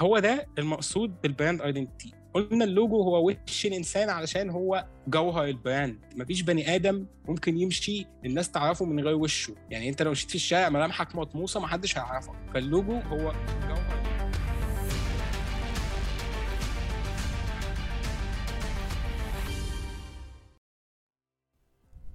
هو 0.00 0.18
ده 0.18 0.46
المقصود 0.58 1.20
بال 1.22 1.33
brand 1.33 1.62
identity 1.62 2.12
قلنا 2.34 2.64
اللوجو 2.64 3.02
هو 3.02 3.28
وش 3.28 3.66
الإنسان 3.66 4.10
علشان 4.10 4.50
هو 4.50 4.86
جوهر 5.08 5.44
ال 5.44 5.53
brand 5.53 5.98
مفيش 6.16 6.42
بني 6.42 6.74
آدم 6.74 7.06
ممكن 7.28 7.58
يمشي 7.58 8.06
الناس 8.24 8.50
تعرفه 8.50 8.84
من 8.84 9.04
غير 9.04 9.14
وشه. 9.14 9.54
يعني 9.70 9.88
أنت 9.88 10.02
لو 10.02 10.10
مشيت 10.10 10.28
في 10.30 10.34
الشارع 10.34 10.68
ملامحك 10.68 11.16
مطموسة 11.16 11.60
محدش 11.60 11.98
هيعرفك. 11.98 12.32
فاللوجو 12.54 12.92
هو 12.92 13.32
جوهر. 13.68 14.02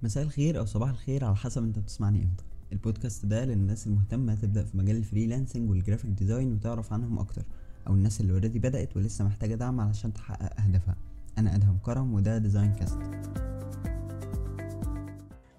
مساء 0.02 0.24
الخير 0.24 0.58
أو 0.58 0.64
صباح 0.64 0.88
الخير 0.90 1.24
على 1.24 1.36
حسب 1.36 1.62
أنت 1.62 1.78
بتسمعني 1.78 2.22
إمتى. 2.22 2.44
البودكاست 2.72 3.26
ده 3.26 3.44
للناس 3.44 3.86
المهتمة 3.86 4.34
تبدأ 4.34 4.64
في 4.64 4.76
مجال 4.76 4.96
ال 4.96 5.02
freelancing 5.02 5.70
وال 5.70 5.79
graphic 5.79 6.10
design 6.10 6.52
وتعرف 6.52 6.92
عنهم 6.92 7.18
أكتر. 7.18 7.42
أو 7.86 7.94
الناس 7.94 8.20
اللي 8.20 8.32
already 8.32 8.58
بدأت 8.58 8.96
ولسه 8.96 9.24
محتاجة 9.24 9.54
دعم 9.54 9.80
علشان 9.80 10.12
تحقق 10.12 10.60
أهدافها. 10.60 10.96
أنا 11.38 11.54
أدهم 11.54 11.78
كرم 11.78 12.14
وده 12.14 12.38
Design 12.38 12.72
Cast 12.72 12.98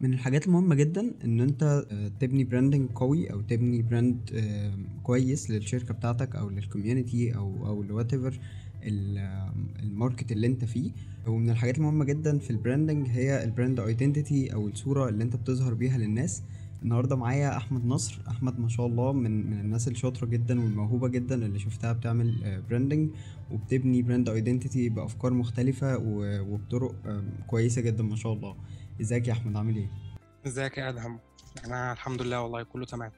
من 0.02 0.14
الحاجات 0.14 0.48
المهمة 0.48 0.76
جدا 0.76 1.12
إن 1.24 1.40
أنت 1.40 1.86
آه، 1.92 2.12
تبني 2.20 2.44
branding 2.44 2.90
قوي 2.90 3.32
أو 3.32 3.42
تبني 3.42 3.82
brand 3.82 4.30
آه، 4.34 4.74
كويس 5.04 5.52
للشركة 5.52 5.94
بتاعتك 5.94 6.36
أو 6.36 6.50
لل 6.50 6.65
community 6.65 7.36
أو 7.36 7.68
أو 7.68 7.84
ل 7.84 8.14
whatever 8.14 8.40
ال 9.84 9.91
market 9.91 10.32
اللي 10.32 10.48
أنت 10.48 10.66
فيه. 10.66 10.92
ومن 11.28 11.50
الحاجات 11.50 11.78
المهمة 11.78 12.06
جدا 12.06 12.40
في 12.40 12.50
ال 12.50 12.56
branding 12.56 13.08
هي 13.08 13.44
ال 13.44 13.50
brand 13.50 13.80
identity 13.80 14.54
أو 14.54 14.68
الصورة 14.68 15.10
اللي 15.10 15.24
أنت 15.24 15.36
بتظهر 15.36 15.74
بيها 15.74 15.98
للناس. 15.98 16.44
النهارده 16.86 17.16
معايا 17.16 17.58
أحمد 17.58 17.86
نصر. 17.86 18.22
أحمد 18.28 18.60
ما 18.60 18.68
شاء 18.68 18.86
الله 18.86 19.14
من 19.14 19.50
من 19.50 19.60
الناس 19.60 19.88
الشاطرة 19.88 20.26
جدا 20.28 20.60
والموهوبة 20.62 21.08
جدا 21.08 21.36
اللي 21.36 21.60
شفتها 21.60 21.94
بتعمل 21.94 22.62
branding 22.70 23.10
آه، 23.10 23.54
وبتبني 23.54 24.02
brand 24.02 24.30
identity 24.30 24.90
بأفكار 24.90 25.34
مختلفة 25.34 25.98
وبطرق 25.98 26.96
كويسة 27.48 27.82
جدا 27.82 28.04
ما 28.04 28.16
شاء 28.16 28.34
الله. 28.34 28.56
إزيك 29.02 29.28
يا 29.28 29.34
أحمد؟ 29.34 29.58
عامل 29.58 29.76
إيه؟ 29.76 29.90
إزيك 30.48 30.78
يا 30.78 30.90
أدهم؟ 30.90 31.20
أنا 31.66 31.92
الحمد 31.92 32.22
لله 32.22 32.42
والله 32.42 32.64
كله 32.64 32.86
تمام. 32.86 33.12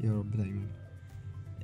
يا 0.00 0.12
رب 0.12 0.36
دايما. 0.36 0.81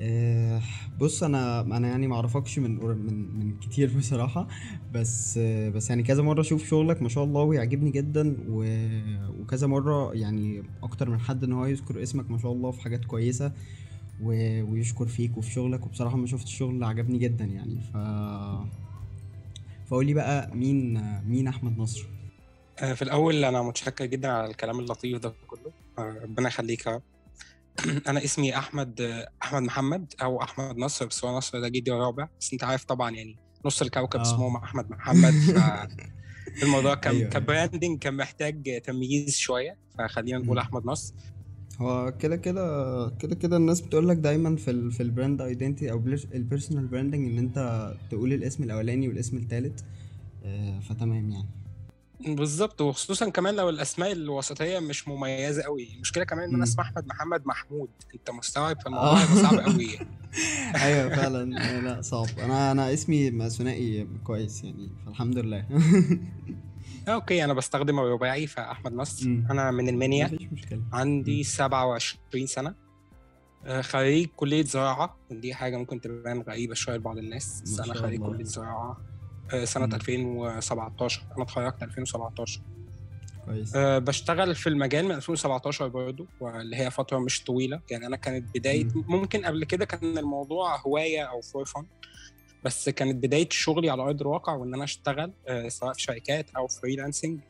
آه، 0.00 0.62
بص 1.00 1.22
أنا 1.22 1.60
أنا 1.60 1.88
يعني 1.88 2.06
ما 2.06 2.16
أعرفكش 2.16 2.58
من 2.58 2.84
من 2.84 3.38
من 3.38 3.58
كتير 3.60 3.98
بصراحة 3.98 4.48
بس 4.94 5.38
بس 5.38 5.90
يعني 5.90 6.02
كذا 6.02 6.22
مرة 6.22 6.40
أشوف 6.40 6.68
شغلك 6.68 7.02
ما 7.02 7.08
شاء 7.08 7.24
الله 7.24 7.42
ويعجبني 7.42 7.90
جدا 7.90 8.36
وكذا 8.48 9.66
مرة 9.66 10.14
يعني 10.14 10.62
أكتر 10.82 11.10
من 11.10 11.20
حد 11.20 11.44
إن 11.44 11.52
هو 11.52 11.66
يذكر 11.66 12.02
اسمك 12.02 12.30
ما 12.30 12.38
شاء 12.38 12.52
الله 12.52 12.70
في 12.70 12.82
حاجات 12.82 13.04
كويسة 13.04 13.52
ويشكر 14.22 15.06
فيك 15.06 15.36
وفي 15.38 15.50
شغلك 15.50 15.86
وبصراحة 15.86 16.16
ما 16.16 16.26
شفت 16.26 16.46
الشغل 16.46 16.84
عجبني 16.84 17.18
جدا 17.18 17.44
يعني. 17.44 17.80
ف 17.80 17.96
فقول 19.88 20.06
لي 20.06 20.14
بقى 20.14 20.56
مين 20.56 21.02
مين 21.28 21.48
أحمد 21.48 21.78
نصر؟ 21.78 22.06
آه، 22.78 22.94
في 22.94 23.02
الأول 23.02 23.44
أنا 23.44 23.62
متشكر 23.62 24.06
جدا 24.06 24.28
على 24.28 24.50
الكلام 24.50 24.78
اللطيف 24.78 25.18
ده 25.18 25.34
كله. 25.46 25.72
آه، 25.98 26.16
ربنا 26.22 26.48
يخليك 26.48 27.00
أنا 28.08 28.24
اسمي 28.24 28.56
أحمد 28.56 29.00
أحمد 29.42 29.62
محمد 29.62 30.14
أو 30.22 30.42
أحمد 30.42 30.78
نصر 30.78 31.06
بس 31.06 31.24
هو 31.24 31.36
نصر 31.36 31.60
ده 31.60 31.68
جدي 31.68 31.92
الرابع 31.92 32.28
بس 32.40 32.52
أنت 32.52 32.64
عارف 32.64 32.84
طبعا 32.84 33.10
يعني 33.10 33.36
نص 33.64 33.82
الكوكب 33.82 34.20
اسمهم 34.20 34.56
آه. 34.56 34.64
أحمد 34.64 34.90
محمد 34.90 35.32
ف 35.32 35.58
الموضوع 36.62 36.94
كان 36.94 37.14
أيوة. 37.14 37.30
ك 37.30 37.38
branding 37.38 37.98
كان 37.98 38.16
محتاج 38.16 38.80
تمييز 38.84 39.36
شوية 39.36 39.76
فخلينا 39.98 40.38
نقول 40.38 40.58
أحمد 40.58 40.86
نصر 40.86 41.14
هو 41.78 42.14
كده 42.20 42.36
كده 42.36 43.08
كده 43.10 43.34
كده 43.34 43.56
الناس 43.56 43.80
بتقول 43.80 44.08
لك 44.08 44.16
دايما 44.16 44.56
في 44.56 44.70
ال 44.70 44.92
في 44.92 45.02
ال 45.02 45.08
brand 45.08 45.40
identity 45.42 45.90
أو 45.90 46.02
ال 46.34 46.40
personal 46.40 46.86
branding 46.86 47.32
إن 47.32 47.38
أنت 47.38 47.92
تقول 48.10 48.32
الاسم 48.32 48.62
الأولاني 48.62 49.08
والاسم 49.08 49.36
الثالث 49.36 49.82
آه، 50.44 50.80
فتمام 50.80 51.30
يعني 51.30 51.48
بالظبط 52.20 52.80
وخصوصا 52.80 53.28
كمان 53.28 53.56
لو 53.56 53.68
الأسماء 53.68 54.12
الوسطية 54.12 54.78
مش 54.78 55.08
مميزة 55.08 55.62
قوي 55.62 55.94
المشكلة 55.94 56.24
كمان 56.24 56.48
إن 56.48 56.54
أنا 56.54 56.64
اسمي 56.64 56.84
أحمد 56.84 57.06
محمد 57.06 57.46
محمود. 57.46 57.88
أنت 58.14 58.30
مستوعب 58.30 58.80
فالموضوع 58.82 59.22
آه. 59.22 59.42
صعب 59.42 59.58
قوي 59.58 59.88
أيوه 60.84 61.08
فعلا. 61.16 61.44
لا 61.80 62.00
صعب. 62.02 62.26
أنا 62.38 62.72
أنا 62.72 62.92
اسمي 62.92 63.48
ثنائي 63.50 64.08
كويس 64.24 64.64
يعني 64.64 64.90
فالحمد 65.06 65.38
لله. 65.38 65.66
okay 67.08 67.44
أنا 67.44 67.52
بستخدم 67.54 67.98
الرباعي 67.98 68.46
فاحمد 68.46 68.92
نصر 68.92 69.26
أنا 69.26 69.70
من 69.70 69.88
المنيا. 69.88 70.26
مفيش 70.26 70.48
مشكلة. 70.52 70.82
عندي 70.92 71.42
27 71.42 72.46
سنة. 72.46 72.74
آه، 73.64 73.80
خريج 73.80 74.28
كلية 74.36 74.64
زراعة. 74.64 75.16
دي 75.30 75.54
حاجة 75.54 75.76
ممكن 75.76 76.00
تبان 76.00 76.40
غريبة 76.40 76.74
شوية 76.74 76.96
لبعض 76.96 77.18
الناس. 77.18 77.60
بس 77.62 77.80
أنا 77.80 77.94
خريج 77.94 78.20
كلية 78.20 78.44
زراعة. 78.44 78.90
آه، 78.90 78.96
سنة 79.64 79.86
مم. 79.86 79.94
2017 79.94 81.22
أنا 81.36 81.42
اتخرجت 81.42 81.82
2017 81.82 82.60
كويس. 83.46 83.76
أه 83.76 83.98
بشتغل 83.98 84.54
في 84.54 84.68
المجال 84.68 85.04
من 85.04 85.12
2017 85.12 85.88
برضه 85.88 86.26
واللي 86.40 86.76
هي 86.76 86.90
فترة 86.90 87.18
مش 87.18 87.44
طويلة. 87.44 87.80
يعني 87.90 88.06
أنا 88.06 88.16
كانت 88.16 88.56
بداية 88.58 88.84
مم. 88.84 89.04
ممكن 89.08 89.44
قبل 89.44 89.64
كده 89.64 89.84
كان 89.84 90.18
الموضوع 90.18 90.76
هواية 90.76 91.22
أو 91.22 91.40
for 91.40 91.64
fun 91.64 91.86
بس 92.64 92.88
كانت 92.88 93.24
بداية 93.24 93.48
شغلي 93.50 93.90
على 93.90 94.02
أرض 94.02 94.20
الواقع 94.20 94.52
وإن 94.54 94.74
أنا 94.74 94.84
أشتغل 94.84 95.32
أه 95.48 95.68
سواء 95.68 95.92
في 95.92 96.02
شركات 96.02 96.50
أو 96.56 96.68
freelancing 96.68 97.40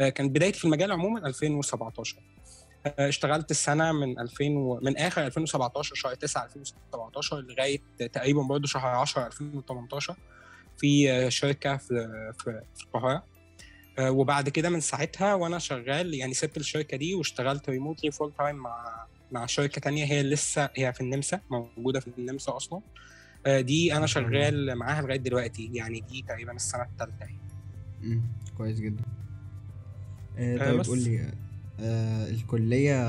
أه 0.00 0.08
كانت 0.08 0.30
بدايتي 0.30 0.58
في 0.58 0.64
المجال 0.64 0.92
عموما 0.92 1.26
2017 1.26 2.16
آه، 2.86 3.08
اشتغلت 3.08 3.50
السنة 3.50 3.92
من 3.92 4.18
2000 4.18 4.44
و... 4.44 4.80
من 4.82 4.96
آخر 4.96 5.26
2017 5.26 5.94
شهر 5.94 6.14
9 6.14 6.44
2017 6.44 7.40
لغاية 7.40 7.78
تقريبا 8.12 8.42
برضه 8.42 8.66
شهر 8.66 8.86
10 8.86 9.26
2018 9.26 10.16
في 10.82 11.30
شركة 11.30 11.76
في 11.76 12.08
في 12.38 12.84
القاهرة. 12.84 13.24
آه، 13.98 14.10
وبعد 14.10 14.48
كده 14.48 14.70
من 14.70 14.80
ساعتها 14.80 15.34
وأنا 15.34 15.58
شغال 15.58 16.14
يعني 16.14 16.34
سبت 16.34 16.56
الشركة 16.56 16.96
دي 16.96 17.14
واشتغلت 17.14 17.68
remotely 17.70 18.10
full 18.10 18.32
time 18.38 18.56
مع 18.56 19.06
مع 19.30 19.46
شركة 19.46 19.80
تانية 19.80 20.04
هي 20.04 20.22
لسه 20.22 20.70
هي 20.76 20.92
في 20.92 21.00
النمسا 21.00 21.40
موجودة 21.50 22.00
في 22.00 22.08
النمسا 22.18 22.56
أصلا. 22.56 22.80
آه، 23.46 23.60
دي 23.60 23.96
أنا 23.96 24.06
شغال 24.06 24.74
معاها 24.74 25.02
لغاية 25.02 25.16
دلوقتي 25.18 25.70
يعني 25.74 26.00
دي 26.00 26.24
تقريبا 26.28 26.52
السنة 26.52 26.82
الثالثه 26.82 27.26
امم 28.02 28.22
كويس 28.58 28.80
جدا. 28.80 29.02
آه 30.38 30.58
طيب 30.58 30.84
قول 30.84 30.98
لي 30.98 31.32
آه 31.80 32.30
الكليه 32.30 33.02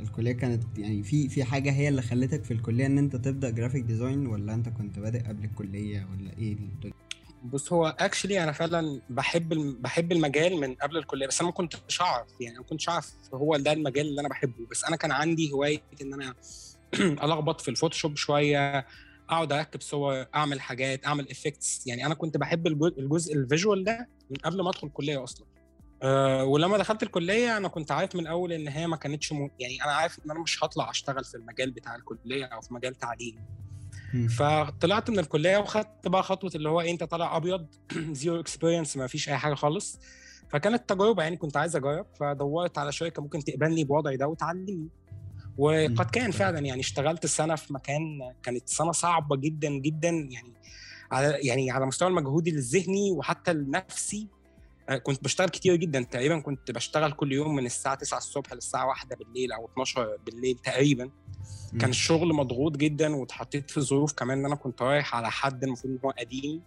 الكلية 0.00 0.32
كانت 0.32 0.78
يعني 0.78 1.02
في 1.02 1.28
في 1.28 1.44
حاجة 1.44 1.72
هي 1.72 1.88
اللي 1.88 2.02
خلتك 2.02 2.44
في 2.44 2.50
الكلية 2.50 2.86
إن 2.86 2.98
أنت 2.98 3.16
تبدأ 3.16 3.50
graphic 3.50 3.84
design 3.84 4.26
ولا 4.26 4.54
أنت 4.54 4.68
كنت 4.68 4.98
بادئ 4.98 5.22
قبل 5.28 5.44
الكلية 5.44 6.06
ولا 6.12 6.38
إيه 6.38 6.56
بص 7.44 7.72
هو 7.72 7.96
actually 7.98 8.42
أنا 8.42 8.52
فعلا 8.52 9.00
بحب 9.10 9.48
بحب 9.82 10.12
المجال 10.12 10.56
من 10.60 10.74
قبل 10.74 10.96
الكلية 10.96 11.26
بس 11.26 11.40
أنا 11.40 11.48
ما 11.48 11.54
كنتش 11.54 12.00
أعرف 12.00 12.28
يعني 12.40 12.58
ما 12.58 12.64
كنتش 12.64 12.88
أعرف 12.88 13.12
هو 13.34 13.56
ده 13.56 13.72
المجال 13.72 14.06
اللي 14.06 14.20
أنا 14.20 14.28
بحبه. 14.28 14.66
بس 14.70 14.84
أنا 14.84 14.96
كان 14.96 15.12
عندي 15.12 15.52
هواية 15.52 15.82
إن 16.02 16.14
أنا 16.14 16.34
ألخبط 17.24 17.60
في 17.60 17.68
الفوتوشوب 17.70 18.16
شوية 18.16 18.86
أقعد 19.28 19.52
أركب 19.52 19.80
صور 19.80 20.26
أعمل 20.34 20.60
حاجات 20.60 21.06
أعمل 21.06 21.30
effects 21.30 21.86
يعني 21.86 22.06
أنا 22.06 22.14
كنت 22.14 22.36
بحب 22.36 22.66
الجزء, 22.66 23.34
ال 23.34 23.41
visual 23.41 23.84
ده 23.84 24.08
من 24.30 24.36
قبل 24.36 24.62
ما 24.62 24.70
أدخل 24.70 24.86
الكلية 24.86 25.24
أصلا. 25.24 25.46
أه 26.02 26.44
ولما 26.44 26.78
دخلت 26.78 27.02
الكلية 27.02 27.56
أنا 27.56 27.68
كنت 27.68 27.92
عارف 27.92 28.14
من 28.14 28.20
الأول 28.20 28.52
إن 28.52 28.68
هي 28.68 28.86
ما 28.86 28.96
كانتش 28.96 29.32
م... 29.32 29.48
يعني 29.60 29.84
أنا 29.84 29.92
عارف 29.92 30.18
إن 30.18 30.30
أنا 30.30 30.40
مش 30.40 30.64
هطلع 30.64 30.90
أشتغل 30.90 31.24
في 31.24 31.34
المجال 31.34 31.70
بتاع 31.70 31.96
الكلية 31.96 32.44
أو 32.44 32.60
في 32.60 32.74
مجال 32.74 32.94
تعليم 32.94 33.63
فطلعت 34.38 35.10
من 35.10 35.18
الكلية 35.18 35.56
وخدت 35.58 36.08
بقى 36.08 36.22
خطوة 36.22 36.50
اللي 36.54 36.68
هو 36.68 36.80
إيه 36.80 36.90
أنت 36.90 37.04
طالع 37.04 37.36
أبيض 37.36 37.66
zero 38.12 38.40
experience 38.40 38.96
ما 38.96 39.06
فيش 39.06 39.28
أي 39.28 39.36
حاجة 39.36 39.54
خالص. 39.54 39.98
فكانت 40.48 40.88
تجربة 40.88 41.22
يعني 41.22 41.36
كنت 41.36 41.56
عايز 41.56 41.76
أجرب. 41.76 42.06
فدورت 42.20 42.78
على 42.78 42.92
شركة 42.92 43.22
ممكن 43.22 43.44
تقبلني 43.44 43.84
بوضعي 43.84 44.16
ده 44.16 44.28
وتعلمني. 44.28 44.88
وقد 45.58 46.10
كان 46.12 46.30
فعلا 46.30 46.58
يعني 46.58 46.80
اشتغلت 46.80 47.26
سنة 47.26 47.54
في 47.54 47.72
مكان 47.72 48.32
كانت 48.42 48.68
سنة 48.68 48.92
صعبة 48.92 49.36
جدا 49.36 49.68
جدا 49.68 50.08
يعني 50.08 50.52
على 51.12 51.38
يعني 51.42 51.70
على 51.70 51.86
مستوى 51.86 52.08
المجهود 52.08 52.48
الذهني 52.48 53.10
وحتى 53.10 53.50
النفسي. 53.50 54.28
كنت 55.02 55.24
بشتغل 55.24 55.48
كتير 55.48 55.76
جدا. 55.76 56.02
تقريبا 56.02 56.40
كنت 56.40 56.70
بشتغل 56.70 57.12
كل 57.12 57.32
يوم 57.32 57.54
من 57.54 57.66
الساعة 57.66 57.94
9 57.94 58.18
الصبح 58.18 58.52
للساعة 58.52 58.86
1 58.86 59.08
بالليل 59.18 59.52
أو 59.52 59.66
12 59.66 60.16
بالليل 60.26 60.58
تقريبا. 60.58 61.10
كان 61.80 61.90
الشغل 61.90 62.34
مضغوط 62.34 62.76
جدا 62.76 63.16
واتحطيت 63.16 63.70
في 63.70 63.80
ظروف 63.80 64.12
كمان 64.12 64.38
إن 64.38 64.44
أنا 64.46 64.54
كنت 64.54 64.82
رايح 64.82 65.14
على 65.14 65.30
حد 65.30 65.64
المفروض 65.64 65.92
إن 65.92 66.00
هو 66.04 66.10
قديم. 66.10 66.62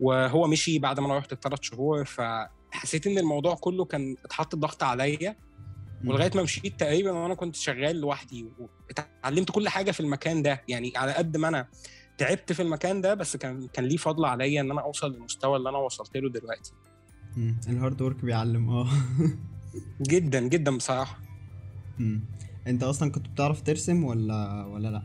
وهو 0.00 0.46
مشي 0.46 0.78
بعد 0.78 1.00
ما 1.00 1.06
أنا 1.06 1.18
رحت 1.18 1.34
ثلاث 1.34 1.58
شهور 1.62 2.04
فحسيت 2.04 3.06
إن 3.06 3.18
الموضوع 3.18 3.54
كله 3.54 3.84
كان 3.84 4.16
اتحط 4.24 4.54
ضغط 4.54 4.82
عليا. 4.82 5.36
ولغاية 6.04 6.30
ما 6.34 6.42
مشيت 6.42 6.80
تقريبا 6.80 7.12
وأنا 7.12 7.34
كنت 7.34 7.56
شغال 7.56 7.96
لوحدي 7.96 8.48
واتعلمت 8.58 9.50
كل 9.50 9.68
حاجة 9.68 9.90
في 9.90 10.00
المكان 10.00 10.42
ده. 10.42 10.62
يعني 10.68 10.92
على 10.96 11.12
قد 11.12 11.36
ما 11.36 11.48
أنا 11.48 11.68
تعبت 12.18 12.52
في 12.52 12.62
المكان 12.62 13.00
ده 13.00 13.14
بس 13.14 13.36
كان 13.36 13.68
كان 13.68 13.84
ليه 13.84 13.96
فضل 13.96 14.24
عليا 14.24 14.60
إن 14.60 14.70
أنا 14.70 14.80
أوصل 14.80 15.12
للمستوى 15.12 15.56
اللي 15.56 15.68
أنا 15.68 15.78
وصلت 15.78 16.16
له 16.16 16.30
دلوقتي. 16.30 16.72
ال 17.68 17.75
hard 17.75 18.02
work 18.02 18.24
بيعلم 18.24 18.70
آه. 18.70 18.88
جدا 20.10 20.40
جدا 20.40 20.76
بصراحة. 20.76 21.18
أنت 22.66 22.82
أصلا 22.82 23.10
كنت 23.10 23.28
بتعرف 23.28 23.62
ترسم 23.62 24.04
ولا 24.04 24.64
ولا 24.66 24.88
لأ؟ 24.88 25.02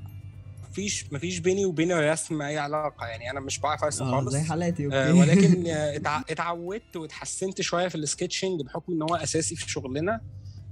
مفيش 0.70 1.14
مفيش 1.14 1.40
بيني 1.40 1.66
وبين 1.66 1.92
الرسم 1.92 2.42
أي 2.42 2.58
علاقة 2.58 3.06
يعني 3.08 3.32
أنا 3.32 3.40
مش 3.40 3.60
بعرف 3.60 3.84
أرسم 3.84 4.06
آه 4.06 4.12
خالص. 4.12 4.34
زي 4.34 4.42
حالاتي 4.44 4.88
آه، 4.94 5.14
ولكن 5.14 5.68
آه، 5.68 5.96
اتع- 5.98 6.24
اتعودت 6.30 6.96
واتحسنت 6.96 7.62
شوية 7.62 7.88
في 7.88 7.96
ال 7.96 8.03
sketching 8.03 8.62
بحكم 8.62 8.94
إن 8.94 9.02
هو 9.02 9.16
أساسي 9.16 9.56
في 9.56 9.70
شغلنا. 9.72 10.22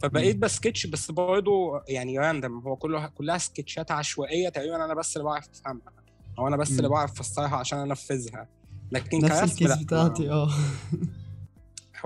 فبقيت 0.02 0.36
مم. 0.36 0.42
بسكتش 0.42 0.88
بس 0.88 1.12
برضه 1.12 1.82
يعني 1.88 2.20
random 2.20 2.60
هو 2.60 2.76
كله 2.76 3.08
كلها 3.08 3.38
سكتشات 3.38 3.92
عشوائية 3.92 4.50
تقريبا 4.50 4.86
أنا 4.86 4.94
بس 4.94 5.18
اللي 5.18 5.26
بعرف 5.26 5.50
أفهمها. 5.50 5.94
أو 6.40 6.48
أنا 6.48 6.58
بس 6.58 6.72
اللي 6.72 6.84
مم. 6.84 6.90
بعرف 6.90 7.12
أفسرها 7.20 7.56
عشان 7.56 7.80
أنفذها. 7.80 8.48
لكن 8.92 9.18
نفس 9.18 9.40
كرسم 9.40 9.44
الكيس 9.66 9.84
بتاعتي 9.84 10.30
آه. 10.32 10.50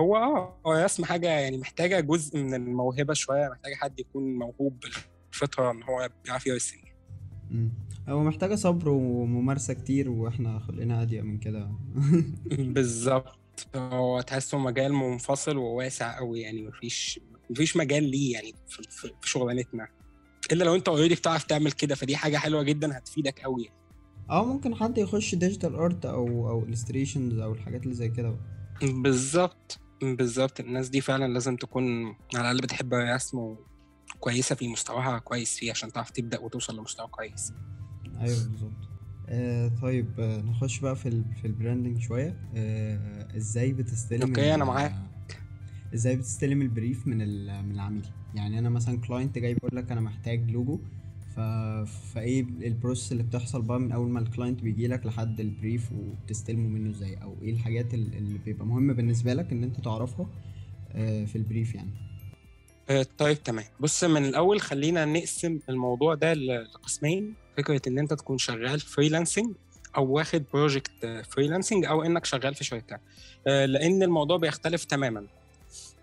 هو 0.00 0.16
آه 0.16 0.60
هو 0.66 0.72
رسم 0.72 1.04
حاجة 1.04 1.28
يعني 1.28 1.58
محتاجة 1.58 2.00
جزء 2.00 2.38
من 2.38 2.54
الموهبة 2.54 3.14
شوية 3.14 3.48
محتاجة 3.48 3.74
حد 3.74 4.00
يكون 4.00 4.34
موهوب 4.34 4.84
بالفطرة 5.32 5.70
إن 5.70 5.82
هو 5.82 6.08
بيعرف 6.24 6.46
يرسم. 6.46 6.76
هو 8.08 8.22
محتاجة 8.22 8.54
صبر 8.54 8.88
وممارسة 8.88 9.74
كتير 9.74 10.10
وإحنا 10.10 10.58
خلقنا 10.58 11.02
أضيق 11.02 11.22
من 11.22 11.38
كده. 11.38 11.70
بالظبط. 12.74 13.38
هو 13.76 14.20
تحسه 14.20 14.58
مجال 14.58 14.92
منفصل 14.92 15.56
وواسع 15.56 16.18
قوي 16.18 16.40
يعني 16.40 16.62
مفيش 16.62 17.20
مفيش 17.50 17.76
مجال 17.76 18.04
ليه 18.10 18.32
يعني 18.32 18.54
في, 18.68 19.12
شغلانتنا. 19.22 19.88
إلا 20.52 20.64
لو 20.64 20.74
أنت 20.74 20.88
already 20.88 21.14
بتعرف 21.14 21.44
تعمل 21.44 21.72
كده 21.72 21.94
فدي 21.94 22.16
حاجة 22.16 22.36
حلوة 22.36 22.62
جدا 22.62 22.98
هتفيدك 22.98 23.40
قوي 23.40 23.70
آه 24.30 24.44
ممكن 24.44 24.74
حد 24.74 24.98
يخش 24.98 25.34
digital 25.34 25.74
art 25.74 26.06
أو 26.06 26.48
أو 26.48 26.66
illustrations 26.66 27.40
أو 27.42 27.52
الحاجات 27.52 27.82
اللي 27.82 27.94
زي 27.94 28.08
كده. 28.08 28.36
بالظبط. 28.82 29.80
بالظبط 30.02 30.60
الناس 30.60 30.88
دي 30.88 31.00
فعلا 31.00 31.32
لازم 31.32 31.56
تكون 31.56 32.06
على 32.34 32.50
الأقل 32.50 32.56
بتحب 32.60 32.94
الرسم 32.94 33.56
وكويسه 34.16 34.54
في 34.54 34.68
مستواها 34.68 35.18
كويس 35.18 35.56
فيه 35.58 35.70
عشان 35.70 35.92
تعرف 35.92 36.10
تبدأ 36.10 36.38
وتوصل 36.40 36.76
لمستوى 36.78 37.06
كويس. 37.06 37.52
أيوه 38.20 38.44
بالظبط. 38.48 38.88
آه 39.28 39.68
طيب 39.82 40.20
آه 40.20 40.40
نخش 40.40 40.80
بقى 40.80 40.96
في 40.96 41.08
ال 41.08 41.24
في 41.40 41.46
ال 41.46 41.52
branding 41.52 42.00
شوية. 42.00 42.40
آه 42.56 43.36
إزاي 43.36 43.72
بتستلم 43.72 44.22
okay، 44.28 44.54
أنا 44.54 44.62
ال- 44.64 44.68
معاك. 44.68 44.94
إزاي 45.94 46.16
بتستلم 46.16 46.62
ال 46.62 46.69
brief 46.69 47.06
من 47.06 47.16
من 47.64 47.70
العميل؟ 47.74 48.06
يعني 48.34 48.58
أنا 48.58 48.68
مثلا 48.68 49.00
client 49.00 49.38
جاي 49.38 49.54
بيقول 49.54 49.70
لك 49.74 49.92
أنا 49.92 50.00
محتاج 50.00 50.50
لوجو 50.50 50.80
فايه 52.14 52.40
ال 52.42 52.51
process 52.51 53.12
اللي 53.12 53.22
بتحصل 53.22 53.62
بقى 53.62 53.80
من 53.80 53.92
أول 53.92 54.08
ما 54.10 54.20
ال 54.20 54.26
client 54.26 54.62
بيجي 54.62 54.86
لك 54.86 55.06
لحد 55.06 55.40
ال 55.40 55.49
brief 55.49 55.92
وبتستلمه 55.92 56.68
منه 56.68 56.90
إزاي؟ 56.90 57.14
أو 57.22 57.36
إيه 57.42 57.52
الحاجات 57.52 57.94
ال- 57.94 58.14
اللي 58.16 58.38
بيبقى 58.38 58.66
مهم 58.66 58.92
بالنسبة 58.92 59.34
لك 59.34 59.52
إن 59.52 59.62
أنت 59.64 59.80
تعرفها 59.80 60.26
آه 60.92 61.24
في 61.24 61.36
ال 61.36 61.42
brief 61.42 61.74
يعني؟ 61.74 61.90
آه، 62.90 63.06
طيب 63.18 63.42
تمام. 63.42 63.64
بص 63.80 64.04
من 64.04 64.24
الأول 64.24 64.60
خلينا 64.60 65.04
نقسم 65.04 65.58
الموضوع 65.68 66.14
ده 66.14 66.34
لقسمين. 66.34 67.34
فكرة 67.56 67.82
إن 67.88 67.98
أنت 67.98 68.14
تكون 68.14 68.38
شغال 68.38 68.80
freelancing 68.80 69.54
أو 69.96 70.06
واخد 70.12 70.44
project 70.54 71.24
freelancing 71.30 71.84
أو 71.84 72.02
إنك 72.02 72.24
شغال 72.24 72.54
في 72.54 72.64
شركة. 72.64 72.98
آه، 73.46 73.66
لأن 73.66 74.02
الموضوع 74.02 74.36
بيختلف 74.36 74.84
تماما. 74.84 75.20
آه، 75.20 75.37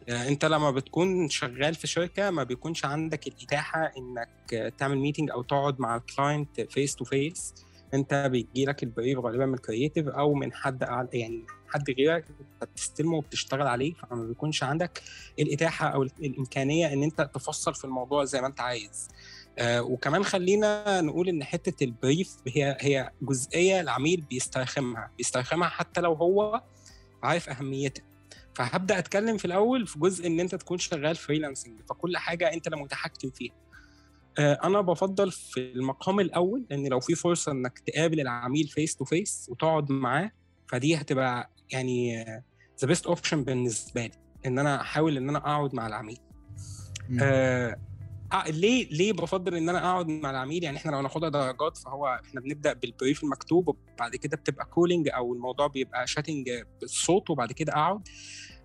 انت 0.09 0.45
لما 0.45 0.71
بتكون 0.71 1.29
شغال 1.29 1.75
في 1.75 1.87
شركة 1.87 2.29
ما 2.29 2.43
بيكونش 2.43 2.85
عندك 2.85 3.27
الإتاحة 3.27 3.91
إنك 3.97 4.53
آه، 4.53 4.69
تعمل 4.69 4.97
meeting 4.97 5.31
أو 5.31 5.41
تقعد 5.41 5.79
مع 5.79 5.95
ال 5.95 6.05
client 6.05 6.61
face 6.61 6.95
to 6.95 7.05
face 7.05 7.53
انت 7.93 8.27
بيجي 8.31 8.65
لك 8.65 8.83
ال 8.83 8.89
brief 8.89 9.19
غالبا 9.19 9.45
من 9.45 9.57
creative 9.57 10.07
أو 10.07 10.33
من 10.33 10.53
حد 10.53 10.83
أعلى- 10.83 11.15
يعني 11.15 11.45
حد 11.67 11.89
غيرك 11.91 12.25
بتستلمه 12.61 13.17
وبتشتغل 13.17 13.67
عليه 13.67 13.93
فما 13.93 14.23
بيكونش 14.23 14.63
عندك 14.63 15.01
الإتاحة 15.39 15.87
أو 15.87 16.03
الإمكانية 16.03 16.93
إن 16.93 17.03
انت 17.03 17.21
تفصل 17.33 17.75
في 17.75 17.85
الموضوع 17.85 18.23
زي 18.25 18.41
ما 18.41 18.47
انت 18.47 18.61
عايز. 18.61 19.07
آه 19.59 19.81
وكمان 19.83 20.23
خلينا 20.23 21.01
نقول 21.01 21.29
إن 21.29 21.43
حتة 21.43 21.83
ال 21.83 21.92
brief 21.92 22.35
هي 22.47 22.77
هي 22.79 23.11
جزئية 23.21 23.81
العميل 23.81 24.21
بيسترخمها 24.21 25.11
بيسترخمها 25.17 25.69
حتى 25.69 26.01
لو 26.01 26.13
هو 26.13 26.61
عارف 27.23 27.49
أهميتها. 27.49 28.03
فهبدأ 28.55 28.99
أتكلم 28.99 29.37
في 29.37 29.45
الأول 29.45 29.87
في 29.87 29.99
جزء 29.99 30.27
إن 30.27 30.39
أنت 30.39 30.55
تكون 30.55 30.77
شغال 30.77 31.15
freelancing 31.15 31.81
فكل 31.89 32.17
حاجة 32.17 32.53
أنت 32.53 32.67
اللي 32.67 32.77
متحكم 32.77 33.29
فيها 33.29 33.53
آه، 34.39 34.59
أنا 34.63 34.81
بفضل 34.81 35.31
في 35.31 35.59
المقام 35.59 36.19
الأول 36.19 36.65
إن 36.71 36.87
لو 36.87 36.99
في 36.99 37.15
فرصة 37.15 37.51
إنك 37.51 37.79
تقابل 37.79 38.19
العميل 38.19 38.67
face 38.67 38.95
to 38.95 39.05
face 39.05 39.47
وتقعد 39.49 39.91
معاه 39.91 40.31
فدي 40.67 40.95
هتبقى 40.95 41.49
يعني 41.71 42.25
the 42.81 42.87
best 42.87 43.07
option 43.07 43.43
بالنسبة 43.43 44.05
لي 44.05 44.11
إن 44.45 44.59
أنا 44.59 44.81
أحاول 44.81 45.17
إن 45.17 45.29
أنا 45.29 45.37
أقعد 45.37 45.75
مع 45.75 45.87
العميل. 45.87 46.17
آه 47.21 47.75
آه، 48.33 48.49
ليه 48.49 48.89
ليه 48.89 49.13
بفضل 49.13 49.55
إن 49.55 49.69
أنا 49.69 49.91
أقعد 49.91 50.07
مع 50.07 50.29
العميل؟ 50.29 50.63
يعني 50.63 50.77
إحنا 50.77 50.91
لو 50.91 51.01
ناخدها 51.01 51.29
درجات 51.29 51.77
فهو 51.77 52.21
إحنا 52.25 52.41
بنبدأ 52.41 52.73
بال 52.73 52.88
brief 52.88 53.23
المكتوب 53.23 53.67
وبعد 53.67 54.15
كده 54.15 54.37
بتبقى 54.37 54.65
calling 54.65 55.09
أو 55.09 55.33
الموضوع 55.33 55.67
بيبقى 55.67 56.07
chatting 56.07 56.49
بالصوت 56.81 57.29
وبعد 57.29 57.51
كده 57.51 57.73
أقعد. 57.73 58.07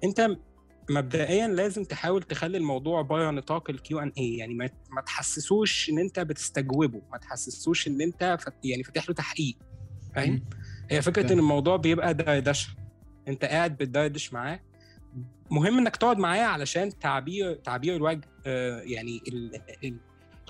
أنت 0.05 0.37
مبدئيا 0.91 1.49
لازم 1.49 1.85
تحاول 1.85 2.23
تخلي 2.23 2.59
الموضوع 2.59 3.03
بره 3.03 3.31
نطاق 3.31 3.71
ال 3.71 3.85
Q 3.85 3.99
and 3.99 4.12
A 4.19 4.37
يعني 4.37 4.55
ما 4.55 4.71
ما 4.91 5.01
تحسسوش 5.01 5.91
إن 5.91 5.99
أنت 5.99 6.21
بتستجوبه 6.21 7.03
ما 7.13 7.19
تحسسوش 7.19 7.89
إن 7.89 8.01
أنت 8.01 8.37
فت 8.41 8.55
يعني 8.65 8.83
فاتح 8.83 9.09
له 9.09 9.15
تحقيق. 9.15 9.56
فاهم. 10.15 10.45
هي 10.91 11.03
فكرة. 11.03 11.33
إن 11.33 11.39
الموضوع 11.39 11.77
بيبقى 11.77 12.15
دردشه 12.15 12.69
أنت 13.29 13.45
قاعد 13.45 13.77
بتدردش 13.77 14.33
معاه 14.33 14.61
مهم 15.50 15.79
إنك 15.79 15.97
تقعد 15.97 16.19
معاه 16.19 16.43
علشان 16.43 16.99
تعبير 16.99 17.55
تعبير 17.55 17.97
الوجه 17.97 18.20
آه، 18.47 18.81
يعني 18.81 19.20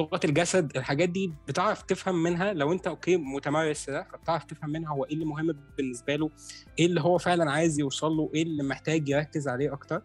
لغه 0.01 0.21
الجسد 0.25 0.77
الحاجات 0.77 1.09
دي 1.09 1.33
بتعرف 1.49 1.83
تفهم 1.83 2.23
منها. 2.23 2.53
لو 2.53 2.73
أنت 2.73 2.87
okay 2.87 3.17
متمرس 3.17 3.91
ده 3.91 4.03
فبتعرف 4.13 4.45
تفهم 4.45 4.71
منها 4.71 4.93
هو 4.93 5.05
إيه 5.05 5.13
اللي 5.15 5.25
مهم 5.25 5.57
بالنسبة 5.79 6.17
له 6.17 6.31
إيه 6.79 6.87
اللي 6.87 7.01
هو 7.01 7.19
فعلا 7.19 7.51
عايز 7.51 7.79
يوصل 7.81 8.13
له 8.13 8.31
إيه 8.35 8.43
اللي 8.43 8.63
محتاج 8.63 9.09
يركز 9.09 9.49
عليه 9.49 9.73
أكتر. 9.73 10.03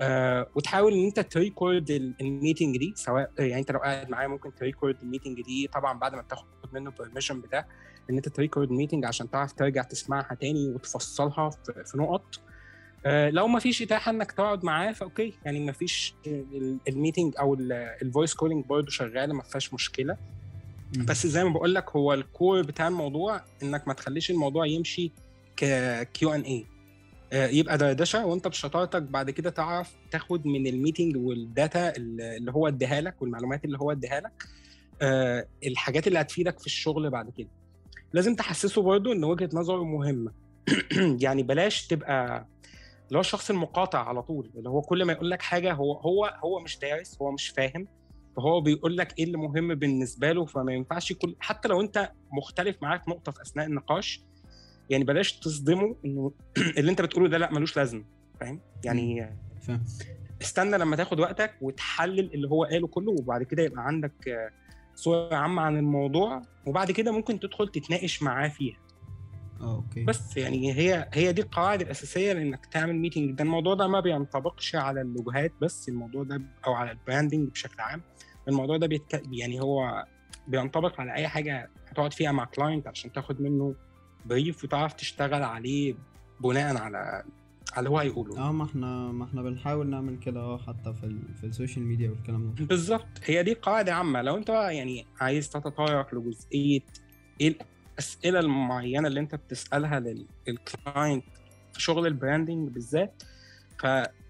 آه 0.00 0.46
وتحاول 0.54 0.92
إن 0.92 1.04
أنت 1.04 1.20
ت 1.20 1.30
record 1.30 1.90
ال- 1.90 2.14
ال 2.20 2.27
meeting 2.27 2.76
دي 2.78 2.92
سواء 2.96 3.30
يعني 3.38 3.58
أنت 3.60 3.70
لو 3.70 3.78
قاعد 3.78 4.10
معاه 4.10 4.26
ممكن 4.26 4.54
ت 4.54 4.60
record 4.60 4.96
ال 5.02 5.07
meeting 5.07 5.42
دي 5.42 5.66
طبعا 5.74 5.98
بعد 5.98 6.14
ما 6.14 6.22
تاخد 6.22 6.46
منه 6.72 6.90
permission 6.90 7.40
بتاع 7.40 7.66
إن 8.10 8.16
أنت 8.16 8.28
ت 8.28 8.34
record 8.34 8.70
الميتنج 8.70 9.04
عشان 9.04 9.30
تعرف 9.30 9.52
ترجع 9.52 9.82
تسمعها 9.82 10.34
تاني 10.34 10.68
وتفصلها 10.68 11.50
في 11.84 11.98
نقط. 11.98 12.24
آه، 12.36 12.53
لو 13.06 13.48
ما 13.48 13.58
فيش 13.58 13.82
اتاحه 13.82 14.10
انك 14.10 14.32
تقعد 14.32 14.64
معاه 14.64 14.92
ف 14.92 14.99
okay. 14.99 15.32
يعني 15.44 15.60
ما 15.60 15.72
فيش 15.72 16.14
ال 16.88 16.94
meeting 16.94 17.34
أو 17.38 17.54
ال 18.02 18.07
voice 18.07 18.34
calling 18.34 18.66
برضه 18.66 18.90
شغالة 18.90 19.34
ما 19.34 19.42
فيهاش 19.42 19.74
مشكلة. 19.74 20.16
بس 20.98 21.26
زي 21.26 21.44
ما 21.44 21.50
بقول 21.50 21.74
لك 21.74 21.90
هو 21.90 22.14
ال 22.14 22.24
core 22.24 22.62
بتاع 22.62 22.88
الموضوع 22.88 23.40
إنك 23.62 23.88
ما 23.88 23.94
تخليش 23.94 24.30
الموضوع 24.30 24.66
يمشي 24.66 25.12
ككيو 25.56 26.34
ان 26.34 26.40
اي 26.40 26.66
يبقى 27.32 27.78
دردشه 27.78 28.26
وأنت 28.26 28.48
بشطارتك 28.48 29.02
بعد 29.02 29.30
كده 29.30 29.50
تعرف 29.50 29.92
تاخد 30.10 30.46
من 30.46 30.66
ال 30.66 30.72
meeting 30.72 31.16
وال 31.16 31.43
data 31.43 31.96
اللي 31.96 32.52
هو 32.52 32.68
اديها 32.68 33.00
لك 33.00 33.22
والمعلومات 33.22 33.64
اللي 33.64 33.78
هو 33.78 33.92
اديها 33.92 34.20
لك 34.20 34.44
آه، 35.02 35.46
الحاجات 35.66 36.06
اللي 36.06 36.20
هتفيدك 36.20 36.58
في 36.58 36.66
الشغل 36.66 37.10
بعد 37.10 37.30
كده. 37.38 37.48
لازم 38.12 38.34
تحسسه 38.34 38.82
برضه 38.82 39.12
إن 39.12 39.24
وجهة 39.24 39.48
نظره 39.52 39.84
مهمة. 39.84 40.32
يعني 41.24 41.42
بلاش 41.42 41.86
تبقى 41.86 42.46
اللي 43.08 43.16
هو 43.18 43.20
الشخص 43.20 43.50
المقاطع 43.50 44.08
على 44.08 44.22
طول 44.22 44.50
اللي 44.56 44.68
هو 44.68 44.80
كل 44.80 45.04
ما 45.04 45.12
يقول 45.12 45.30
لك 45.30 45.42
حاجة 45.42 45.72
هو 45.72 45.92
هو 45.92 46.38
هو 46.44 46.60
مش 46.60 46.78
دارس 46.78 47.22
هو 47.22 47.32
مش 47.32 47.48
فاهم 47.48 47.88
فهو 48.36 48.60
بيقول 48.60 48.96
لك 48.96 49.18
إيه 49.18 49.24
اللي 49.24 49.38
مهم 49.38 49.74
بالنسبة 49.74 50.32
له 50.32 50.44
فما 50.44 50.72
ينفعش 50.72 51.12
كل 51.12 51.36
حتى 51.40 51.68
لو 51.68 51.80
أنت 51.80 52.10
مختلف 52.32 52.76
معاه 52.82 52.98
في 52.98 53.10
نقطة 53.10 53.32
في 53.32 53.42
أثناء 53.42 53.66
النقاش 53.66 54.22
يعني 54.90 55.04
بلاش 55.04 55.32
تصدمه 55.32 55.96
إنه 56.04 56.32
اللي 56.78 56.90
أنت 56.90 57.02
بتقوله 57.02 57.28
ده 57.28 57.38
لأ 57.38 57.52
ملوش 57.52 57.76
لازمة 57.76 58.04
فاهم؟ 58.40 58.60
يعني 58.84 59.32
فاهم. 59.62 59.84
استنى 60.42 60.78
لما 60.78 60.96
تاخد 60.96 61.20
وقتك 61.20 61.54
وتحلل 61.60 62.34
اللي 62.34 62.48
هو 62.48 62.64
قاله 62.64 62.86
كله 62.86 63.12
وبعد 63.12 63.42
كده 63.42 63.62
يبقى 63.62 63.86
عندك 63.86 64.52
صورة 64.94 65.34
عامة 65.34 65.62
عن 65.62 65.76
الموضوع 65.76 66.42
وبعد 66.66 66.90
كده 66.90 67.12
ممكن 67.12 67.40
تدخل 67.40 67.68
تتناقش 67.68 68.22
معاه 68.22 68.48
فيها. 68.48 68.76
okay. 69.64 70.04
بس 70.04 70.36
يعني 70.36 70.72
هي 70.72 71.08
هي 71.12 71.32
دي 71.32 71.42
القواعد 71.42 71.80
الأساسية 71.80 72.32
لإنك 72.32 72.66
تعمل 72.66 72.94
meeting 72.96 73.30
ده 73.30 73.44
الموضوع 73.44 73.74
ده 73.74 73.88
ما 73.88 74.00
بينطبقش 74.00 74.74
على 74.76 75.00
ال 75.00 75.07
logoهات 75.07 75.52
بس 75.60 75.88
الموضوع 75.88 76.22
ده 76.24 76.42
أو 76.66 76.72
على 76.72 76.90
ال 76.90 76.96
branding 76.96 77.48
بشكل 77.50 77.80
عام. 77.80 78.02
الموضوع 78.48 78.76
ده 78.76 78.86
بيتك... 78.86 79.22
يعني 79.32 79.60
هو 79.60 80.04
بينطبق 80.48 81.00
على 81.00 81.14
أي 81.14 81.28
حاجة 81.28 81.70
هتقعد 81.88 82.12
فيها 82.12 82.32
مع 82.32 82.44
client 82.44 82.86
عشان 82.86 83.12
تاخد 83.12 83.40
منه 83.40 83.74
brief 84.26 84.64
وتعرف 84.64 84.92
تشتغل 84.92 85.42
عليه 85.42 85.94
بناء 86.40 86.76
على 86.76 87.24
على 87.72 87.78
اللي 87.78 87.90
هو 87.90 87.98
هيقوله. 87.98 88.38
آه 88.38 88.52
ما 88.52 88.64
إحنا 88.64 88.86
ما 89.12 89.24
إحنا 89.24 89.42
بنحاول 89.42 89.86
نعمل 89.90 90.18
كده 90.18 90.40
آه 90.40 90.58
حتى 90.58 90.94
في 90.94 91.04
ال... 91.06 91.34
في 91.34 91.44
ال 91.46 91.51
social 91.51 91.84
media 91.84 92.10
والكلام 92.10 92.54
ده. 92.54 92.64
بالظبط. 92.66 93.06
هي 93.24 93.42
دي 93.42 93.52
قاعدة 93.52 93.94
عامة. 93.94 94.22
لو 94.22 94.36
أنت 94.36 94.50
بقى 94.50 94.76
يعني 94.76 95.06
عايز 95.20 95.50
تتطرق 95.50 96.14
لجزئيه 96.14 96.80
إيه 97.40 97.58
الأسئلة 97.98 98.40
المعينة 98.40 99.08
اللي 99.08 99.20
أنت 99.20 99.34
بتسألها 99.34 100.00
لل- 100.00 100.26
لل 100.48 100.67
client 100.67 101.24
في 101.72 101.82
شغل 101.82 102.06
ال 102.06 102.13
branding 102.13 102.68
بالذات. 102.68 103.22
ف 103.78 103.84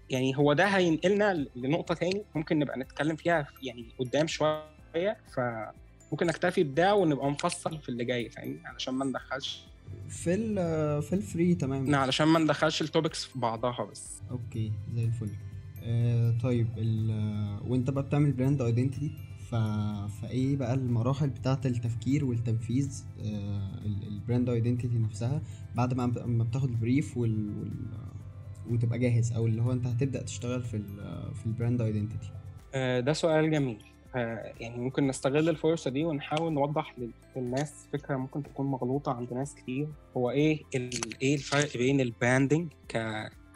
يعني 0.09 0.37
هو 0.37 0.53
ده 0.53 0.65
هينقلنا 0.65 1.45
لنقطة 1.55 1.93
تاني 1.95 2.23
ممكن 2.35 2.59
نبقى 2.59 2.79
نتكلم 2.79 3.15
فيها 3.15 3.43
في- 3.43 3.65
يعني 3.65 3.85
قدام 3.99 4.27
شوية. 4.27 5.17
ف 5.35 5.39
ممكن 6.11 6.25
نكتفي 6.27 6.63
بده 6.63 6.95
ونبقى 6.95 7.31
مفصل 7.31 7.77
في 7.81 7.89
اللي 7.89 8.05
جاي 8.05 8.29
فاهمني؟ 8.29 8.67
علشان 8.67 8.93
ما 8.93 9.05
ندخلش 9.05 9.63
في 10.09 10.33
ال 10.33 10.55
في 11.01 11.13
الفري 11.13 11.55
تمام. 11.55 11.85
لا 11.91 11.97
علشان 11.97 12.27
ما 12.27 12.39
ندخلش 12.39 12.81
ال 12.81 12.87
topics 12.87 13.25
في 13.25 13.39
بعضها 13.39 13.83
بس. 13.91 14.21
okay 14.31 14.71
زي 14.95 15.05
الفل. 15.05 15.29
آه 15.83 16.33
طيب 16.43 16.67
وأنت 17.67 17.89
بقى 17.89 18.03
بتعمل 18.03 18.31
brand 18.31 18.61
identity 18.61 19.11
ف... 19.49 19.55
فايه 20.21 20.55
بقى 20.57 20.73
المراحل 20.73 21.29
بتاعة 21.29 21.61
التفكير 21.65 22.25
والتنفيذ 22.25 23.03
آه 23.25 23.85
ال 24.07 24.14
brand 24.14 24.49
identity 24.49 24.97
نفسها 24.99 25.41
بعد 25.75 25.93
ما 25.93 26.05
ما 26.25 26.43
بتاخد 26.43 26.69
ال 26.69 26.77
brief 26.77 27.17
وال... 27.17 27.59
وال... 27.59 27.71
وتبقى 28.69 28.99
جاهز 28.99 29.31
أو 29.33 29.45
اللي 29.47 29.61
هو 29.61 29.71
أنت 29.71 29.87
هتبدأ 29.87 30.21
تشتغل 30.23 30.63
في 30.63 30.77
ال... 30.77 30.85
في 31.35 31.45
ال 31.45 31.51
brand 31.51 31.81
identity 31.81 32.29
آه، 32.75 32.99
ده 32.99 33.13
سؤال 33.13 33.51
جميل 33.51 33.77
آه، 34.15 34.53
يعني 34.59 34.77
ممكن 34.77 35.07
نستغل 35.07 35.49
الفرصة 35.49 35.91
دي 35.91 36.05
ونحاول 36.05 36.53
نوضح 36.53 36.99
لل- 36.99 37.11
للناس 37.35 37.87
فكرة 37.93 38.15
ممكن 38.17 38.43
تكون 38.43 38.65
مغلوطة 38.65 39.11
عند 39.13 39.33
ناس 39.33 39.55
كتير 39.55 39.87
هو 40.17 40.29
إيه. 40.31 40.61
إيه 41.21 41.35
الفرق 41.35 41.77
بين 41.77 42.01
ال 42.01 42.08
branding. 42.08 42.67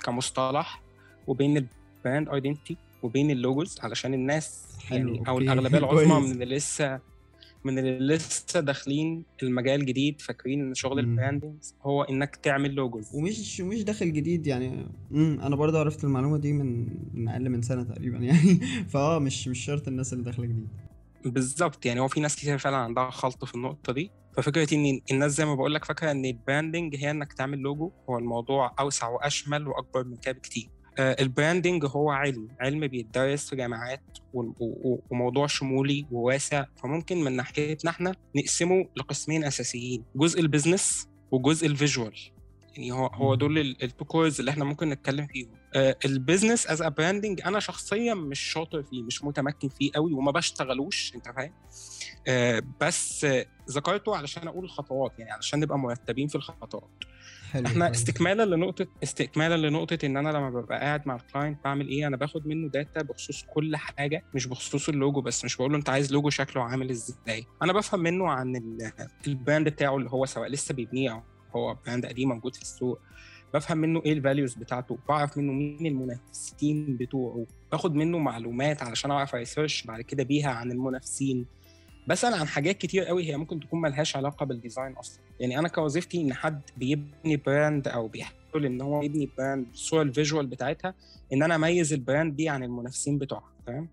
كمصطلح 0.04 0.82
وبين 1.28 1.58
ال 1.58 1.70
brand 1.70 2.30
identity 2.30 2.78
وبين 3.04 3.32
ال 3.32 3.40
logos 3.40 3.80
علشان 3.84 4.14
الناس 4.14 4.64
يعني 4.92 5.20
أو 5.28 5.34
okay، 5.34 5.44
الأغلبية 5.44 5.78
العظمى. 5.84 6.20
من 6.28 6.32
اللي 6.42 6.56
لسه 6.56 7.00
من 7.64 7.80
اللي 7.80 8.16
لسه 8.16 8.60
داخلين 8.60 9.24
المجال 9.44 9.86
جديد 9.86 10.22
فاكرين 10.22 10.62
إن 10.62 10.74
شغل. 10.74 11.00
ال 11.00 11.06
branding 11.06 11.54
هو 11.82 12.04
إنك 12.04 12.36
تعمل 12.36 12.72
logos. 12.76 13.10
ومش 13.16 13.62
مش 13.62 13.84
داخل 13.84 14.14
جديد 14.14 14.48
يعني. 14.48 14.88
امم 15.12 15.40
أنا 15.42 15.56
برضه 15.56 15.80
عرفت 15.80 16.04
المعلومة 16.04 16.38
دي 16.38 16.54
من 16.54 16.88
من 17.14 17.28
أقل 17.30 17.50
من 17.50 17.62
سنة 17.62 17.84
تقريبا 17.84 18.18
يعني. 18.26 18.56
فآه 18.90 19.20
مش 19.20 19.48
مش 19.48 19.66
شرط 19.66 19.88
الناس 19.88 20.14
اللي 20.14 20.24
داخلة 20.24 20.46
جديد. 20.46 20.68
بالظبط 21.26 21.86
يعني 21.86 22.00
هو 22.00 22.08
في 22.08 22.20
ناس 22.20 22.36
كتير 22.36 22.58
فعلا 22.58 22.78
عندها 22.78 23.10
خلط 23.10 23.46
في 23.46 23.56
النقطة 23.56 23.94
دي. 23.94 24.12
ففكرة 24.38 24.74
إن 24.76 25.00
الناس 25.12 25.32
زي 25.32 25.46
ما 25.46 25.56
بقول 25.56 25.74
لك 25.74 25.86
فاكرة 25.86 26.12
إن 26.12 26.26
ال 26.26 26.34
branding 26.34 26.96
هي 26.96 27.12
إنك 27.12 27.34
تعمل 27.34 27.58
لوجو 27.58 27.92
هو 28.10 28.18
الموضوع 28.18 28.76
أوسع 28.80 29.08
وأشمل 29.08 29.68
وأكبر 29.68 30.04
من 30.04 30.16
كده 30.16 30.32
بكتير. 30.34 30.70
ال 31.00 31.09
branding 31.09 31.86
هو 31.86 32.12
علم. 32.12 32.48
علم 32.60 32.88
بيتدرس 32.88 33.50
في 33.50 33.56
جامعات 33.56 34.02
وموضوع 35.12 35.48
شمولي 35.48 36.06
وواسع. 36.12 36.66
فممكن 36.84 37.24
من 37.24 37.32
ناحيتنا 37.36 37.92
إحنا 37.92 38.16
نقسمه 38.36 38.86
لقسمين 38.96 39.44
أساسيين 39.44 40.04
جزء 40.16 40.40
ال 40.40 40.47
business 40.47 41.08
وجزء 41.32 41.68
ال 41.68 41.74
visual 41.74 42.14
يعني 42.76 42.92
هو 42.92 43.08
هو. 43.08 43.36
دول 43.36 43.58
ال 43.58 43.70
two 43.70 44.06
cores 44.06 44.40
اللي 44.40 44.52
إحنا 44.52 44.66
ممكن 44.66 44.90
نتكلم 44.90 45.28
فيهم. 45.28 45.50
آه، 45.76 45.98
ال 46.06 46.13
business 46.13 46.68
as 46.68 46.82
a 46.82 46.90
branding 46.90 47.42
أنا 47.46 47.60
شخصيا 47.60 48.14
مش 48.14 48.40
شاطر 48.40 48.84
فيه 48.84 49.04
مش 49.04 49.24
متمكن 49.24 49.70
فيه 49.70 49.92
قوي 49.96 50.14
وما 50.14 50.32
بشتغلوش 50.32 51.16
أنت 51.16 51.26
فاهم؟ 51.30 51.54
آه، 52.28 52.62
بس 52.82 53.26
آه، 53.26 53.46
ذكرته 53.70 54.16
علشان 54.16 54.48
أقول 54.48 54.66
الخطوات 54.66 55.20
يعني 55.20 55.32
علشان 55.32 55.60
نبقى 55.60 55.80
مرتبين 55.80 56.28
في 56.28 56.36
الخطوات. 56.36 56.90
حلو 57.52 57.66
إحنا. 57.68 57.92
استكمالا 57.92 58.56
لنقطه 58.56 58.88
استكمالا 59.04 59.68
لنقطة 59.68 59.98
إن 60.06 60.18
أنا 60.18 60.30
لما 60.30 60.50
ببقى 60.50 60.80
قاعد 60.80 61.08
مع 61.08 61.16
ال 61.16 61.23
client 61.23 61.64
بعمل 61.64 61.88
إيه؟ 61.88 62.08
أنا 62.08 62.18
باخد 62.18 62.48
منه 62.48 62.70
data 62.70 63.02
بخصوص 63.02 63.44
كل 63.54 63.76
حاجة 63.76 64.24
مش 64.36 64.48
بخصوص 64.48 64.90
اللوجو 64.90 65.22
بس 65.22 65.46
مش 65.46 65.58
بقول 65.58 65.72
له 65.72 65.78
أنت 65.78 65.90
عايز 65.90 66.12
لوجو 66.14 66.30
شكله 66.30 66.64
عامل 66.64 66.90
إزاي. 66.90 67.46
أنا 67.64 67.74
بفهم 67.74 68.00
منه 68.00 68.30
عن 68.30 68.56
ال- 68.56 68.92
ال 69.28 69.35
brand 69.35 69.70
بتاعه 69.70 69.98
اللي 69.98 70.10
هو 70.10 70.26
سواء 70.26 70.50
لسه 70.50 70.74
بيبنيه 70.74 71.12
أو 71.12 71.22
هو 71.56 71.78
brand 71.86 72.06
قديم 72.06 72.30
موجود 72.30 72.56
في 72.56 72.62
السوق. 72.62 73.00
بفهم 73.54 73.78
منه 73.78 74.02
إيه 74.06 74.14
ال 74.14 74.19
values 74.19 74.54
بتاعته 74.54 74.98
بعرف 75.10 75.38
منه 75.38 75.54
مين 75.54 75.86
المنافسين 75.86 76.98
بتوعه. 76.98 77.46
باخد 77.72 77.96
منه 77.96 78.18
معلومات 78.18 78.84
علشان 78.84 79.12
أعرف 79.12 79.36
research 79.36 79.84
بعد 79.84 80.02
كده 80.02 80.24
بيها 80.24 80.50
عن 80.50 80.72
المنافسين. 80.72 81.46
بسأل 82.10 82.34
عن 82.34 82.48
حاجات 82.48 82.78
كتير 82.78 83.04
قوي 83.04 83.24
هي 83.30 83.38
ممكن 83.38 83.60
تكون 83.60 83.82
ملهاش 83.82 84.16
علاقة 84.16 84.46
بال 84.46 84.58
design 84.58 84.94
أصلا. 84.94 85.20
يعني 85.40 85.60
أنا 85.60 85.68
كوظيفتي 85.68 86.22
إن 86.22 86.34
حد 86.34 86.62
بيبني 86.78 87.38
brand 87.38 87.88
أو 87.88 88.08
بيحاول 88.08 88.66
إن 88.66 88.82
هو 88.82 89.02
يبني 89.04 89.30
brand 89.38 89.68
الصورة 89.74 90.02
ال 90.02 90.08
visual 90.08 90.48
بتاعتها 90.48 90.94
إن 91.34 91.44
أنا 91.44 91.56
أميز 91.56 91.94
ال 91.94 92.01
brand 92.01 92.36
دي 92.36 92.50
عن 92.50 92.64
المنافسين 92.64 93.18
بتوعها 93.18 93.52
تمام. 93.68 93.88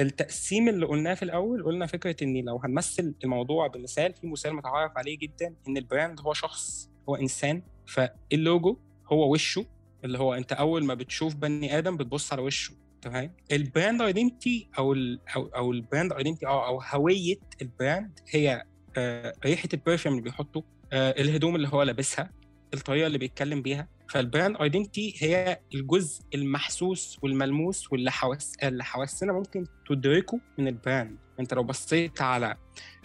التقسيم 0.00 0.68
اللي 0.68 0.86
قلناه 0.86 1.14
في 1.14 1.22
الأول 1.22 1.62
قلنا 1.64 1.86
فكرة 1.86 2.16
إن 2.22 2.44
لو 2.44 2.56
هنمثل 2.64 3.14
الموضوع 3.24 3.66
بمثال 3.66 4.14
في 4.14 4.26
مثال 4.26 4.54
متعارف 4.54 4.92
عليه 4.98 5.18
جدا 5.18 5.54
إن 5.68 5.76
ال 5.76 5.83
brand 5.83 6.20
هو 6.20 6.32
شخص 6.32 6.90
هو 7.08 7.16
إنسان 7.16 7.62
فاللوجو 7.86 8.76
هو 9.12 9.32
وشه 9.32 9.66
اللي 10.04 10.18
هو 10.18 10.34
أنت 10.34 10.52
أول 10.52 10.84
ما 10.84 10.94
بتشوف 10.94 11.34
بني 11.36 11.78
آدم 11.78 11.96
بتبص 11.96 12.32
على 12.32 12.42
وشه. 12.42 12.72
تمام؟ 13.02 13.32
ال 13.52 13.60
brand 13.60 14.02
identity 14.02 14.68
أو 14.78 14.92
ال 14.92 15.20
أو 15.36 15.46
أو 15.46 15.72
ال 15.72 15.79
brand 15.79 16.12
identity 16.12 16.46
آه 16.46 16.66
أو 16.66 16.80
هوية 16.80 17.36
ال 17.62 17.72
brand 17.72 18.20
هي 18.30 18.62
آه 18.96 19.32
ريحة 19.44 19.68
ال 19.74 19.79
perfume 19.79 20.14
اللي 20.14 20.24
بيحطه 20.24 20.64
آه 20.92 21.10
الهدوم 21.10 21.56
اللي 21.56 21.68
هو 21.68 21.82
لابسها 21.82 22.30
الطريقة 22.74 23.06
اللي 23.06 23.18
بيتكلم 23.18 23.62
بيها 23.62 23.88
فال 24.08 24.22
brand 24.22 24.56
identity 24.62 25.14
هي 25.18 25.60
الجزء 25.74 26.22
المحسوس 26.34 27.18
والملموس 27.22 27.92
واللي 27.92 28.10
حواس 28.10 28.56
اللي 28.62 28.84
حواسنا 28.84 29.32
ممكن 29.32 29.64
تدركه 29.88 30.40
من 30.58 30.68
ال 30.68 30.76
brand 30.76 31.16
انت 31.40 31.54
لو 31.54 31.62
بصيت 31.62 32.22
على 32.22 32.56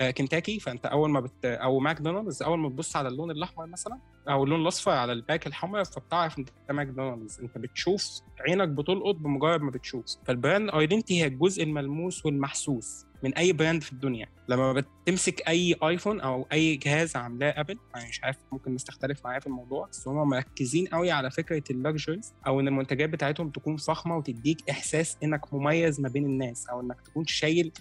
آه، 0.01 0.12
كنتاكي 0.12 0.60
فانت 0.60 0.86
أول 0.86 1.10
ما 1.10 1.19
بت 1.19 1.45
أو 1.45 1.79
ماكدونالدز 1.79 2.43
أول 2.43 2.60
ما 2.60 2.69
بتبص 2.69 2.95
على 2.95 3.07
اللون 3.07 3.31
الأحمر 3.31 3.65
مثلا 3.65 4.00
أو 4.29 4.43
اللون 4.43 4.62
الأصفر 4.62 4.91
على 4.91 5.13
ال 5.13 5.20
pack 5.20 5.47
الحمراء 5.48 5.83
فبتعرف 5.83 6.39
انت 6.39 6.50
ده 6.67 6.74
ماكدونالدز 6.74 7.39
انت 7.39 7.57
بتشوف 7.57 8.19
عينك 8.48 8.67
بتلقط 8.67 9.15
بمجرد 9.15 9.62
ما 9.62 9.72
بتشوف. 9.72 10.05
فال 10.25 10.38
brand 10.38 10.69
identity 10.69 11.21
هي 11.22 11.27
الجزء 11.27 11.63
الملموس 11.63 12.25
والمحسوس. 12.25 13.05
من 13.23 13.33
أي 13.33 13.53
brand 13.53 13.83
في 13.83 13.91
الدنيا. 13.91 14.27
لما 14.47 14.73
بتمسك 14.73 15.47
أي 15.47 15.75
iPhone 15.83 16.21
أو 16.21 16.47
أي 16.53 16.75
جهاز 16.75 17.15
عاملاه 17.15 17.59
Apple 17.62 17.79
أنا 17.95 18.09
مش 18.09 18.23
عارف 18.23 18.37
ممكن 18.51 18.67
الناس 18.67 18.83
تختلف 18.83 19.25
معايا 19.25 19.39
في 19.39 19.47
الموضوع 19.47 19.87
بس 19.87 20.07
هم 20.07 20.29
مركزين 20.29 20.87
قوي 20.87 21.11
على 21.11 21.31
فكرة 21.31 21.63
ال 21.69 21.77
luxuries 21.77 22.33
أو 22.47 22.59
إن 22.59 22.67
المنتجات 22.67 23.09
بتاعتهم 23.09 23.49
تكون 23.49 23.77
فخمة 23.77 24.17
وتديك 24.17 24.69
إحساس 24.69 25.17
إنك 25.23 25.53
مميز 25.53 25.99
ما 26.01 26.09
بين 26.09 26.25
الناس 26.25 26.67
أو 26.69 26.81
إنك 26.81 27.01
تكون 27.01 27.25
شايل 27.25 27.71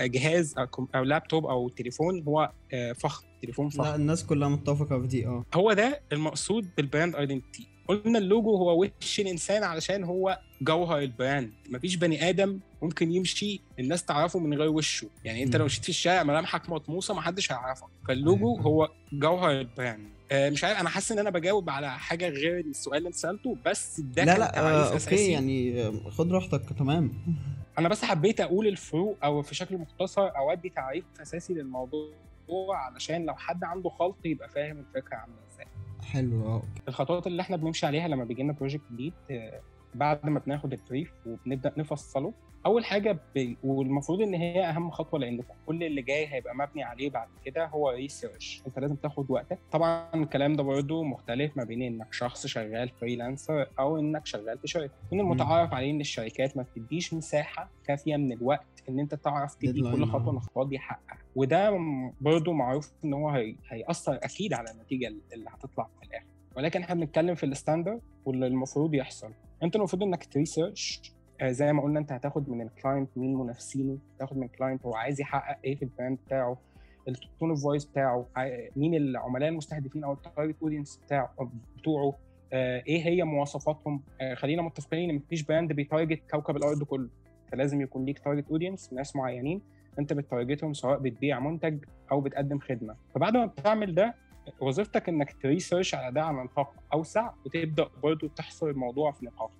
جهاز 0.00 0.54
أو 0.94 1.04
لابتوب 1.04 1.46
أو 1.46 1.68
تليفون 1.68 2.22
هو 2.28 2.52
آه، 2.72 2.92
فخم 2.92 3.24
تليفون 3.42 3.66
لا 3.66 3.70
فخم 3.72 3.94
الناس 3.94 4.26
كلها 4.26 4.48
متفقة 4.48 5.00
في 5.00 5.06
دي 5.06 5.26
آه. 5.26 5.44
هو 5.54 5.72
ده 5.72 6.00
المقصود 6.12 6.68
بال 6.76 6.87
brand 6.87 7.16
identity 7.16 7.68
قلنا 7.88 8.18
اللوجو 8.18 8.56
هو 8.56 8.82
وش 8.82 9.20
الإنسان 9.20 9.62
علشان 9.62 10.04
هو 10.04 10.38
جوهر 10.62 10.98
ال 10.98 11.07
brand 11.07 11.52
مفيش 11.70 11.96
بني 11.96 12.28
آدم 12.28 12.60
ممكن 12.82 13.12
يمشي 13.12 13.60
الناس 13.78 14.04
تعرفه 14.04 14.38
من 14.38 14.58
غير 14.58 14.68
وشه. 14.68 15.08
يعني 15.24 15.42
أنت. 15.42 15.56
لو 15.56 15.64
مشيت 15.64 15.82
في 15.82 15.88
الشارع 15.88 16.22
ملامحك 16.22 16.70
مطموسة 16.70 17.14
محدش 17.14 17.52
هيعرفك. 17.52 17.86
فاللوجو 18.08 18.52
أيوة. 18.54 18.62
هو 18.62 18.88
جوهر 19.12 19.50
ال 19.50 19.60
brand 19.60 20.08
آه، 20.08 20.21
مش 20.34 20.64
عارف 20.64 20.80
أنا 20.80 20.88
حاسس 20.88 21.12
إن 21.12 21.18
أنا 21.18 21.30
بجاوب 21.30 21.70
على 21.70 21.90
حاجة 21.98 22.28
غير 22.28 22.60
السؤال 22.60 22.98
اللي 22.98 23.06
أنت 23.06 23.16
سألته 23.16 23.56
بس 23.66 24.00
ده 24.00 24.24
لا 24.24 24.38
لا 24.38 24.58
آه 24.60 24.92
okay 24.92 25.32
يعني 25.32 25.82
آه، 25.86 25.92
خد 26.10 26.32
راحتك 26.32 26.62
تمام. 26.78 27.12
أنا 27.78 27.88
بس 27.88 28.04
حبيت 28.04 28.40
أقول 28.40 28.66
الفروق 28.66 29.16
أو 29.24 29.42
في 29.42 29.54
شكل 29.54 29.78
مختصر 29.78 30.36
أو 30.36 30.52
ادي 30.52 30.68
تعريف 30.68 31.04
أساسي 31.22 31.54
للموضوع 31.54 32.12
علشان 32.70 33.26
لو 33.26 33.34
حد 33.34 33.64
عنده 33.64 33.90
خلط 33.90 34.16
يبقى 34.24 34.48
فاهم 34.48 34.78
الفكرة 34.78 35.16
عاملة 35.16 35.36
إزاي. 35.54 35.66
حلو 36.02 36.46
آه 36.46 36.62
الخطوات 36.88 37.26
اللي 37.26 37.42
إحنا 37.42 37.56
بنمشي 37.56 37.86
عليها 37.86 38.08
لما 38.08 38.24
بيجي 38.24 38.42
لنا 38.42 38.52
project 38.52 38.82
جديد 38.92 39.12
آه، 39.30 39.60
بعد 39.94 40.26
ما 40.28 40.38
بناخد 40.46 40.72
ال 40.72 40.79
brief 40.79 41.12
وبنبدأ 41.26 41.72
نفصله. 41.76 42.32
أول 42.66 42.84
حاجة 42.84 43.18
ب... 43.36 43.54
والمفروض 43.64 44.20
إن 44.20 44.34
هي 44.34 44.64
أهم 44.64 44.90
خطوة 44.90 45.20
لأن 45.20 45.40
كل 45.66 45.84
اللي 45.84 46.02
جاي 46.02 46.26
هيبقى 46.26 46.54
مبني 46.54 46.82
عليه 46.82 47.10
بعد 47.10 47.28
كده 47.44 47.66
هو 47.66 47.90
research 47.90 48.62
أنت 48.66 48.78
لازم 48.78 48.94
تاخد 48.96 49.30
وقتك. 49.30 49.58
طبعا 49.72 50.14
الكلام 50.14 50.56
ده 50.56 50.62
برضه 50.62 51.02
مختلف 51.02 51.56
ما 51.56 51.64
بين 51.64 51.82
إنك 51.82 52.12
شخص 52.12 52.46
شغال 52.46 52.88
freelancer 52.88 53.66
أو 53.78 53.98
إنك 53.98 54.26
شغال 54.26 54.58
في 54.58 54.66
شركه 54.68 54.92
من 55.12 55.20
المتعارف 55.20 55.74
عليه 55.74 55.90
إن 55.90 56.00
الشركات 56.00 56.56
ما 56.56 56.62
بتديش 56.62 57.14
مساحة 57.14 57.70
كافية 57.86 58.16
من 58.16 58.32
الوقت 58.32 58.66
إن 58.88 59.00
أنت 59.00 59.14
تعرف 59.14 59.54
تدي 59.54 59.80
كل 59.80 60.02
آه. 60.02 60.06
خطوة 60.06 60.30
من 60.32 60.36
الخطوات 60.38 60.68
دي 60.68 60.78
حقها. 60.78 61.18
وده 61.36 61.78
برضه 62.20 62.52
معروف 62.52 62.92
إن 63.04 63.12
هو 63.12 63.28
هي... 63.28 63.54
هيأثر 63.68 64.18
أكيد 64.22 64.52
على 64.52 64.70
النتيجة 64.70 65.06
اللي 65.32 65.50
هتطلع 65.50 65.88
في 66.00 66.06
الآخر. 66.06 66.26
ولكن 66.56 66.82
إحنا 66.82 66.94
بنتكلم 66.94 67.34
في 67.34 67.46
ال 67.46 67.52
standard 67.52 68.00
واللي 68.24 68.46
المفروض 68.46 68.94
يحصل. 68.94 69.32
أنت 69.62 69.76
المفروض 69.76 70.02
إنك 70.02 70.24
ت 70.24 70.34
research 70.34 71.12
آه، 71.40 71.50
زي 71.50 71.72
ما 71.72 71.82
قلنا 71.82 71.98
أنت 72.00 72.12
هتاخد 72.12 72.48
من 72.50 72.62
ال 72.62 72.69
client 72.69 73.08
مين 73.16 73.34
منافسينه 73.38 73.98
تاخد 74.18 74.36
من 74.36 74.42
ال 74.46 74.52
client 74.52 74.86
هو 74.86 74.94
عايز 74.94 75.20
يحقق 75.20 75.58
إيه 75.64 75.74
في 75.76 75.82
ال 75.82 75.88
brand 75.88 76.18
بتاعه 76.26 76.56
ال 77.08 77.16
tone 77.16 77.50
of 77.50 77.62
voice 77.62 77.84
بتاعه 77.84 78.26
عاي- 78.36 78.70
مين 78.76 78.94
العملاء 78.94 79.48
المستهدفين 79.48 80.04
أو 80.04 80.12
ال 80.12 80.18
target 80.18 80.56
audience 80.62 80.96
بتاعه 81.06 81.34
بتوعه 81.78 82.14
آه، 82.52 82.82
إيه 82.86 83.06
هي 83.06 83.24
مواصفاتهم؟ 83.24 84.02
آه، 84.20 84.34
خلينا 84.34 84.62
متفقين 84.62 85.10
إن 85.10 85.16
مفيش 85.16 85.42
brand 85.42 85.72
بي 85.72 85.84
target 85.84 86.20
كوكب 86.30 86.56
الأرض 86.56 86.82
كله. 86.82 87.08
فلازم 87.52 87.80
يكون 87.80 88.04
ليك 88.04 88.18
target 88.18 88.48
audience 88.50 88.92
ناس 88.92 89.16
معينين 89.16 89.60
أنت 89.98 90.12
بت 90.12 90.24
target 90.24 90.60
هم 90.60 90.72
سواء 90.74 90.98
بتبيع 90.98 91.40
منتج 91.40 91.84
أو 92.12 92.20
بتقدم 92.20 92.58
خدمة. 92.58 92.96
فبعد 93.14 93.36
ما 93.36 93.46
بتعمل 93.46 93.94
ده 93.94 94.14
وظيفتك 94.60 95.08
إنك 95.08 95.36
ت 95.42 95.48
research 95.48 95.94
على 95.94 96.12
ده 96.14 96.22
على 96.24 96.36
نطاق 96.44 96.74
أوسع 96.92 97.30
وتبدأ 97.46 97.88
برضه 98.02 98.28
تحصر 98.28 98.66
الموضوع 98.66 99.12
في 99.12 99.26
نقاط. 99.26 99.50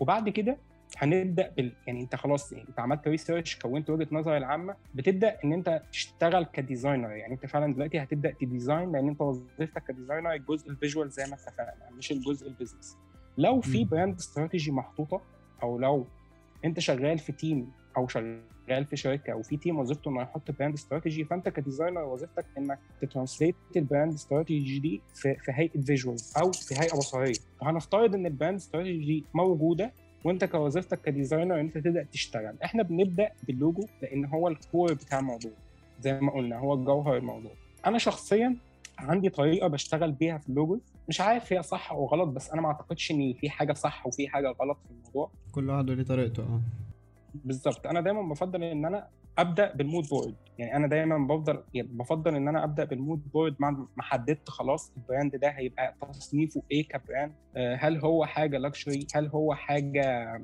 وبعد 0.00 0.28
كده 0.28 0.56
هنبدأ 0.98 1.50
بال 1.56 1.72
يعني 1.86 2.00
أنت 2.02 2.16
خلاص 2.16 2.52
يعني 2.52 2.68
أنت 2.68 2.80
عملت 2.80 3.08
research 3.08 3.56
كونت 3.58 3.90
وجهة 3.90 4.08
نظر 4.12 4.36
العامة 4.36 4.76
بتبدأ 4.94 5.38
إن 5.44 5.52
أنت 5.52 5.82
تشتغل 5.92 6.44
ك 6.44 6.51
designer 6.51 7.10
يعني 7.10 7.34
أنت 7.34 7.46
فعلا 7.46 7.74
دلوقتي 7.74 8.02
هتبدأ 8.02 8.30
ت 8.40 8.47
design 8.47 8.92
لأن 8.92 9.08
أنت 9.08 9.20
وظيفتك 9.20 9.84
ك 9.84 9.89
designer 9.89 10.32
الجزء 10.32 10.70
ال 10.70 10.76
visual 10.76 11.10
زي 11.10 11.26
ما 11.26 11.34
اتفقنا 11.34 11.90
مش 11.98 12.12
الجزء 12.12 12.48
ال 12.48 12.53
business 12.53 12.96
لو 13.38 13.60
في. 13.60 13.84
brand 13.84 14.16
strategy 14.18 14.70
محطوطة 14.72 15.20
أو 15.62 15.78
لو 15.78 16.06
أنت 16.64 16.80
شغال 16.80 17.18
في 17.18 17.32
team 17.32 17.72
أو 17.96 18.08
شغال 18.08 18.84
في 18.90 18.96
شركة 18.96 19.34
وفي 19.36 19.56
team 19.56 19.78
وظيفته 19.78 20.08
إنه 20.10 20.22
يحط 20.22 20.50
brand 20.50 20.74
strategy 20.74 21.24
فأنت 21.24 21.48
ك 21.48 21.54
designer 21.54 22.04
وظيفتك 22.04 22.46
إنك 22.58 22.78
ت 23.00 23.06
translate 23.06 23.56
ال 23.76 23.82
brand 23.82 24.12
strategy 24.14 24.78
دي 24.78 25.02
في, 25.14 25.34
في 25.34 25.52
هيئة 25.54 25.80
visual 25.80 26.16
أو 26.42 26.52
في 26.52 26.74
هيئة 26.74 26.96
بصرية. 26.96 27.34
فهنفترض 27.60 28.14
إن 28.14 28.26
ال 28.26 28.31
brand 28.31 28.56
strategy 28.56 29.04
دي 29.04 29.24
موجودة 29.34 29.92
وأنت 30.24 30.44
كوظيفتك 30.44 31.00
ك 31.00 31.07
designer 31.07 31.60
أنت 31.60 31.78
تبدأ 31.78 32.02
تشتغل. 32.12 32.56
إحنا 32.64 32.82
بنبدأ 32.82 33.30
باللوجو 33.46 33.86
لأن 34.02 34.24
هو 34.24 34.48
ال 34.48 34.57
core 34.57 34.94
بتاع 34.94 35.18
الموضوع 35.18 35.52
زي 36.00 36.20
ما 36.20 36.32
قلنا 36.32 36.58
هو 36.58 36.74
الجوهر 36.74 37.16
الموضوع. 37.16 37.52
أنا 37.86 37.98
شخصيا 37.98 38.56
عندي 38.98 39.28
طريقة 39.28 39.68
بشتغل 39.68 40.12
بيها 40.12 40.38
في 40.38 40.48
اللوجو. 40.48 40.80
مش 41.08 41.20
عارف 41.20 41.52
هي 41.52 41.62
صح 41.62 41.92
أو 41.92 42.06
غلط 42.06 42.28
بس 42.28 42.50
أنا 42.50 42.62
ما 42.62 42.68
أعتقدش 42.68 43.10
إن 43.10 43.32
في 43.32 43.50
حاجة 43.50 43.72
صح 43.72 44.06
وفي 44.06 44.28
حاجة 44.28 44.54
غلط 44.60 44.78
في 44.84 44.90
الموضوع. 44.90 45.30
كل 45.52 45.70
واحد 45.70 45.90
له 45.90 46.02
طريقته 46.02 46.42
آه. 46.42 46.60
بالظبط. 47.34 47.86
أنا 47.86 48.00
دايما 48.00 48.22
بفضل 48.22 48.62
إن 48.64 48.84
أنا 48.84 49.08
أبدأ 49.38 49.72
بال 49.74 49.85
mood 49.85 50.08
board 50.08 50.34
يعني 50.58 50.76
أنا 50.76 50.86
دايما 50.86 51.18
بفضل 51.18 51.62
يعني 51.74 51.88
بفضل 51.92 52.34
إن 52.34 52.48
أنا 52.48 52.64
أبدأ 52.64 52.84
بال 52.84 52.97
mood 52.97 53.22
board 53.32 53.56
ما 53.60 53.86
حددت 53.98 54.48
خلاص 54.48 54.92
ال 54.96 55.03
brand 55.03 55.36
ده 55.36 55.48
هيبقى 55.48 55.94
تصنيفه 56.12 56.62
إيه 56.70 56.88
ك 56.88 56.95
brand 56.95 57.32
آه، 57.56 57.76
هل 57.76 57.98
هو 57.98 58.24
حاجة 58.26 58.58
luxury 58.58 59.06
هل 59.14 59.26
هو 59.26 59.54
حاجة 59.54 60.40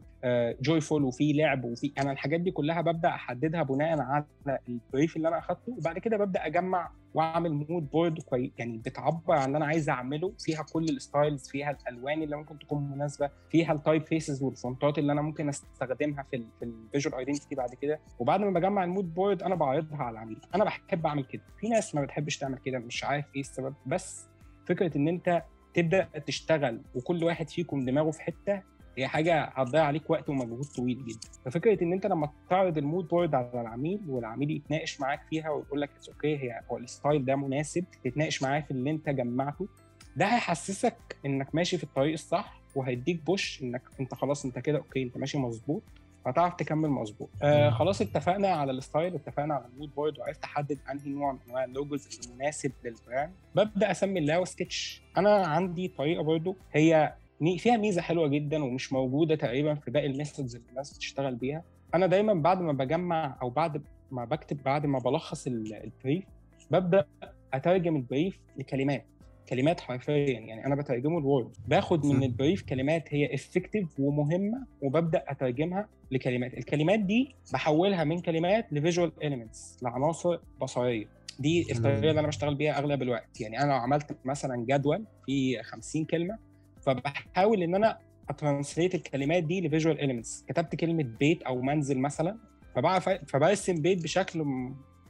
joyful 0.63 1.05
وفي 1.05 1.33
لعب 1.33 1.65
وفي 1.65 1.93
أنا 1.99 2.13
الحاجات 2.13 2.41
دي 2.41 2.51
كلها 2.51 2.81
ببدأ 2.81 3.09
أحددها 3.09 3.63
بناء 3.63 4.01
على 4.01 4.25
ال 4.69 4.77
brief 4.77 5.17
اللي 5.17 5.29
أنا 5.29 5.39
أخدته. 5.39 5.73
وبعد 5.79 5.99
كده 5.99 6.17
ببدأ 6.17 6.47
أجمع 6.47 6.91
واعمل 7.19 7.53
mood 7.53 7.91
board 7.91 8.23
كويس 8.23 8.51
يعني 8.59 8.79
بتعبر 8.79 9.35
عن 9.35 9.47
اللي 9.47 9.57
أنا 9.57 9.67
عايز 9.67 9.89
أعمله 9.89 10.33
فيها 10.39 10.63
كل 10.63 10.85
ال 10.85 10.94
styles 10.94 11.49
فيها 11.49 11.71
الألوان 11.71 12.23
اللي 12.23 12.37
ممكن 12.37 12.59
تكون 12.59 12.91
مناسبة 12.91 13.31
فيها 13.51 13.73
ال 13.73 14.07
typefaces 14.07 14.43
وال 14.43 14.59
font 14.59 14.91
ات 14.91 14.99
اللي 14.99 15.13
أنا 15.13 15.23
ممكن 15.23 15.49
أستخدمها 15.49 16.23
في 16.23 16.45
في 16.59 16.65
ال 16.65 16.72
visual 16.72 17.15
identity 17.15 17.55
بعد 17.55 17.75
كده. 17.75 18.01
وبعد 18.19 18.41
ما 18.41 18.51
بجمع 18.51 18.85
ال 18.85 18.91
mood 18.91 19.15
board 19.15 19.43
أنا 19.43 19.55
بعرضها 19.55 19.99
على 19.99 20.13
العميل. 20.13 20.41
أنا 20.55 20.65
بحب 20.65 21.07
أعمل 21.07 21.25
كده. 21.25 21.43
في 21.61 21.69
ناس 21.69 21.95
ما 21.95 22.03
بتحبش 22.03 22.39
تعمل 22.39 22.59
كده 22.59 22.79
مش 22.79 23.05
عارف 23.05 23.25
إيه 23.35 23.41
السبب. 23.41 23.75
بس 23.87 24.27
فكرة 24.67 24.97
إن 24.97 25.09
أنت 25.09 25.43
تبدأ 25.75 26.09
تشتغل 26.27 26.83
وكل 26.95 27.25
واحد 27.25 27.49
فيكم 27.49 27.85
دماغه 27.85 28.11
في 28.11 28.23
حتة 28.23 28.63
هي 28.99 29.09
حاجة 29.09 29.45
هتضيع 29.45 29.85
عليك 29.85 30.11
وقت 30.11 30.29
ومجهود 30.29 30.65
طويل 30.77 31.05
جدا. 31.05 31.29
ففكرة 31.45 31.85
إن 31.85 31.93
أنت 31.93 32.07
لما 32.07 32.31
تعرض 32.51 32.79
ال 32.79 32.85
mood 32.85 33.09
board 33.09 33.35
على 33.35 33.51
العميل 33.61 34.01
والعميل 34.09 34.51
يتناقش 34.51 35.01
معاك 35.01 35.21
فيها 35.31 35.51
ويقول 35.51 35.81
لك 35.81 35.91
it's 35.97 36.09
okay 36.09 36.37
هي 36.39 36.61
هو 36.71 36.79
ال 36.79 36.86
style 36.86 37.25
ده 37.25 37.37
مناسب 37.37 37.85
تتناقش 38.05 38.43
معاه 38.43 38.61
في 38.61 38.71
اللي 38.71 38.91
أنت 38.91 39.09
جمعته 39.09 39.69
ده 40.17 40.27
هيحسسك 40.27 41.17
إنك 41.27 41.55
ماشي 41.55 41.79
في 41.79 41.85
الطريق 41.85 42.13
الصح 42.13 42.61
وهيديك 42.75 43.23
push 43.27 43.63
إنك 43.63 43.83
أنت 44.01 44.15
خلاص 44.15 44.45
أنت 44.45 44.59
كده 44.59 44.79
okay 44.79 45.03
أنت 45.03 45.19
ماشي 45.19 45.39
مظبوط 45.39 45.83
هتعرف 46.27 46.55
تكمل 46.55 46.89
مظبوط. 46.89 47.29
آه. 47.43 47.71
خلاص 47.71 48.01
اتفقنا 48.01 48.49
على 48.49 48.73
ال 48.73 48.80
style 48.80 49.15
اتفقنا 49.15 49.55
على 49.55 49.65
ال 49.75 49.79
mood 49.79 49.95
board 49.95 50.19
وعرفت 50.19 50.45
أحدد 50.45 50.79
أنهي 50.91 51.11
نوع 51.11 51.33
من 51.33 51.39
أنواع 51.49 51.65
ال 51.65 51.72
logos 51.72 52.09
المناسب 52.27 52.73
لل 52.85 52.97
brand. 52.97 53.33
ببدأ 53.55 53.91
أسمي 53.91 54.19
اللي 54.19 54.35
هو 54.37 54.45
سكتش 54.45 55.03
أنا 55.17 55.47
عندي 55.47 55.89
طريقة 55.89 56.23
برضو 56.23 56.57
هي 56.73 57.15
فيها 57.59 57.77
ميزة 57.77 58.03
حلوة 58.03 58.29
جدا 58.29 58.65
ومش 58.65 58.93
موجودة 58.93 59.35
تقريبا 59.35 59.75
في 59.75 59.91
باقي 59.91 60.07
ال 60.07 60.13
methods 60.13 60.57
اللي 60.57 60.69
الناس 60.71 60.95
بتشتغل 60.97 61.35
بيها. 61.35 61.65
أنا 61.95 62.07
دايما 62.07 62.35
بعد 62.35 62.61
ما 62.61 62.73
بجمع 62.73 63.39
أو 63.43 63.51
بعد 63.51 63.83
ما 64.11 64.25
بكتب 64.25 64.63
بعد 64.63 64.87
ما 64.87 64.99
بلخص 64.99 65.47
ال- 65.47 65.75
ال 65.75 65.83
brief 65.83 66.25
ببدأ 66.71 67.07
أترجم 67.55 67.97
ال 67.97 68.04
brief 68.04 68.39
لكلمات 68.57 69.05
كلمات 69.49 69.81
حرفيا. 69.81 70.41
يعني 70.41 70.67
أنا 70.67 70.75
بترجمه 70.75 71.21
ل 71.21 71.28
word 71.28 71.57
باخد 71.69 72.07
من. 72.07 72.23
ال 72.23 72.29
brief 72.29 72.63
كلمات 72.63 73.15
هي 73.15 73.35
effective 73.35 74.01
ومهمة 74.01 74.67
وببدأ 74.83 75.25
أترجمها 75.29 75.89
لكلمات. 76.11 76.55
الكلمات 76.55 77.01
دي 77.01 77.35
بحولها 77.53 78.05
من 78.05 78.19
كلمات 78.21 78.67
ل 78.73 78.78
visual 78.78 79.13
elements 79.25 79.79
لعناصر 79.83 80.39
بصرية. 80.61 81.07
دي 81.39 81.73
الطريقة. 81.73 81.99
اللي 81.99 82.11
أنا 82.21 82.29
بشتغل 82.29 82.55
بيها 82.55 82.79
أغلب 82.79 83.03
الوقت. 83.03 83.41
يعني 83.41 83.63
أنا 83.63 83.73
لو 83.73 83.79
عملت 83.79 84.17
مثلا 84.25 84.65
جدول 84.69 85.05
فيه 85.27 85.63
50 85.63 86.05
كلمة 86.05 86.39
فبحاول 86.83 87.63
إن 87.63 87.75
أنا 87.75 87.99
أ 88.31 88.37
translate 88.37 88.95
الكلمات 88.95 89.45
دي 89.45 89.61
ل 89.61 89.66
visual 89.66 90.01
elements 90.01 90.45
كتبت 90.49 90.77
كلمة 90.77 91.03
بيت 91.03 91.43
أو 91.43 91.63
منزل 91.63 91.99
مثلا 91.99 92.37
فبعرف 92.75 93.09
فبرسم 93.09 93.75
بيت 93.83 94.03
بشكل 94.03 94.45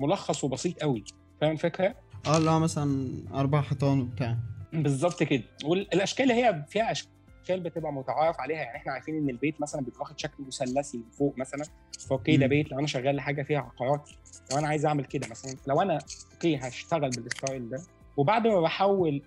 ملخص 0.01 0.45
وبسيط 0.45 0.81
قوي. 0.83 1.05
فاهم 1.41 1.53
الفكرة؟ 1.53 1.95
آه 2.27 2.37
اللي 2.37 2.51
هو 2.51 2.61
مثلا 2.61 3.09
أربع 3.35 3.61
حيطان 3.61 4.01
وبتاع. 4.01 4.37
بالظبط 4.73 5.23
كده. 5.23 5.43
والأشكال 5.65 6.31
اللي 6.31 6.45
هي 6.45 6.65
فيها 6.69 6.91
أشكال 6.93 7.61
بتبقى 7.61 7.93
متعارف 7.93 8.41
عليها. 8.41 8.59
يعني 8.59 8.77
إحنا 8.77 8.93
عارفين 8.93 9.17
إن 9.17 9.31
البيت 9.31 9.61
مثلا 9.61 9.83
بيبقى 9.83 10.01
واخد 10.01 10.19
شكل 10.19 10.45
مثلثي 10.47 10.99
من 10.99 11.11
فوق 11.11 11.35
مثلا. 11.39 11.65
ف 12.09 12.14
okay 12.14 12.37
ده. 12.37 12.47
بيت. 12.47 12.71
لو 12.73 12.79
أنا 12.79 12.87
شغال 12.87 13.17
لحاجة 13.17 13.43
فيها 13.43 13.59
عقارات 13.61 14.11
لو 14.53 14.59
أنا 14.59 14.69
عايز 14.69 14.87
أعمل 14.87 15.05
كده 15.05 15.29
مثلا. 15.31 15.57
لو 15.67 15.83
أنا 15.83 15.99
okay 16.35 16.57
هشتغل 16.57 17.11
بال 17.11 17.27
style 17.27 17.69
ده. 17.69 17.83
وبعد 18.19 18.47
ما 18.47 18.61
بحول 18.61 19.23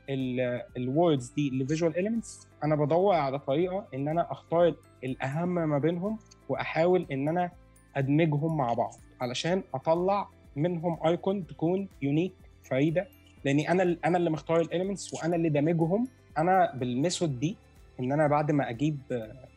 ال 0.78 0.86
words 0.86 1.30
دي 1.30 1.50
ل 1.50 1.57
visual 1.57 1.98
elements 1.98 2.48
أنا 2.64 2.76
بدور 2.76 3.16
على 3.16 3.40
طريقة 3.40 3.88
إن 3.94 4.08
أنا 4.08 4.32
أختار 4.32 4.76
الأهم 5.04 5.50
ما 5.50 5.78
بينهم 5.78 6.18
وأحاول 6.50 7.06
إن 7.12 7.28
أنا 7.28 7.52
أدمجهم 7.96 8.58
مع 8.58 8.74
بعض 8.74 8.94
علشان 9.22 9.64
أطلع 9.74 10.28
منهم 10.56 10.98
icon 11.06 11.48
تكون 11.48 11.88
unique 12.02 12.34
فريدة. 12.64 13.08
لأني 13.46 13.72
أنا 13.72 13.98
أنا 14.06 14.18
اللي 14.18 14.30
مختار 14.30 14.62
ال 14.62 14.68
elements 14.68 15.14
وأنا 15.14 15.36
اللي 15.36 15.50
دامجهم 15.50 16.08
أنا 16.38 16.76
بال 16.76 16.92
method 16.92 17.40
دي 17.40 17.58
إن 18.00 18.12
أنا 18.12 18.28
بعد 18.28 18.52
ما 18.52 18.70
أجيب 18.70 18.98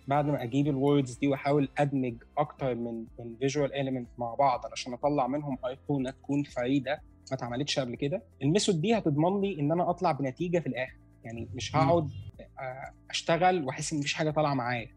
بعد 0.08 0.26
ما 0.26 0.42
أجيب 0.42 0.66
ال 0.66 0.74
words 0.74 1.14
دي 1.18 1.28
وأحاول 1.28 1.68
أدمج 1.78 2.14
أكتر 2.38 2.74
من 2.74 3.04
من 3.18 3.34
visual 3.40 3.74
element 3.74 4.08
مع 4.18 4.34
بعض 4.34 4.66
علشان 4.66 4.92
أطلع 4.92 5.26
منهم 5.26 5.58
ايقونه 5.66 6.10
تكون 6.10 6.42
فريدة. 6.42 7.00
ما 7.30 7.36
اتعملتش 7.36 7.78
قبل 7.78 7.94
كده 7.94 8.22
ال 8.42 8.48
method 8.48 8.80
دي 8.80 8.98
هتضمن 8.98 9.40
لي 9.40 9.60
إن 9.60 9.72
أنا 9.72 9.90
أطلع 9.90 10.12
بنتيجة 10.12 10.58
في 10.58 10.66
الآخر. 10.66 10.96
يعني 11.24 11.48
مش. 11.54 11.76
هقعد 11.76 12.10
آه، 12.60 12.92
أشتغل 13.10 13.64
وأحس 13.64 13.92
إن 13.92 13.98
مفيش 13.98 14.14
حاجة 14.14 14.30
طالعة 14.30 14.54
معايا. 14.54 14.88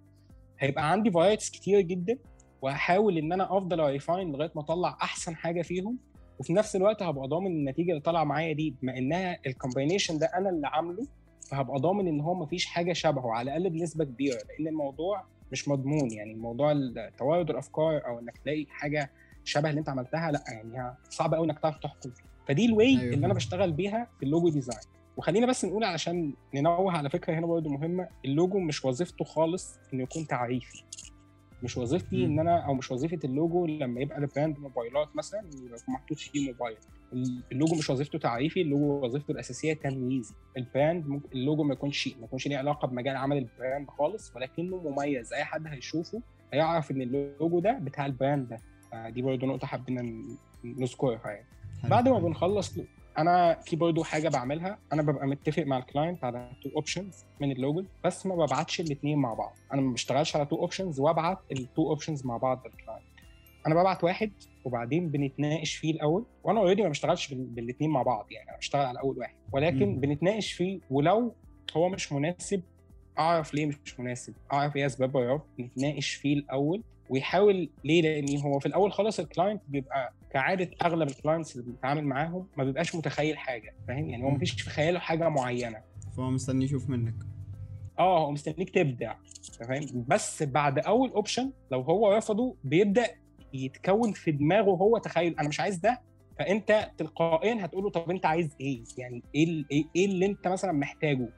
هيبقى 0.59 0.91
عندي 0.91 1.11
varieties 1.11 1.49
كتير 1.49 1.81
جدا 1.81 2.17
وهحاول 2.61 3.17
إن 3.17 3.33
أنا 3.33 3.57
أفضل 3.57 3.79
أ 3.79 3.87
refine 3.87 4.31
لغاية 4.31 4.51
ما 4.55 4.61
أطلع 4.61 4.97
أحسن 5.01 5.35
حاجة 5.35 5.61
فيهم 5.61 5.97
وفي 6.39 6.53
نفس 6.53 6.75
الوقت 6.75 7.03
هبقى 7.03 7.27
ضامن 7.27 7.47
النتيجة 7.47 7.89
اللي 7.89 8.01
طالعة 8.01 8.23
معايا 8.23 8.53
دي 8.53 8.73
بما 8.81 8.97
إنها 8.97 9.37
ال 9.47 9.53
combination 9.53 10.17
ده 10.17 10.25
أنا 10.25 10.49
اللي 10.49 10.67
عامله 10.67 11.07
فهبقى 11.51 11.79
ضامن 11.79 12.07
إن 12.07 12.21
هو 12.21 12.33
مفيش 12.33 12.65
حاجة 12.65 12.93
شبهه 12.93 13.31
على 13.31 13.57
الأقل 13.57 13.69
بنسبة 13.69 14.05
كبيرة 14.05 14.37
لأن 14.59 14.67
الموضوع 14.67 15.23
مش 15.51 15.67
مضمون. 15.67 16.11
يعني 16.11 16.33
موضوع 16.35 16.73
توارد 17.17 17.49
الأفكار 17.49 18.05
أو 18.05 18.19
إنك 18.19 18.37
تلاقي 18.37 18.65
حاجة 18.69 19.11
شبه 19.47 19.69
اللي 19.69 19.79
انت 19.79 19.89
عملتها 19.89 20.31
لا 20.31 20.43
يعني 20.47 20.95
صعب 21.09 21.33
قوي 21.33 21.45
إنك 21.45 21.59
تعرف 21.59 21.77
تحكم 21.77 22.11
فدي 22.47 22.65
ال 22.65 22.74
way 22.74 22.99
أيوة. 22.99 23.13
اللي 23.13 23.25
أنا. 23.25 23.33
بشتغل 23.33 23.71
بيها 23.71 24.07
في 24.19 24.25
ال 24.25 24.30
logo 24.30 24.49
design. 24.49 24.79
وخلينا 25.17 25.47
بس 25.47 25.65
نقول 25.65 25.83
علشان 25.83 26.33
ننوه 26.55 26.91
على 26.97 27.09
فكرة 27.09 27.33
هنا 27.33 27.47
برضه 27.47 27.69
مهمة 27.69 28.07
اللوجو 28.25 28.59
مش 28.59 28.85
وظيفته 28.85 29.25
خالص 29.25 29.75
إنه 29.93 30.03
يكون 30.03 30.27
تعريفي. 30.27 30.83
مش 31.63 31.77
وظيفتي. 31.77 32.25
إن 32.25 32.39
أنا 32.39 32.65
أو 32.65 32.73
مش 32.73 32.91
وظيفة 32.91 33.19
اللوجو 33.23 33.65
لما 33.65 34.01
يبقى 34.01 34.17
ال 34.17 34.24
brand 34.24 34.59
موبايلات 34.59 35.15
مثلا 35.15 35.41
يبقى 35.65 35.79
محطوط 35.87 36.17
فيه 36.17 36.51
موبايل. 36.51 36.77
اللوجو 37.51 37.75
مش 37.75 37.89
وظيفته 37.89 38.19
تعريفي 38.19 38.61
اللوجو 38.61 39.05
وظيفته 39.05 39.31
الأساسية 39.31 39.73
تمييزي. 39.73 40.35
ال 40.57 40.66
brand 40.66 41.07
ممكن 41.07 41.29
اللوجو 41.33 41.63
ما 41.63 41.73
يكونش 41.73 42.07
ما 42.07 42.25
يكونش 42.25 42.47
ليه 42.47 42.57
علاقة 42.57 42.87
بمجال 42.87 43.15
عمل 43.15 43.37
ال 43.37 43.46
brand 43.46 43.89
خالص 43.89 44.35
ولكنه 44.35 44.77
مميز. 44.77 45.33
أي 45.33 45.43
حد 45.43 45.67
هيشوفه 45.67 46.21
هيعرف 46.53 46.91
إن 46.91 47.01
اللوجو 47.01 47.59
ده 47.59 47.71
بتاع 47.71 48.05
ال 48.05 48.13
brand 48.13 48.49
ده. 48.49 48.57
دي 49.09 49.21
برضه 49.21 49.47
نقطة 49.47 49.67
حابين 49.67 49.99
ن- 50.01 50.37
نذكرها 50.63 51.29
يعني. 51.31 51.45
بعد 51.83 52.07
ما 52.09 52.19
بنخلص 52.19 52.77
أنا 53.17 53.53
في 53.65 53.75
برضه 53.75 54.03
حاجة 54.03 54.29
بعملها. 54.29 54.77
أنا 54.93 55.01
ببقى 55.01 55.27
متفق 55.27 55.63
مع 55.63 55.77
ال 55.77 55.84
client 55.84 56.23
على 56.23 56.51
two 56.63 56.69
options 56.75 57.25
من 57.41 57.51
اللوجو 57.51 57.83
بس 58.05 58.25
ما 58.25 58.35
ببعتش 58.35 58.79
الاثنين 58.81 59.17
مع 59.17 59.33
بعض. 59.33 59.53
أنا 59.73 59.81
ما 59.81 59.93
بشتغلش 59.93 60.35
على 60.35 60.45
two 60.45 60.55
options 60.55 60.99
وأبعت 60.99 61.37
ال 61.51 61.61
two 61.61 61.89
options 61.89 62.25
مع 62.25 62.37
بعض 62.37 62.61
لل 62.65 62.75
client 62.75 63.03
أنا 63.67 63.75
ببعت 63.75 64.03
واحد 64.03 64.31
وبعدين 64.65 65.09
بنتناقش 65.09 65.75
فيه 65.75 65.91
الأول 65.93 66.25
وأنا 66.43 66.59
already 66.59 66.83
ما 66.83 66.89
بشتغلش 66.89 67.33
بالاثنين 67.33 67.89
مع 67.89 68.01
بعض 68.03 68.27
يعني. 68.31 68.49
أنا 68.49 68.57
بشتغل 68.57 68.85
على 68.85 68.99
أول 68.99 69.17
واحد. 69.17 69.33
ولكن 69.51 69.85
مم. 69.89 69.99
بنتناقش 69.99 70.53
فيه 70.53 70.79
ولو 70.89 71.33
هو 71.77 71.89
مش 71.89 72.11
مناسب 72.13 72.61
أعرف 73.19 73.53
ليه 73.53 73.65
مش 73.85 73.99
مناسب. 73.99 74.33
أعرف 74.53 74.75
إيه 74.75 74.85
اسباب 74.85 75.15
وراه 75.15 75.41
نتناقش 75.59 76.13
فيه 76.13 76.37
الأول. 76.37 76.83
ويحاول 77.09 77.69
ليه؟ 77.83 78.01
لأن 78.01 78.37
هو 78.41 78.59
في 78.59 78.65
الأول 78.65 78.91
خالص 78.91 79.19
ال 79.19 79.25
client 79.25 79.61
بيبقى 79.67 80.13
كعادة 80.31 80.69
أغلب 80.85 81.07
ال 81.09 81.15
clients 81.15 81.55
اللي 81.55 81.71
بنتعامل 81.71 82.03
معاهم 82.03 82.47
ما 82.57 82.63
بيبقاش 82.63 82.95
متخيل 82.95 83.37
حاجة 83.37 83.75
فاهم؟ 83.87 84.09
يعني 84.09 84.23
هو 84.23 84.29
مم. 84.29 84.35
مفيش 84.35 84.61
في 84.61 84.69
خياله 84.69 84.99
حاجة 84.99 85.29
معينة. 85.29 85.81
فهو 86.17 86.29
مستني 86.31 86.65
يشوف 86.65 86.89
منك. 86.89 87.15
آه 87.99 88.19
هو 88.25 88.31
مستنيك 88.31 88.69
تبدع 88.69 89.15
فاهم 89.69 90.05
بس 90.07 90.43
بعد 90.43 90.79
أول 90.79 91.09
option 91.09 91.51
لو 91.71 91.81
هو 91.81 92.13
رفضه 92.17 92.55
بيبدأ 92.63 93.07
يتكون 93.53 94.11
في 94.13 94.31
دماغه 94.31 94.69
هو 94.69 94.97
تخيل 94.97 95.35
أنا 95.39 95.47
مش 95.47 95.59
عايز 95.59 95.77
ده 95.77 96.01
فأنت 96.39 96.91
تلقائيا 96.97 97.65
هتقول 97.65 97.83
له 97.83 97.89
طب 97.89 98.11
أنت 98.11 98.25
عايز 98.25 98.55
إيه؟ 98.61 98.83
يعني 98.97 99.23
إيه 99.35 99.43
ال- 99.43 99.65
إيه 99.71 99.85
إيه 99.95 100.05
اللي 100.05 100.25
أنت 100.25 100.47
مثلا 100.47 100.71
محتاجه؟ 100.71 101.29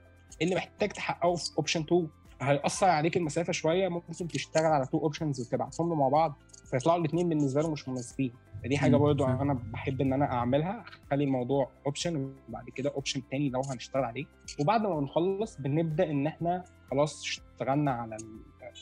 إيه 0.41 0.47
اللي 0.47 0.55
محتاج 0.55 0.89
تحققه 0.89 1.35
في 1.35 1.49
option 1.57 1.81
2 1.81 2.07
هيأثر 2.41 2.87
عليك 2.87 3.17
المسافة 3.17 3.53
شوية 3.53 3.87
ممكن 3.87 4.27
تشتغل 4.27 4.65
على 4.65 4.85
two 4.85 4.97
options 4.97 5.41
وتبعتهم 5.41 5.89
له 5.89 5.95
مع 5.95 6.07
بعض 6.07 6.33
فيطلعوا 6.71 6.99
الاثنين 6.99 7.29
بالنسبة 7.29 7.61
له 7.61 7.71
مش 7.71 7.89
مناسبين. 7.89 8.31
فدي 8.63 8.77
حاجة 8.77 8.95
برضو. 8.95 9.25
أنا 9.25 9.53
بحب 9.53 10.01
إن 10.01 10.13
أنا 10.13 10.25
أعملها. 10.25 10.83
اخلي 11.07 11.23
الموضوع 11.23 11.69
option 11.85 12.33
وبعد 12.49 12.69
كده 12.69 12.89
option 12.89 13.21
تاني 13.31 13.49
لو 13.49 13.61
هنشتغل 13.61 14.03
عليه. 14.03 14.25
وبعد 14.59 14.81
ما 14.81 14.99
بنخلص 14.99 15.57
بنبدأ 15.57 16.11
إن 16.11 16.27
إحنا 16.27 16.63
خلاص 16.91 17.21
اشتغلنا 17.21 17.91
على 17.91 18.17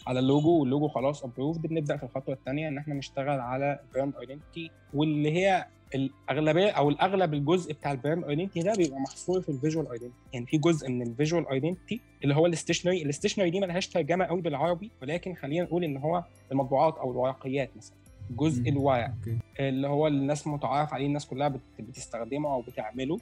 على 0.07 0.19
ال 0.19 0.27
logo 0.27 0.60
وال 0.60 0.69
logo 0.69 0.88
خلاص 0.87 1.23
approved 1.23 1.62
بنبدأ 1.61 1.97
في 1.97 2.03
الخطوة 2.03 2.35
الثانية 2.35 2.67
إن 2.67 2.77
إحنا 2.77 2.93
نشتغل 2.93 3.39
على 3.39 3.79
brand 3.93 4.15
identity 4.15 4.71
واللي 4.93 5.31
هي 5.31 5.67
الأغلبية 5.95 6.69
أو 6.69 6.89
الأغلب 6.89 7.34
الجزء 7.34 7.73
بتاع 7.73 7.91
ال 7.91 7.97
brand 7.97 8.23
identity 8.23 8.62
ده 8.67 8.73
بيبقى 8.78 9.00
محصور 9.00 9.41
في 9.41 9.50
ال 9.49 9.55
visual 9.55 9.91
identity 9.91 10.13
يعني 10.34 10.45
في 10.45 10.58
جزء 10.58 10.89
من 10.89 11.02
ال 11.01 11.08
visual 11.08 11.47
identity 11.49 12.01
اللي 12.23 12.36
هو 12.36 12.45
ال 12.45 12.50
stationery. 12.50 13.01
ال 13.01 13.06
stationery 13.06 13.49
دي 13.50 13.60
ملهاش 13.60 13.88
ترجمة 13.88 14.26
قوي 14.26 14.41
بالعربي 14.41 14.91
ولكن 15.02 15.34
خلينا 15.36 15.63
نقول 15.65 15.84
إن 15.84 15.97
هو 15.97 16.23
المطبوعات 16.52 16.97
أو 16.97 17.12
الورقيات 17.12 17.69
مثلا. 17.78 17.95
جزء. 18.32 18.69
الورق 18.69 19.12
اللي 19.60 19.88
هو 19.88 20.08
الناس 20.08 20.47
متعارف 20.47 20.93
عليه 20.93 21.06
الناس 21.06 21.26
كلها 21.26 21.47
بت- 21.47 21.62
بتستخدمه 21.80 22.54
أو 22.54 22.62
بتعمله. 22.62 23.19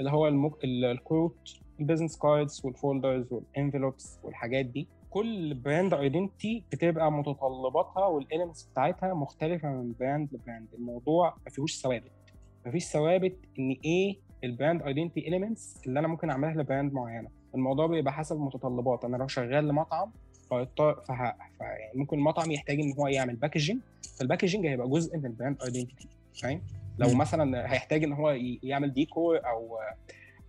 اللي 0.00 0.10
هو 0.10 0.28
المك... 0.28 0.52
الكروت 0.64 1.56
ال 1.80 1.84
business 1.84 2.16
cards 2.18 2.60
وال 2.64 2.77
folders 2.77 3.24
وال 3.32 3.48
envelopes 3.48 4.18
والحاجات 4.24 4.66
دي. 4.66 4.86
كل 5.10 5.54
brand 5.54 5.94
identity 5.94 6.64
بتبقى 6.72 7.12
متطلباتها 7.12 8.06
وال 8.06 8.17
elements 8.17 8.62
بتاعتها 8.64 9.14
مختلفة 9.14 9.68
من 9.68 9.94
brand 10.00 10.28
ل 10.34 10.39
brand. 10.39 10.68
الموضوع 10.74 11.36
ما 11.44 11.50
فيهوش 11.50 11.80
ثوابت. 11.82 12.10
ما 12.66 12.72
فيش 12.72 12.84
ثوابت 12.84 13.36
إن 13.58 13.76
إيه 13.84 14.18
ال 14.44 14.50
brand 14.50 14.82
identity 14.82 15.28
elements 15.28 15.82
اللي 15.86 16.00
أنا 16.00 16.08
ممكن 16.08 16.30
أعملها 16.30 16.54
ل 16.62 16.67
brand 16.67 16.92
معينة. 16.92 17.28
الموضوع 17.54 17.86
بيبقى 17.86 18.12
حسب 18.12 18.36
المتطلبات. 18.36 19.04
أنا 19.04 19.16
لو 19.16 19.26
شغال 19.28 19.68
لمطعم 19.68 20.12
فه... 20.50 20.66
يعني 21.60 21.92
ممكن 21.94 22.18
المطعم 22.18 22.50
يحتاج 22.50 22.80
إن 22.80 22.92
هو 22.98 23.06
يعمل 23.06 23.36
packaging 23.36 23.80
فال 24.18 24.27
packaging 24.27 24.66
هيبقى 24.66 24.88
جزء 24.88 25.16
من 25.18 25.26
ال 25.26 25.32
brand 25.32 25.62
identity 25.62 26.08
فاهم؟ 26.42 26.62
لو. 26.98 27.14
مثلا 27.14 27.72
هيحتاج 27.72 28.04
إن 28.04 28.12
هو 28.12 28.30
يعمل 28.62 28.92
ديكور 28.92 29.36
أو 29.46 29.78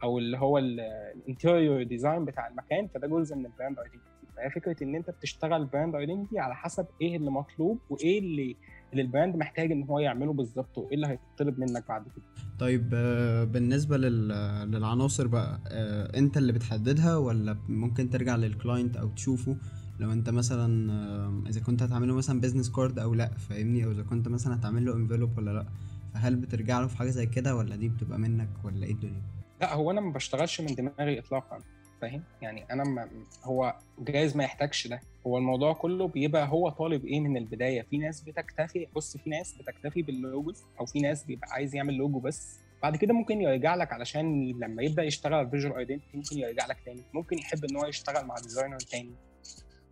أو 0.04 0.18
اللي 0.18 0.38
هو 0.38 0.58
ال 0.58 0.72
interior 0.72 1.84
design 1.84 2.26
بتاع 2.26 2.48
المكان 2.48 2.88
فده 2.88 3.08
جزء 3.08 3.36
من 3.36 3.46
ال 3.46 3.51
brand 3.51 3.80
identity 3.80 4.11
فهي 4.38 4.50
فكرة 4.50 4.84
إن 4.84 4.96
أنت 4.96 5.10
بتشتغل 5.10 5.66
brand 5.66 5.96
identity 5.96 6.40
على 6.40 6.56
حسب 6.56 6.86
إيه 7.02 7.18
اللي 7.18 7.32
مطلوب 7.32 7.80
وإيه 7.90 8.20
اللي 8.20 8.56
اللي 8.92 9.02
ال 9.02 9.07
brand 9.07 9.36
محتاج 9.36 9.72
إن 9.72 9.84
هو 9.84 10.00
يعمله 10.00 10.34
بالظبط 10.34 10.78
وإيه 10.78 10.96
اللي 10.96 11.08
هيطلب 11.08 11.60
منك 11.60 11.88
بعد 11.88 12.04
كده. 12.04 12.26
طيب 12.60 12.90
آه، 12.94 13.44
بالنسبة 13.44 13.98
لل... 13.98 14.28
للعناصر 14.72 15.28
بقى 15.28 15.60
آه، 15.68 16.18
أنت 16.18 16.38
اللي 16.38 16.54
بتحددها 16.54 17.18
ولا 17.18 17.58
ممكن 17.70 18.10
ترجع 18.10 18.36
لل 18.36 18.51
client 18.51 18.98
أو 18.98 19.08
تشوفه؟ 19.08 19.56
لو 20.00 20.12
أنت 20.12 20.30
مثلا 20.30 20.92
آه، 20.94 21.44
إذا 21.50 21.62
كنت 21.62 21.84
هتعمله 21.84 22.16
مثلا 22.16 22.42
business 22.42 22.72
card 22.72 23.00
أو 23.00 23.14
لأ 23.14 23.30
فاهمني؟ 23.38 23.86
أو 23.86 23.92
إذا 23.92 24.04
كنت 24.04 24.28
مثلا 24.28 24.56
هتعمل 24.56 24.86
له 24.86 24.96
envelope 24.96 25.38
ولا 25.38 25.52
لأ. 25.52 25.66
فهل 26.14 26.36
بترجع 26.36 26.80
له 26.80 26.88
في 26.88 26.98
حاجة 26.98 27.10
زي 27.10 27.26
كده 27.26 27.56
ولا 27.56 27.76
دي 27.76 27.90
بتبقى 27.90 28.20
منك 28.20 28.50
ولا 28.64 28.86
إيه 28.86 28.94
الدنيا؟ 28.94 29.22
لأ 29.62 29.74
هو 29.74 29.92
أنا 29.92 30.02
ما 30.02 30.12
بشتغلش 30.12 30.62
من 30.62 30.76
دماغي 30.76 31.20
اطلاقا. 31.20 31.60
فاهم؟ 32.02 32.24
يعني 32.42 32.66
أنا 32.72 32.84
ما 32.84 33.10
هو 33.44 33.76
جايز 34.00 34.38
ما 34.38 34.44
يحتاجش 34.44 34.88
ده. 34.88 35.02
هو 35.28 35.38
الموضوع 35.38 35.74
كله 35.74 36.08
بيبقى 36.08 36.48
هو 36.48 36.70
طالب 36.70 37.06
إيه 37.06 37.20
من 37.20 37.38
البداية؟ 37.38 37.82
في 37.82 37.98
ناس 37.98 38.22
بتكتفي 38.22 38.88
بص 38.96 39.18
في 39.18 39.30
ناس 39.30 39.56
بتكتفي 39.58 40.02
بال 40.02 40.19
logos 40.19 40.64
أو 40.80 40.86
في 40.86 41.00
ناس 41.00 41.24
بيبقى 41.24 41.48
عايز 41.52 41.76
يعمل 41.76 41.94
لوجو 41.94 42.20
بس. 42.20 42.60
بعد 42.84 42.96
كده 42.96 43.14
ممكن 43.14 43.42
يرجع 43.42 43.76
لك 43.76 43.94
علشان 43.94 44.52
لما 44.52 44.84
يبدأ 44.84 45.04
يشتغل 45.04 45.34
على 45.34 45.46
ال 45.46 45.50
visual 45.50 45.78
identity 45.78 46.06
ممكن 46.14 46.38
يرجع 46.38 46.66
لك 46.66 46.78
تاني. 46.86 47.02
ممكن 47.14 47.38
يحب 47.38 47.66
إن 47.66 47.76
هو 47.76 47.86
يشتغل 47.86 48.26
مع 48.26 48.36
designer 48.36 48.78
تاني. 48.80 49.12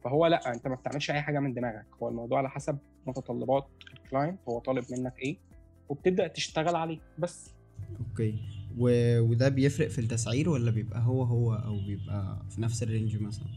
فهو 0.04 0.28
لأ 0.28 0.54
أنت 0.54 0.68
ما 0.68 0.76
بتعملش 0.76 1.12
أي 1.12 1.22
حاجة 1.22 1.40
من 1.40 1.54
دماغك. 1.54 1.86
هو 2.04 2.10
الموضوع 2.10 2.38
على 2.38 2.50
حسب 2.50 2.78
متطلبات 3.08 3.68
ال 3.94 4.00
client 4.00 4.40
هو 4.50 4.60
طالب 4.60 4.86
منك 4.92 5.20
إيه؟ 5.20 5.38
وبتبدأ 5.90 6.28
تشتغل 6.28 6.76
عليه 6.76 7.00
بس. 7.18 7.54
okay. 8.10 8.59
و... 8.78 9.20
وده 9.20 9.50
بيفرق 9.50 9.88
في 9.88 10.00
التسعير 10.00 10.50
ولا 10.50 10.72
بيبقى 10.72 11.02
هو 11.02 11.24
هو 11.24 11.54
أو 11.54 11.78
بيبقى 11.88 12.38
في 12.50 12.62
نفس 12.62 12.84
ال 12.84 12.90
range 12.90 13.22
مثلا 13.22 13.48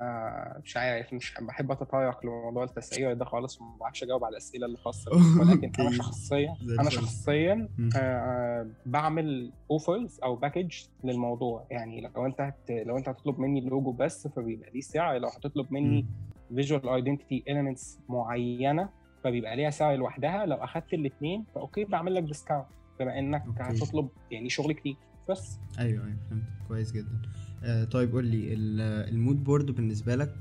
آه 0.00 0.60
مش 0.64 0.76
عارف 0.76 1.12
مش 1.12 1.34
بحب 1.40 1.70
اتطرق 1.70 2.26
لموضوع 2.26 2.64
التسعير 2.64 3.12
ده 3.12 3.24
خالص 3.24 3.60
وما 3.60 3.76
بعرفش 3.80 4.02
أجاوب 4.02 4.24
على 4.24 4.32
الأسئلة 4.32 4.66
اللي 4.66 4.76
خاصة. 4.78 5.10
ولكن 5.40 5.72
أنا. 5.78 5.90
شخصيا 5.92 6.56
أنا. 6.80 6.90
شخصيا 6.90 7.68
مم. 7.78 7.90
آه 7.96 8.66
بعمل 8.86 9.52
offers 9.70 10.20
أو 10.24 10.36
package 10.36 10.72
للموضوع 11.04 11.66
يعني 11.70 12.00
لو 12.00 12.26
أنت 12.26 12.40
هت... 12.40 12.70
لو 12.70 12.98
أنت 12.98 13.08
هتطلب 13.08 13.38
مني 13.40 13.58
اللوجو 13.60 13.92
بس 13.92 14.28
فبيبقى 14.28 14.70
ليه 14.74 14.80
سعر 14.80 15.18
لو 15.18 15.28
هتطلب 15.28 15.66
مني 15.72 16.06
visual 16.54 16.88
identity 16.88 17.44
elements 17.48 17.98
معينة 18.08 18.88
فبيبقى 19.24 19.56
ليها 19.56 19.70
سعر 19.70 19.96
لوحدها 19.96 20.46
لو 20.46 20.56
أخدت 20.56 20.94
الاثنين 20.94 21.44
ف 21.54 21.60
okay 21.60 21.84
بعمل 21.84 22.14
لك 22.14 22.22
discount 22.22 22.66
بما 23.00 23.18
انك 23.18 23.44
okay. 23.46 23.62
هتطلب 23.62 24.08
يعني 24.30 24.48
شغل 24.50 24.72
كتير. 24.72 24.96
بس. 25.28 25.58
أيوه 25.78 26.04
أيوه 26.06 26.16
فهمت. 26.30 26.42
كويس 26.68 26.92
جدا. 26.92 27.22
آه 27.64 27.84
طيب 27.84 28.12
قول 28.12 28.26
لي 28.26 28.52
ال- 28.54 29.08
mood 29.14 29.44
board 29.44 29.70
بالنسبة 29.70 30.14
لك 30.16 30.34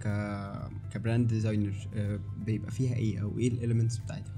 ك 0.94 0.99
brand 0.99 1.28
designer 1.28 1.74
آه 1.96 2.20
بيبقى 2.38 2.72
فيها 2.72 2.96
إيه؟ 2.96 3.22
أو 3.22 3.38
إيه 3.40 3.48
ال 3.48 3.53
elements 3.53 3.98
بتاعتها؟ 3.98 4.34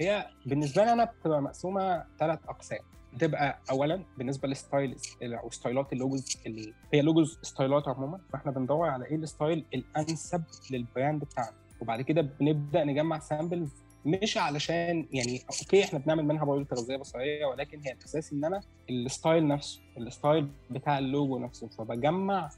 هي 0.00 0.26
بالنسبة 0.46 0.84
لي 0.84 0.92
أنا 0.92 1.04
بتبقى 1.04 1.42
مقسومة 1.42 2.04
ثلاث 2.18 2.38
أقسام. 2.48 2.78
بتبقى 3.14 3.58
اولا 3.70 4.02
بالنسبة 4.18 4.48
لل 4.48 4.62
style 4.62 4.96
أو 5.22 5.50
ستايلات 5.50 5.92
ال 5.92 5.99
logos 5.99 6.36
اللي 6.46 6.72
هي 6.94 7.02
logos 7.02 7.38
ستايلات 7.42 7.88
عموما. 7.88 8.20
فإحنا 8.32 8.52
بندور 8.52 8.88
على 8.88 9.04
إيه 9.06 9.16
ال 9.16 9.24
style 9.24 9.64
الأنسب 9.74 10.42
لل 10.70 10.85
brand 10.85 11.24
بتاعنا. 11.24 11.52
وبعد 11.80 12.02
كده 12.02 12.22
بنبدأ 12.40 12.84
نجمع 12.84 13.18
samples 13.18 13.70
مش 14.08 14.38
علشان 14.38 15.06
يعني 15.12 15.40
okay 15.60 15.84
إحنا 15.84 15.98
بنعمل 15.98 16.24
منها 16.24 16.44
برضه 16.44 16.64
تغذية 16.64 16.96
بصرية 16.96 17.46
ولكن 17.46 17.80
هي 17.80 17.92
الأساس 17.92 18.32
إن 18.32 18.44
أنا 18.44 18.62
ال 18.90 19.00
style 19.00 19.48
نفسه 19.48 19.80
ال 19.98 20.06
style 20.06 20.48
بتاع 20.70 20.98
اللوجو 20.98 21.38
نفسه. 21.38 21.68
فبجمع 21.68 22.50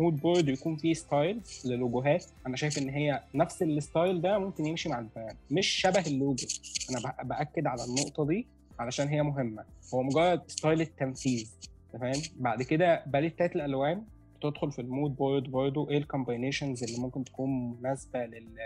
mood 0.00 0.20
board 0.20 0.48
يكون 0.48 0.76
فيه 0.76 0.94
style 0.94 1.40
للوجوهات. 1.64 2.24
أنا 2.46 2.56
شايف 2.56 2.78
إن 2.78 2.88
هي 2.88 3.22
نفس 3.34 3.62
ال 3.62 3.72
style 3.72 4.20
ده 4.20 4.38
ممكن 4.38 4.66
يمشي 4.66 4.88
مع 4.88 4.98
ال 4.98 5.04
brand 5.04 5.36
مش 5.50 5.66
شبه 5.66 6.00
اللوجو. 6.06 6.46
أنا 6.90 7.14
بأكد 7.22 7.66
على 7.66 7.84
النقطة 7.84 8.26
دي 8.26 8.46
علشان 8.78 9.08
هي 9.08 9.22
مهمة. 9.22 9.64
هو 9.94 10.02
مجرد 10.02 10.42
style 10.46 10.80
التنفيذ 10.80 11.50
فاهم؟ 12.00 12.22
بعد 12.36 12.62
كده 12.62 13.02
باليتات 13.06 13.56
الالوان 13.56 14.02
بتدخل 14.38 14.72
في 14.72 14.78
ال 14.80 14.87
mood 14.87 15.16
board 15.16 15.42
برضه 15.42 15.90
إيه 15.90 15.98
ال 15.98 16.05
combinations 16.05 16.84
اللي 16.84 16.98
ممكن 16.98 17.24
تكون 17.24 17.76
مناسبة 17.80 18.26
لل 18.26 18.58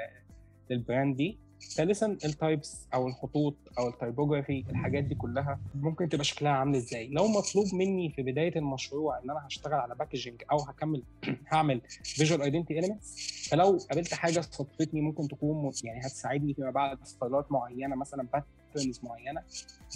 لل 0.70 0.83
brand 0.83 1.16
دي. 1.16 1.38
ثالثا 1.70 2.06
ال 2.24 2.35
types 2.35 2.86
أو 2.94 3.08
الخطوط 3.08 3.56
أو 3.78 3.88
ال 3.88 3.95
typography 3.95 4.64
الحاجات 4.70 5.04
دي 5.04 5.14
كلها 5.14 5.60
ممكن 5.74 6.08
تبقى 6.08 6.24
شكلها 6.24 6.52
عامل 6.52 6.76
إزاي؟ 6.76 7.08
لو 7.08 7.28
مطلوب 7.28 7.74
مني 7.74 8.10
في 8.10 8.22
بداية 8.22 8.56
المشروع 8.56 9.18
إن 9.18 9.30
أنا 9.30 9.46
هشتغل 9.46 9.74
على 9.74 9.94
packaging 9.94 10.42
أو 10.52 10.58
هكمل 10.60 11.02
هعمل 11.52 11.80
visual 12.04 12.42
identity 12.42 12.78
elements 12.78 13.48
فلو 13.50 13.78
قابلت 13.90 14.14
حاجة 14.14 14.40
صدفتني 14.40 15.00
ممكن 15.00 15.28
تكون 15.28 15.72
يعني 15.84 16.00
هتساعدني 16.00 16.54
فيما 16.54 16.70
بعد 16.70 16.98
ستايلات 17.04 17.52
معينة 17.52 17.96
مثلا 17.96 18.28
patterns 18.32 19.00
معينة. 19.02 19.42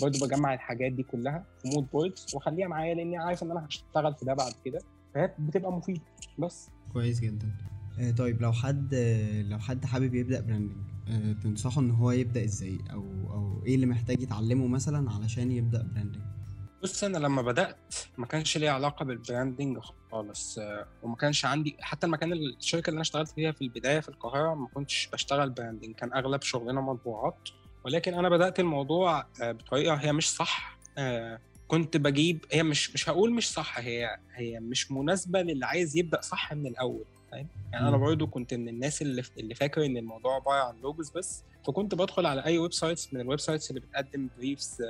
برضه 0.03 0.27
بجمع 0.27 0.55
الحاجات 0.55 0.93
دي 0.93 1.03
كلها 1.03 1.45
في 1.63 1.69
mood 1.69 1.87
boards 1.93 2.35
وأخليها 2.35 2.69
معايا 2.69 2.95
لأني 2.95 3.17
عارف 3.17 3.43
إن 3.43 3.51
أنا 3.51 3.67
هشتغل 3.67 4.15
في 4.15 4.25
ده 4.25 4.35
بعد 4.35 4.53
كده 4.65 4.79
فهي 5.15 5.35
بتبقى 5.39 5.73
مفيدة. 5.73 6.01
بس 6.39 6.71
كويس 6.93 7.21
جدا. 7.21 7.49
طيب 8.19 8.43
لو 8.43 8.53
حد 8.53 8.95
آه، 8.95 9.43
لو 9.43 9.59
حد 9.59 9.85
حابب 9.85 10.15
يبدأ 10.15 10.41
branding 10.41 10.87
آه 11.09 11.33
تنصحه 11.33 11.81
إن 11.81 11.91
هو 11.91 12.11
يبدأ 12.11 12.45
إزاي؟ 12.45 12.79
أو 12.93 13.03
أو 13.31 13.63
إيه 13.67 13.75
اللي 13.75 13.87
محتاج 13.87 14.23
يتعلمه 14.23 14.67
مثلا 14.67 15.11
علشان 15.11 15.53
يبدأ 15.53 15.83
براندنج 15.83 16.23
بص 16.83 17.05
أنا 17.05 17.19
لما 17.19 17.43
بدأت 17.43 17.95
ما 18.19 18.27
كانش 18.27 18.59
ليا 18.59 18.71
علاقة 18.71 19.05
بال 19.05 19.19
branding 19.19 19.79
خالص 20.11 20.59
آه، 20.59 20.87
وما 21.03 21.17
كانش 21.17 21.45
عندي 21.45 21.77
حتى 21.81 22.07
المكان 22.07 22.33
الشركة 22.33 22.89
اللي 22.89 22.95
أنا 22.97 23.03
اشتغلت 23.03 23.31
فيها 23.31 23.53
في 23.53 23.63
البداية 23.63 24.01
في 24.01 24.09
القاهرة 24.09 24.55
ما 24.55 24.69
كنتش 24.75 25.09
بشتغل 25.13 25.51
branding 25.51 25.95
كان 25.95 26.13
أغلب 26.13 26.43
شغلنا 26.43 26.81
مطبوعات. 26.81 27.49
ولكن 27.85 28.15
أنا 28.15 28.29
بدأت 28.29 28.61
الموضوع 28.61 29.27
آه، 29.43 29.53
بطريقة 29.53 29.95
هي 29.95 30.13
مش 30.13 30.31
صح 30.31 30.79
آه، 30.99 31.39
كنت 31.69 31.97
بجيب 31.97 32.45
هي 32.53 32.63
مش 32.63 32.95
مش 32.95 33.09
هقول 33.09 33.33
مش 33.33 33.53
صح 33.53 33.79
هي 33.79 34.19
هي 34.35 34.61
مش 34.61 34.93
مناسبة 34.93 35.43
للي 35.43 35.67
عايز 35.67 35.97
يبدأ 35.97 36.21
صح 36.21 36.53
من 36.53 36.67
الأول. 36.67 37.05
فاهم 37.37 37.49
يعني 37.72 37.88
أنا 37.88 37.96
مم. 37.96 38.05
برضو 38.05 38.27
كنت 38.27 38.55
من 38.55 38.68
الناس 38.68 39.03
اللي 39.03 39.22
اللي 39.38 39.55
فاكر 39.55 39.85
إن 39.87 39.96
الموضوع 39.96 40.35
عباره 40.35 40.62
عن 40.62 40.81
logos 40.81 41.11
بس 41.11 41.44
فكنت 41.66 41.94
بدخل 41.94 42.27
على 42.27 42.44
أي 42.44 42.59
websites 42.59 43.15
من 43.14 43.20
ال 43.21 43.41
websites 43.41 43.71
اللي 43.70 43.81
بتقدم 43.81 44.29
briefs 44.39 44.83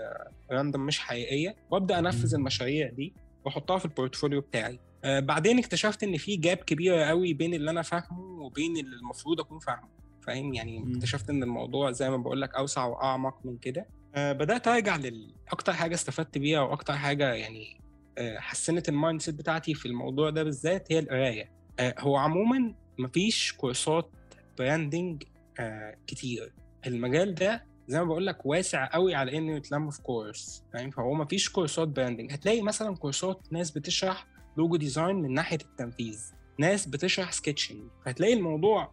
random 0.51 0.87
مش 0.87 0.99
حقيقية 0.99 1.57
وأبدأ 1.71 1.99
أنفذ. 1.99 2.35
المشاريع 2.35 2.91
دي 2.91 3.13
وأحطها 3.45 3.79
في 3.79 3.85
ال 3.85 3.90
portfolio 3.90 4.41
بتاعي 4.41 4.79
آه 5.05 5.21
بعدين 5.21 5.59
اكتشفت 5.59 6.03
إن 6.03 6.17
في 6.17 6.37
gap 6.37 6.57
كبيرة 6.57 7.05
قوي 7.05 7.33
بين 7.33 7.55
اللي 7.55 7.71
أنا 7.71 7.83
فاهمه 7.83 8.43
وبين 8.43 8.77
اللي 8.77 8.97
المفروض 8.97 9.41
أكون 9.41 9.59
فاهمه 9.59 9.89
فاهم 10.27 10.55
يعني 10.55 10.79
مم. 10.79 10.93
اكتشفت 10.95 11.31
إن 11.31 11.43
الموضوع 11.43 11.91
زي 11.91 12.11
ما 12.11 12.17
بقول 12.17 12.41
لك 12.43 12.55
أوسع 12.55 12.85
وأعمق 12.85 13.39
من 13.45 13.57
كده 13.59 13.87
آه 14.15 14.33
بدأت 14.33 14.69
أرجع 14.69 14.97
لاكتر 14.97 15.73
حاجة 15.73 15.95
استفدت 15.95 16.39
بيها 16.39 16.61
وأكتر 16.61 16.97
حاجة 16.97 17.33
يعني 17.35 17.81
آه 18.19 18.39
حسنت 18.39 18.89
ال 18.89 19.21
mindset 19.23 19.35
بتاعتي 19.35 19.75
في 19.75 19.87
الموضوع 19.87 20.31
ده 20.31 20.43
بالذات 20.43 20.93
هي 20.93 20.99
القراية 20.99 21.43
آه 21.43 21.56
هو 21.81 22.17
عموما 22.17 22.75
مفيش 22.99 23.53
كورسات 23.53 24.11
branding 24.59 25.23
آه 25.61 25.97
كتير. 26.07 26.53
المجال 26.87 27.35
ده 27.35 27.65
زي 27.89 27.99
ما 27.99 28.05
بقول 28.05 28.27
لك 28.27 28.47
واسع 28.47 28.89
قوي 28.93 29.15
على 29.15 29.39
إنه 29.39 29.57
يتلم 29.57 29.91
في 29.91 30.03
كورس 30.03 30.65
فاهم؟ 30.73 30.91
فهو 30.91 31.15
مفيش 31.15 31.49
كورسات 31.51 31.89
branding. 31.89 32.33
هتلاقي 32.33 32.63
مثلا 32.63 32.97
كورسات 32.97 33.41
ناس 33.53 33.71
بتشرح 33.71 34.27
logo 34.57 34.77
design 34.77 35.17
من 35.17 35.35
ناحية 35.35 35.59
التنفيذ 35.63 36.21
ناس 36.59 36.87
بتشرح 36.87 37.33
سكتشنج 37.33 37.83
هتلاقي 38.07 38.35
الموضوع 38.35 38.93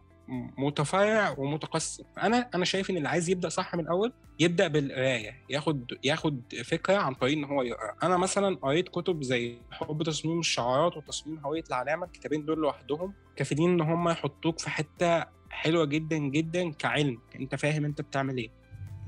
متفرع 0.58 1.34
ومتقسم 1.38 2.04
أنا 2.22 2.50
أنا 2.54 2.64
شايف 2.64 2.90
إن 2.90 2.96
اللي 2.96 3.08
عايز 3.08 3.30
يبدأ 3.30 3.48
صح 3.48 3.74
من 3.74 3.80
الأول 3.80 4.12
يبدأ 4.40 4.68
بالقراية. 4.68 5.34
ياخد 5.50 5.92
ياخد 6.04 6.42
فكرة 6.64 6.96
عن 6.96 7.14
طريق 7.14 7.38
إن 7.38 7.44
هو 7.44 7.62
يقرأ. 7.62 7.94
أنا 8.02 8.16
مثلا 8.16 8.56
قريت 8.56 8.88
كتب 8.88 9.22
زي 9.22 9.58
حب 9.70 10.02
تصميم 10.02 10.40
الشعارات 10.40 10.96
وتصميم 10.96 11.38
هوية 11.38 11.64
العلامه 11.68 12.06
الكتابين 12.06 12.44
دول 12.44 12.58
لوحدهم 12.58 13.14
كافيين 13.36 13.70
إن 13.70 13.80
هم 13.80 14.08
يحطوك 14.08 14.58
في 14.58 14.70
حتة 14.70 15.24
حلوة 15.50 15.84
جدا 15.84 16.18
جدا 16.18 16.72
كعلم. 16.72 17.18
أنت 17.40 17.54
فاهم 17.54 17.84
أنت 17.84 18.00
بتعمل 18.00 18.36
إيه. 18.36 18.50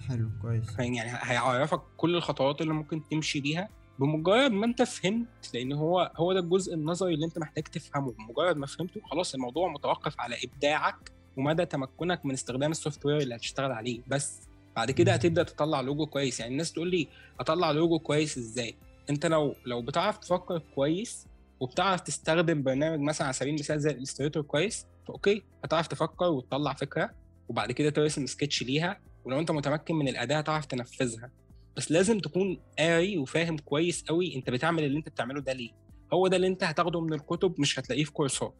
حلو 0.08 0.30
كويس. 0.42 0.78
يعني 0.78 1.00
هيعرفك 1.22 1.80
كل 1.96 2.16
الخطوات 2.16 2.60
اللي 2.60 2.72
ممكن 2.74 3.08
تمشي 3.08 3.40
بيها. 3.40 3.68
بمجرد 3.98 4.50
ما 4.50 4.66
انت 4.66 4.82
فهمت 4.82 5.54
لأن 5.54 5.72
هو 5.72 6.12
هو 6.16 6.32
ده 6.32 6.40
الجزء 6.40 6.74
النظري 6.74 7.14
اللي 7.14 7.26
انت 7.26 7.38
محتاج 7.38 7.64
تفهمه. 7.64 8.12
بمجرد 8.12 8.56
ما 8.56 8.66
فهمته 8.66 9.00
خلاص 9.04 9.34
الموضوع 9.34 9.68
متوقف 9.68 10.14
على 10.20 10.36
إبداعك 10.44 11.12
ومدى 11.36 11.66
تمكنك 11.66 12.26
من 12.26 12.32
استخدام 12.32 12.70
ال 12.70 13.06
software 13.06 13.20
اللي 13.20 13.36
هتشتغل 13.36 13.72
عليه. 13.72 14.00
بس 14.08 14.40
بعد 14.76 14.90
كده 14.90 15.12
هتبدأ 15.12 15.42
تطلع 15.42 15.80
لوجو 15.80 16.06
كويس. 16.06 16.40
يعني 16.40 16.52
الناس 16.52 16.72
تقول 16.72 16.90
لي 16.90 17.08
أطلع 17.40 17.70
لوجو 17.70 17.98
كويس 17.98 18.38
إزاي؟ 18.38 18.74
أنت 19.10 19.26
لو 19.26 19.54
لو 19.66 19.82
بتعرف 19.82 20.18
تفكر 20.18 20.62
كويس 20.74 21.26
وبتعرف 21.60 22.00
تستخدم 22.00 22.62
برنامج 22.62 23.00
مثلا 23.00 23.26
على 23.26 23.34
سبيل 23.34 23.54
المثال 23.54 23.80
زي 23.80 23.90
Illustrator 23.90 24.42
كويس 24.42 24.86
ف 25.08 25.15
okay 25.15 25.42
هتعرف 25.64 25.86
تفكر 25.86 26.24
وتطلع 26.24 26.72
فكرة 26.72 27.10
وبعد 27.48 27.72
كده 27.72 27.90
ترسم 27.90 28.26
سكتش 28.26 28.62
ليها. 28.62 29.00
ولو 29.24 29.38
أنت 29.38 29.50
متمكن 29.50 29.94
من 29.94 30.08
الأداة 30.08 30.38
هتعرف 30.38 30.66
تنفذها. 30.66 31.30
بس 31.76 31.92
لازم 31.92 32.18
تكون 32.18 32.58
قاري 32.78 33.18
وفاهم 33.18 33.56
كويس 33.58 34.02
قوي 34.02 34.36
انت 34.36 34.50
بتعمل 34.50 34.84
اللي 34.84 34.98
انت 34.98 35.08
بتعمله 35.08 35.40
ده 35.40 35.52
ليه. 35.52 35.70
هو 36.12 36.28
ده 36.28 36.36
اللي 36.36 36.46
انت 36.46 36.64
هتاخده 36.64 37.00
من 37.00 37.12
الكتب 37.12 37.54
مش 37.60 37.78
هتلاقيه 37.78 38.04
في 38.04 38.12
كورسات. 38.12 38.54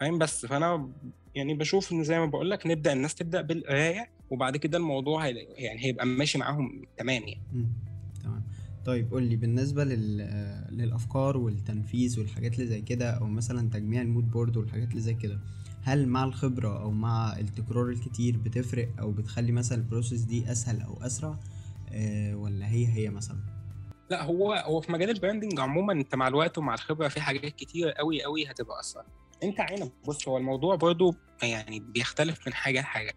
فاهم؟ 0.00 0.18
بس 0.18 0.46
فأنا 0.46 0.88
يعني 1.34 1.54
بشوف 1.54 1.92
إن 1.92 2.04
زي 2.04 2.18
ما 2.18 2.26
بقول 2.26 2.50
لك 2.50 2.66
نبدأ 2.66 2.92
الناس 2.92 3.14
تبدأ 3.14 3.40
بالقراية 3.40 4.10
وبعد 4.30 4.56
كده 4.56 4.78
الموضوع 4.78 5.26
يعني 5.28 5.84
هيبقى 5.84 6.06
ماشي 6.06 6.38
معاهم 6.38 6.82
تمام 6.96 7.22
يعني. 7.22 7.40
تمام. 8.22 8.42
طيب 8.84 9.10
قول 9.10 9.22
لي 9.22 9.36
بالنسبة 9.36 9.84
لل... 9.84 10.16
للأفكار 10.70 11.36
والتنفيذ 11.36 12.20
والحاجات 12.20 12.54
اللي 12.54 12.66
زي 12.66 12.80
كده 12.80 13.10
أو 13.10 13.26
مثلا 13.26 13.70
تجميع 13.70 14.02
ال 14.02 14.08
mood 14.08 14.30
board 14.30 14.56
والحاجات 14.56 14.90
اللي 14.90 15.00
زي 15.00 15.14
كده 15.14 15.38
هل 15.82 16.08
مع 16.08 16.24
الخبرة 16.24 16.82
أو 16.82 16.90
مع 16.90 17.38
التكرار 17.38 17.88
الكتير 17.88 18.36
بتفرق 18.36 18.88
أو 18.98 19.12
بتخلي 19.12 19.52
مثلا 19.52 19.78
ال 19.78 19.83
process 19.83 20.20
دي 20.20 20.52
أسهل 20.52 20.80
أو 20.80 20.98
أسرع؟ 21.02 21.28
آه 21.30 21.38
ولا 22.34 22.66
هي 22.68 22.86
هي 22.86 23.10
مثلا؟ 23.10 23.38
لا 24.10 24.22
هو 24.22 24.52
هو 24.52 24.80
في 24.80 24.92
مجال 24.92 25.10
ال 25.10 25.16
branding 25.16 25.60
عموما 25.60 25.92
أنت 25.92 26.14
مع 26.14 26.28
الوقت 26.28 26.58
ومع 26.58 26.74
الخبرة 26.74 27.08
في 27.08 27.20
حاجات 27.20 27.56
كتير 27.56 27.90
قوي 27.90 28.22
قوي 28.22 28.46
هتبقى 28.46 28.80
أسرع. 28.80 29.04
أنت 29.42 29.60
عينك 29.60 29.92
بص 30.06 30.28
هو 30.28 30.36
الموضوع 30.36 30.74
برضو 30.74 31.14
يعني 31.42 31.80
بيختلف 31.80 32.46
من 32.46 32.54
حاجة 32.54 32.80
لحاجة. 32.80 33.14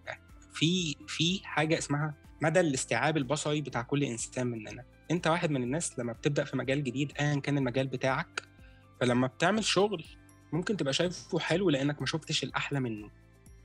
في 0.53 0.95
في 1.07 1.41
حاجة 1.43 1.77
اسمها 1.77 2.13
مدى 2.41 2.59
الاستيعاب 2.59 3.17
البصري 3.17 3.61
بتاع 3.61 3.81
كل 3.81 4.03
إنسان 4.03 4.47
مننا. 4.47 4.83
أنت 5.11 5.27
واحد 5.27 5.51
من 5.51 5.63
الناس 5.63 5.99
لما 5.99 6.13
بتبدأ 6.13 6.43
في 6.43 6.57
مجال 6.57 6.83
جديد 6.83 7.11
ايا 7.19 7.39
كان 7.39 7.57
المجال 7.57 7.87
بتاعك 7.87 8.41
فلما 9.01 9.27
بتعمل 9.27 9.63
شغل 9.63 10.05
ممكن 10.53 10.77
تبقى 10.77 10.93
شايفه 10.93 11.39
حلو 11.39 11.69
لأنك 11.69 11.99
ما 12.01 12.05
شفتش 12.05 12.43
الأحلى 12.43 12.79
منه. 12.79 13.09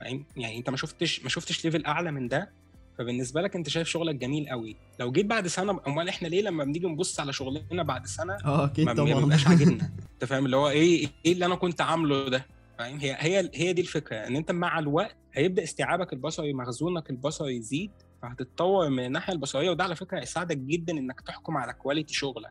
فاهم؟ 0.01 0.25
يعني 0.37 0.59
أنت 0.59 0.71
ما 0.71 0.77
شفتش 0.77 1.23
ما 1.23 1.29
شفتش 1.29 1.65
level 1.65 1.85
أعلى 1.87 2.11
من 2.11 2.29
ده. 2.29 2.53
فبالنسبة 2.99 3.41
لك 3.43 3.57
أنت 3.57 3.69
شايف 3.69 3.89
شغلك 3.89 4.15
جميل 4.15 4.49
قوي 4.49 4.77
لو 5.01 5.13
جيت 5.13 5.27
بعد 5.27 5.47
سنة 5.47 5.81
أمال 5.87 6.09
إحنا 6.09 6.29
ليه 6.29 6.43
لما 6.43 6.65
بنيجي 6.65 6.87
نبص 6.87 7.21
على 7.21 7.33
شغلنا 7.33 7.83
بعد 7.83 8.07
سنة 8.07 8.37
آه 8.45 8.65
أكيد 8.65 8.87
ما 8.87 8.93
ما 8.95 9.05
طبعا. 9.05 9.21
بيبقاش 9.21 9.47
عاجبنا؟ 9.49 9.91
أنت 10.15 10.25
فاهم؟ 10.25 10.45
اللي 10.45 10.57
هو 10.57 10.69
إيه 10.69 11.09
إيه 11.27 11.33
اللي 11.33 11.47
أنا 11.47 11.55
كنت 11.55 11.81
عامله 11.81 12.29
ده؟ 12.29 12.47
فاهم؟ 12.79 12.99
هي 12.99 13.17
هي 13.19 13.51
هي 13.55 13.73
دي 13.73 13.81
الفكرة 13.81 14.17
إن 14.17 14.37
أنت 14.37 14.53
مع 14.53 14.79
الوقت 14.79 15.17
هيبدأ 15.33 15.63
استيعابك 15.63 16.13
البصري 16.13 16.53
مخزونك 16.53 17.11
البصري 17.11 17.57
يزيد 17.57 17.91
فهتتطور 18.23 18.89
من 18.89 19.05
الناحية 19.07 19.33
البصرية 19.33 19.71
وده 19.71 19.85
على 19.85 19.97
فكرة 19.97 20.21
هيساعدك 20.21 20.57
جدا 20.57 20.93
إنك 20.93 21.21
تحكم 21.21 21.57
على 21.57 21.73
quality 21.73 22.15
شغلك. 22.15 22.51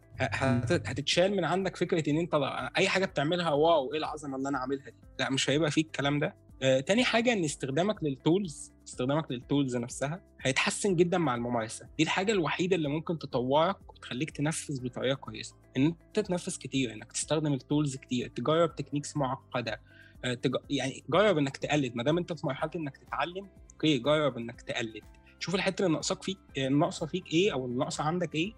هتتشال 0.71 1.35
من 1.37 1.45
عندك 1.45 1.75
فكرة 1.75 2.09
إن 2.09 2.17
أنت 2.17 2.33
أي 2.77 2.89
حاجة 2.89 3.05
بتعملها 3.05 3.51
wow 3.51 3.93
إيه 3.93 3.99
العظمة 3.99 4.37
اللي 4.37 4.49
أنا 4.49 4.57
عاملها 4.57 4.85
دي؟ 4.85 4.93
لا 5.19 5.29
مش 5.29 5.49
هيبقى 5.49 5.71
فيه 5.71 5.81
الكلام 5.81 6.19
ده. 6.19 6.35
آه، 6.61 6.79
تاني 6.79 7.03
حاجة 7.03 7.33
إن 7.33 7.43
استخدامك 7.43 8.03
لل 8.03 8.23
tools 8.23 8.73
استخدامك 8.87 9.31
لل 9.31 9.44
tools 9.44 9.75
نفسها 9.77 10.21
هيتحسن 10.41 10.95
جدا 10.95 11.17
مع 11.17 11.35
الممارسة. 11.35 11.87
دي 11.97 12.03
الحاجة 12.03 12.31
الوحيدة 12.31 12.75
اللي 12.75 12.89
ممكن 12.89 13.19
تطورك 13.19 13.89
وتخليك 13.93 14.31
تنفذ 14.31 14.83
بطريقة 14.83 15.15
كويسة. 15.15 15.55
إن 15.77 15.85
أنت 15.85 16.19
تنفذ 16.19 16.57
كتير 16.57 16.93
إنك 16.93 17.11
تستخدم 17.11 17.53
ال 17.53 17.60
tools 17.60 17.95
كتير 17.95 18.27
تجرب 18.27 18.75
techniques 18.75 19.17
معقدة 19.17 19.81
آه، 20.25 20.33
تج... 20.33 20.55
يعني 20.69 21.03
جرب 21.09 21.37
إنك 21.37 21.57
تقلد. 21.57 21.95
ما 21.95 22.03
دام 22.03 22.17
أنت 22.17 22.33
في 22.33 22.47
مرحلة 22.47 22.71
إنك 22.75 22.97
تتعلم 22.97 23.47
okay 23.73 23.97
جرب 23.97 24.37
إنك 24.37 24.61
تقلد. 24.61 25.03
شوف 25.39 25.55
الحتة 25.55 25.81
اللي 25.81 25.93
ناقصاك 25.93 26.23
فيك 26.23 26.37
آه، 26.57 26.67
ناقصة 26.69 27.05
فيك 27.05 27.33
إيه 27.33 27.53
أو 27.53 27.65
اللي 27.65 27.77
ناقصة 27.77 28.03
عندك 28.03 28.35
إيه 28.35 28.53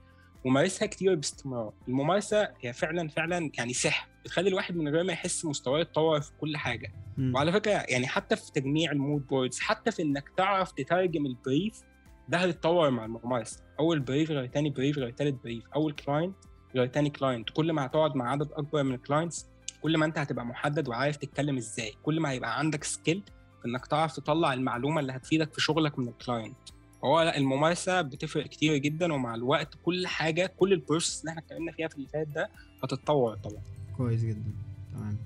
ومارسها 0.45 0.86
كتير 0.86 1.15
باستمرار. 1.15 1.73
الممارسة 1.88 2.49
هي 2.62 2.73
فعلا 2.73 3.08
فعلا 3.08 3.51
يعني 3.58 3.73
سحر. 3.73 4.08
بتخلي 4.25 4.49
الواحد 4.49 4.75
من 4.75 4.88
غير 4.95 5.03
ما 5.03 5.13
يحس 5.13 5.45
مستواه 5.45 5.79
يتطور 5.79 6.21
في 6.21 6.31
كل 6.41 6.57
حاجة. 6.57 6.93
مم. 7.17 7.35
وعلى 7.35 7.51
فكرة 7.51 7.71
يعني 7.71 8.07
حتى 8.07 8.35
في 8.35 8.51
تجميع 8.51 8.91
ال 8.91 8.99
mood 8.99 9.27
boards 9.27 9.60
حتى 9.59 9.91
في 9.91 10.01
إنك 10.01 10.29
تعرف 10.38 10.71
تترجم 10.71 11.25
ال 11.25 11.35
brief 11.35 11.81
ده 12.29 12.38
هيتطور 12.38 12.89
مع 12.89 13.05
الممارسه 13.05 13.63
أول 13.79 13.99
brief 13.99 14.31
غير 14.31 14.45
تاني 14.45 14.69
brief 14.69 14.97
غير 14.97 15.09
تالت 15.11 15.43
brief 15.43 15.63
أول 15.75 15.93
client 15.93 16.36
غير 16.75 16.85
تاني 16.85 17.09
client 17.10 17.49
كل 17.49 17.71
ما 17.73 17.85
هتقعد 17.85 18.15
مع 18.15 18.31
عدد 18.31 18.51
أكبر 18.51 18.83
من 18.83 18.93
ال 18.95 19.02
clients 19.02 19.47
كل 19.81 19.97
ما 19.97 20.05
أنت 20.05 20.17
هتبقى 20.17 20.45
محدد 20.45 20.88
وعارف 20.88 21.15
تتكلم 21.17 21.57
إزاي. 21.57 21.93
كل 22.03 22.19
ما 22.19 22.31
هيبقى 22.31 22.59
عندك 22.59 22.83
skill 22.84 23.23
في 23.61 23.67
إنك 23.67 23.85
تعرف 23.85 24.15
تطلع 24.15 24.53
المعلومة 24.53 24.99
اللي 25.01 25.11
هتفيدك 25.11 25.53
في 25.53 25.61
شغلك 25.61 25.99
من 25.99 26.07
ال 26.08 26.15
client 26.15 26.58
هو 27.03 27.21
لا 27.21 27.38
الممارسة 27.38 28.01
بتفرق 28.01 28.45
كتير 28.47 28.77
جدا 28.77 29.13
ومع 29.13 29.35
الوقت 29.35 29.73
كل 29.83 30.07
حاجة 30.07 30.45
كل 30.57 30.73
ال 30.73 30.79
process 30.79 31.19
اللي 31.21 31.29
إحنا 31.29 31.41
اتكلمنا 31.41 31.71
فيها 31.71 31.88
في 31.88 31.95
اللي 31.95 32.07
فات 32.07 32.27
ده 32.27 32.49
هتتطور 32.83 33.35
طبعا. 33.38 33.61
كويس 33.97 34.21
جدا. 34.23 34.51
تمام. 34.93 35.17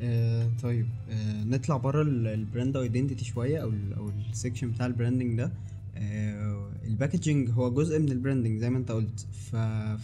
آه 0.00 0.50
طيب. 0.62 0.86
آه 1.10 1.44
نطلع 1.44 1.76
بره 1.76 2.02
ال 2.02 2.14
brand 2.14 2.76
identity 2.76 3.24
شوية 3.24 3.58
أو 3.62 3.68
ال 3.68 3.94
أو 3.94 4.10
ال 4.30 4.35
section 4.35 4.70
بتاع 4.70 4.86
ال 4.86 4.92
branding 4.92 5.38
ده. 5.38 5.52
آه 5.96 6.70
ال 6.84 6.91
packaging 6.91 7.50
هو 7.50 7.70
جزء 7.70 7.98
من 7.98 8.12
ال 8.12 8.17
branding 8.17 8.58
زي 8.60 8.70
ما 8.70 8.78
أنت 8.78 8.90
قلت. 8.92 9.20
ف... 9.20 9.56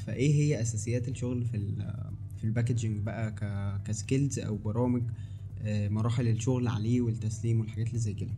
فإيه 0.06 0.32
هي 0.34 0.60
أساسيات 0.60 1.08
الشغل 1.08 1.44
في 1.44 1.56
ال 1.56 1.94
في 2.38 2.44
ال 2.44 2.50
packaging 2.50 3.02
بقى 3.02 3.30
ك... 3.32 3.42
ك 3.88 3.95
skills 3.95 4.38
أو 4.38 4.56
برامج 4.56 5.02
آه 5.62 5.88
مراحل 5.88 6.28
الشغل 6.28 6.68
عليه 6.68 7.00
والتسليم 7.00 7.60
والحاجات 7.60 7.86
اللي 7.88 7.98
زي 7.98 8.14
كده؟ 8.14 8.30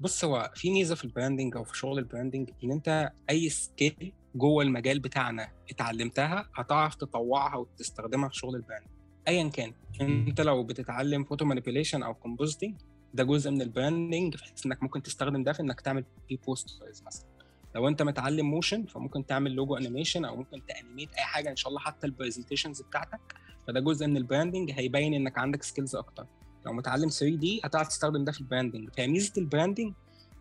بص 0.00 0.24
هو 0.24 0.52
في 0.56 0.70
ميزة 0.70 0.94
في 0.94 1.04
ال 1.04 1.10
branding 1.10 1.56
أو 1.56 1.64
في 1.64 1.78
شغل 1.78 1.98
ال 1.98 2.04
branding 2.04 2.50
إن 2.64 2.72
أنت 2.72 3.12
أي 3.30 3.48
skill 3.48 4.12
جوه 4.34 4.64
المجال 4.64 5.00
بتاعنا 5.00 5.48
اتعلمتها 5.70 6.48
هتعرف 6.54 6.94
تطوعها 6.94 7.56
وتستخدمها 7.56 8.28
في 8.28 8.34
شغل 8.36 8.56
ال 8.56 8.60
branding 8.60 8.90
ايا 9.28 9.48
كان. 9.48 9.72
أنت 10.00 10.40
لو 10.40 10.62
بتتعلم 10.64 11.24
photo 11.24 11.44
manipulation 11.44 12.02
أو 12.02 12.14
compositing 12.14 12.74
ده 13.14 13.24
جزء 13.24 13.50
من 13.50 13.62
ال 13.62 13.70
branding 13.70 14.36
بحيث 14.36 14.66
إنك 14.66 14.82
ممكن 14.82 15.02
تستخدم 15.02 15.42
ده 15.42 15.52
في 15.52 15.60
إنك 15.60 15.80
تعمل 15.80 16.04
بي 16.28 16.40
posters 16.46 17.02
مثلا. 17.06 17.26
لو 17.74 17.88
أنت 17.88 18.02
متعلم 18.02 18.50
motion 18.50 18.84
فممكن 18.86 19.26
تعمل 19.26 19.52
logo 19.52 19.76
animation 19.76 20.24
أو 20.24 20.36
ممكن 20.36 20.66
ت 20.66 20.72
animate 20.72 21.12
أي 21.14 21.22
حاجة 21.22 21.50
إن 21.50 21.56
شاء 21.56 21.68
الله 21.68 21.80
حتى 21.80 22.06
ال 22.06 22.11
presentations 22.11 22.82
بتاعتك. 22.82 23.20
فده 23.66 23.80
جزء 23.80 24.06
من 24.06 24.16
ال 24.16 24.22
branding 24.22 24.70
هيبين 24.70 25.14
إنك 25.14 25.38
عندك 25.38 25.62
skills 25.62 25.96
أكتر. 25.96 26.26
لو 26.66 26.72
متعلم 26.72 27.08
3D 27.08 27.60
هتعرف 27.64 27.88
تستخدم 27.88 28.24
ده 28.24 28.32
في 28.32 28.40
ال 28.40 28.46
branding 28.46 28.90
فميزه 28.96 29.32
ال 29.38 29.44
branding 29.44 29.92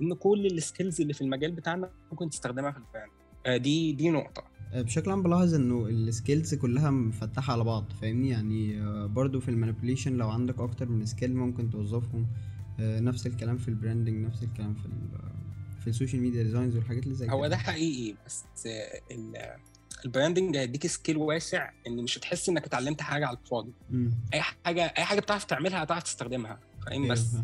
إن 0.01 0.13
كل 0.13 0.45
ال 0.45 0.53
skills 0.53 1.01
اللي 1.01 1.13
في 1.13 1.21
المجال 1.21 1.51
بتاعنا 1.51 1.89
ممكن 2.11 2.29
تستخدمها 2.29 2.71
في 2.71 2.77
ال 2.77 2.83
brand 2.83 3.11
آه، 3.45 3.57
دي 3.57 3.91
دي 3.91 4.09
نقطة. 4.09 4.43
بشكل 4.81 5.11
عام 5.11 5.23
بلاحظ 5.23 5.53
إنه 5.53 5.85
ال 5.87 5.97
skills 5.97 6.53
كلها 6.55 6.91
مفتحة 6.91 7.53
على 7.53 7.63
بعض 7.63 7.85
فاهمني؟ 8.01 8.29
يعني 8.29 8.81
آه، 8.81 9.05
برضو 9.05 9.39
في 9.39 9.49
ال 9.49 9.54
manipulation 9.54 10.13
لو 10.17 10.29
عندك 10.29 10.59
أكتر 10.59 10.89
من 10.89 11.05
skill 11.05 11.35
ممكن 11.35 11.69
توظفهم. 11.69 12.27
آه، 12.79 12.99
نفس 12.99 13.27
الكلام 13.27 13.57
في 13.57 13.67
ال 13.67 13.74
branding 13.74 14.25
نفس 14.25 14.43
الكلام 14.43 14.73
في 14.73 14.85
ال- 14.85 15.33
في 15.81 15.87
ال 15.89 15.94
social 15.94 16.21
media 16.21 16.43
designs 16.43 16.75
والحاجات 16.75 17.03
اللي 17.03 17.15
زي 17.15 17.25
كده. 17.25 17.35
هو 17.35 17.47
ده 17.47 17.57
حقيقي 17.57 18.15
بس 18.25 18.43
آه، 18.67 19.01
ال- 19.11 19.57
ال 20.05 20.11
branding 20.11 20.57
هيديك 20.57 20.87
skill 20.87 21.17
واسع 21.17 21.69
إن 21.87 22.03
مش 22.03 22.17
هتحس 22.17 22.49
إنك 22.49 22.65
اتعلمت 22.65 23.01
حاجة 23.01 23.27
على 23.27 23.37
الفاضي. 23.37 23.71
أي 24.33 24.41
حاجة 24.41 24.93
أي 24.97 25.03
حاجة 25.03 25.19
بتعرف 25.19 25.43
تعملها 25.43 25.83
هتعرف 25.83 26.03
تستخدمها 26.03 26.59
فاهم؟ 26.85 27.07
بس 27.07 27.35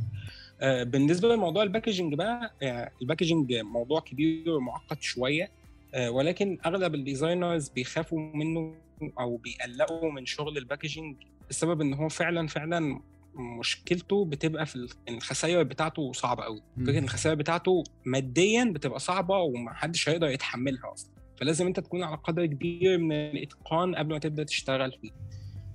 آه 0.61 0.83
بالنسبة 0.83 1.35
لموضوع 1.35 1.63
ال 1.63 1.68
packaging 1.68 2.13
بقى 2.13 2.53
آه 2.63 2.91
ال 3.01 3.07
packaging 3.07 3.53
موضوع 3.53 3.99
كبير 3.99 4.49
ومعقد 4.49 5.01
شوية. 5.01 5.43
آه 5.43 5.49
ولكن 5.97 6.58
أغلب 6.65 6.95
ال 6.95 7.03
designers 7.03 7.69
بيخافوا 7.69 8.19
منه 8.19 8.75
أو 9.19 9.38
بيقلقوا 9.38 10.12
من 10.12 10.25
شغل 10.25 10.58
ال 10.58 10.63
packaging 10.63 11.15
بسبب 11.49 11.82
إن 11.82 11.93
هو 11.93 12.10
فعلا 12.10 12.47
فعلا 12.47 13.02
مشكلته 13.36 14.25
بتبقى 14.25 14.65
في 14.65 14.88
الخسائر 15.10 15.63
بتاعته 15.63 16.12
صعبة 16.13 16.43
قوي 16.43 16.62
فكرة 16.88 16.99
الخسائر 16.99 17.36
بتاعته 17.36 17.84
ماديا 18.06 18.71
بتبقى 18.75 18.99
صعبة 18.99 19.38
ومحدش 19.38 20.10
هيقدر 20.10 20.28
يتحملها 20.28 20.93
أصلا. 20.93 21.12
فلازم 21.39 21.67
أنت 21.67 21.80
تكون 21.80 22.04
على 22.04 22.17
قدر 22.17 22.45
كبير 22.45 22.97
من 22.97 23.12
الإتقان 23.15 23.95
قبل 23.95 24.10
ما 24.13 24.19
تبدأ 24.19 24.43
تشتغل 24.43 24.91
فيه. 25.02 25.12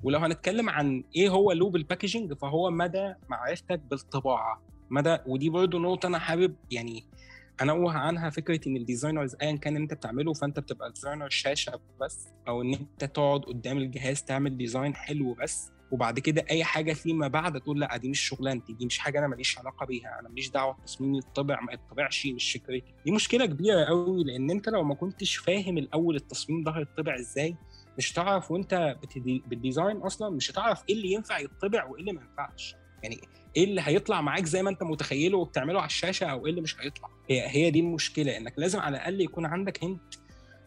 ولو 0.03 0.19
هنتكلم 0.19 0.71
عن 0.71 1.05
إيه 1.17 1.29
هو 1.29 1.53
لب 1.53 1.77
ال 1.77 1.82
packaging 1.82 2.33
فهو 2.33 2.71
مدى 2.71 3.15
معرفتك 3.29 3.81
بالطباعة. 3.91 4.63
مدى 4.91 5.19
ودي 5.27 5.51
برضه 5.51 5.79
نقطة 5.79 6.07
أنا 6.07 6.19
حابب 6.19 6.55
يعني 6.71 7.05
انوه 7.63 7.93
عنها 7.93 8.31
فكرة 8.31 8.61
إن 8.69 8.77
ال 8.77 8.83
designers 8.83 9.37
ايا 9.43 9.57
كان 9.57 9.77
أنت 9.77 9.95
بتعمله 9.95 10.33
فأنت 10.33 10.61
بتبقى 10.61 10.93
designer 10.93 11.29
شاشة 11.29 11.81
بس 12.01 12.29
أو 12.49 12.63
إن 12.63 12.75
أنت 12.75 13.05
تقعد 13.05 13.41
قدام 13.41 13.79
الجهاز 13.79 14.23
تعمل 14.23 14.57
design 14.57 14.95
حلو 14.95 15.35
بس 15.35 15.71
وبعد 15.91 16.19
كده 16.19 16.45
أي 16.51 16.65
حاجة 16.65 16.93
فيما 16.93 17.29
بعد 17.29 17.61
تقول 17.61 17.81
لأ 17.81 17.97
دي 17.97 18.09
مش 18.09 18.21
شغلانتي 18.21 18.73
دي 18.73 18.87
مش 18.87 18.99
حاجة 18.99 19.19
أنا 19.19 19.27
ماليش 19.27 19.59
علاقة 19.59 19.87
بيها 19.87 20.19
أنا 20.21 20.29
ماليش 20.29 20.51
دعوة 20.51 20.77
التصميم 20.79 21.15
يطبع 21.15 21.61
ما 21.61 21.73
يطبعش 21.73 22.27
مش 22.27 22.53
فكرتي 22.53 22.95
دي 23.05 23.13
مشكلة 23.13 23.47
كبيرة 23.47 23.85
قوي 23.85 24.25
لأن 24.25 24.51
أنت 24.51 24.69
لو 24.69 24.85
ما 24.85 24.95
كنتش 24.95 25.37
فاهم 25.37 25.79
الأول 25.79 26.17
التصميم 26.17 26.63
ده 26.63 26.71
هيطبع 26.71 27.15
إزاي 27.15 27.57
مش 27.99 28.13
هتعرف 28.13 28.51
وأنت 28.51 28.97
بت 29.47 29.59
design 29.59 29.97
أصلا 29.97 30.31
مش 30.31 30.51
هتعرف 30.51 30.83
إيه 30.89 30.95
اللي 30.95 31.13
ينفع 31.13 31.39
يطبع 31.39 31.85
وإيه 31.85 32.01
اللي 32.01 32.13
ما 32.13 32.23
ينفعش. 32.23 32.77
يعني 33.05 33.21
إيه 33.57 33.65
اللي 33.65 33.81
هيطلع 33.85 34.21
معاك 34.21 34.45
زي 34.45 34.63
ما 34.63 34.71
أنت 34.71 34.83
متخيله 34.83 35.39
وبتعمله 35.39 35.79
على 35.79 35.87
الشاشة 35.87 36.27
أو 36.27 36.45
إيه 36.47 36.51
اللي 36.51 36.61
مش 36.61 36.81
هيطلع؟ 36.81 37.09
هي 37.31 37.49
هي 37.49 37.71
دي 37.71 37.81
المشكلة 37.81 38.37
إنك 38.37 38.55
لازم 38.57 38.81
على 38.81 38.97
الأقل 38.97 39.21
يكون 39.21 39.47
عندك 39.47 39.85
hint 39.85 40.01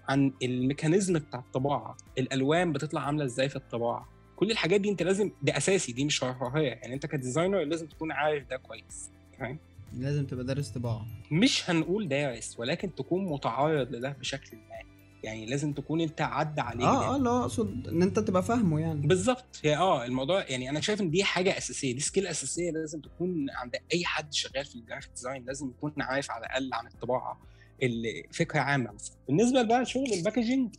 عن 0.09 0.31
ال 0.43 0.50
mechanism 0.50 1.13
بتاع 1.19 1.39
الطباعة 1.39 1.97
الألوان 2.17 2.73
بتطلع 2.73 3.01
عاملة 3.01 3.25
إزاي 3.25 3.49
في 3.49 3.55
الطباعة. 3.55 4.09
كل 4.35 4.51
الحاجات 4.51 4.81
دي 4.81 4.89
أنت 4.89 5.03
لازم 5.03 5.31
ده 5.41 5.57
أساسي 5.57 5.91
دي 5.91 6.05
مش 6.05 6.23
رفاهيه 6.23 6.67
يعني 6.69 6.93
أنت 6.93 7.05
ك 7.05 7.12
designer 7.12 7.63
لازم 7.63 7.87
تكون 7.87 8.11
عارف 8.11 8.47
ده 8.47 8.57
كويس 8.57 9.11
فاهم 9.39 9.59
لازم 9.97 10.25
تبقى 10.25 10.45
دارس 10.45 10.69
طباعة. 10.69 11.05
مش 11.31 11.69
هنقول 11.69 12.07
دارس 12.07 12.59
ولكن 12.59 12.95
تكون 12.95 13.25
متعرض 13.25 13.91
لده 13.95 14.09
بشكل 14.19 14.57
ما. 14.57 14.77
يعني 15.23 15.45
لازم 15.45 15.73
تكون 15.73 16.01
انت 16.01 16.21
عدى 16.21 16.61
عليك 16.61 16.85
آه 16.85 17.15
آه 17.15 17.17
لا 17.17 17.39
أقصد 17.41 17.87
إن 17.87 18.01
أنت 18.01 18.19
تبقى 18.19 18.43
فاهمه 18.43 18.79
يعني. 18.79 19.07
بالظبط. 19.07 19.59
هي 19.63 19.77
آه 19.77 20.05
الموضوع 20.05 20.43
يعني 20.49 20.69
أنا 20.69 20.79
شايف 20.79 21.01
إن 21.01 21.09
دي 21.09 21.23
حاجة 21.23 21.57
أساسية 21.57 21.93
دي 21.93 21.99
skill 21.99 22.27
أساسية 22.27 22.71
لازم 22.71 23.01
تكون 23.01 23.47
عند 23.49 23.75
أي 23.93 24.05
حد 24.05 24.33
شغال 24.33 24.65
في 24.65 24.75
ال 24.75 24.80
graphic 24.80 25.11
design 25.11 25.45
لازم 25.45 25.69
يكون 25.69 25.93
عارف 25.99 26.31
على 26.31 26.45
الأقل 26.45 26.69
عن 26.73 26.87
الطباعة 26.87 27.39
اللي 27.83 28.23
فكرة 28.31 28.59
عامة. 28.59 28.93
بالنسبة 29.27 29.61
بقى 29.63 29.81
لشغل 29.81 30.13
ال 30.13 30.20
packaging 30.20 30.75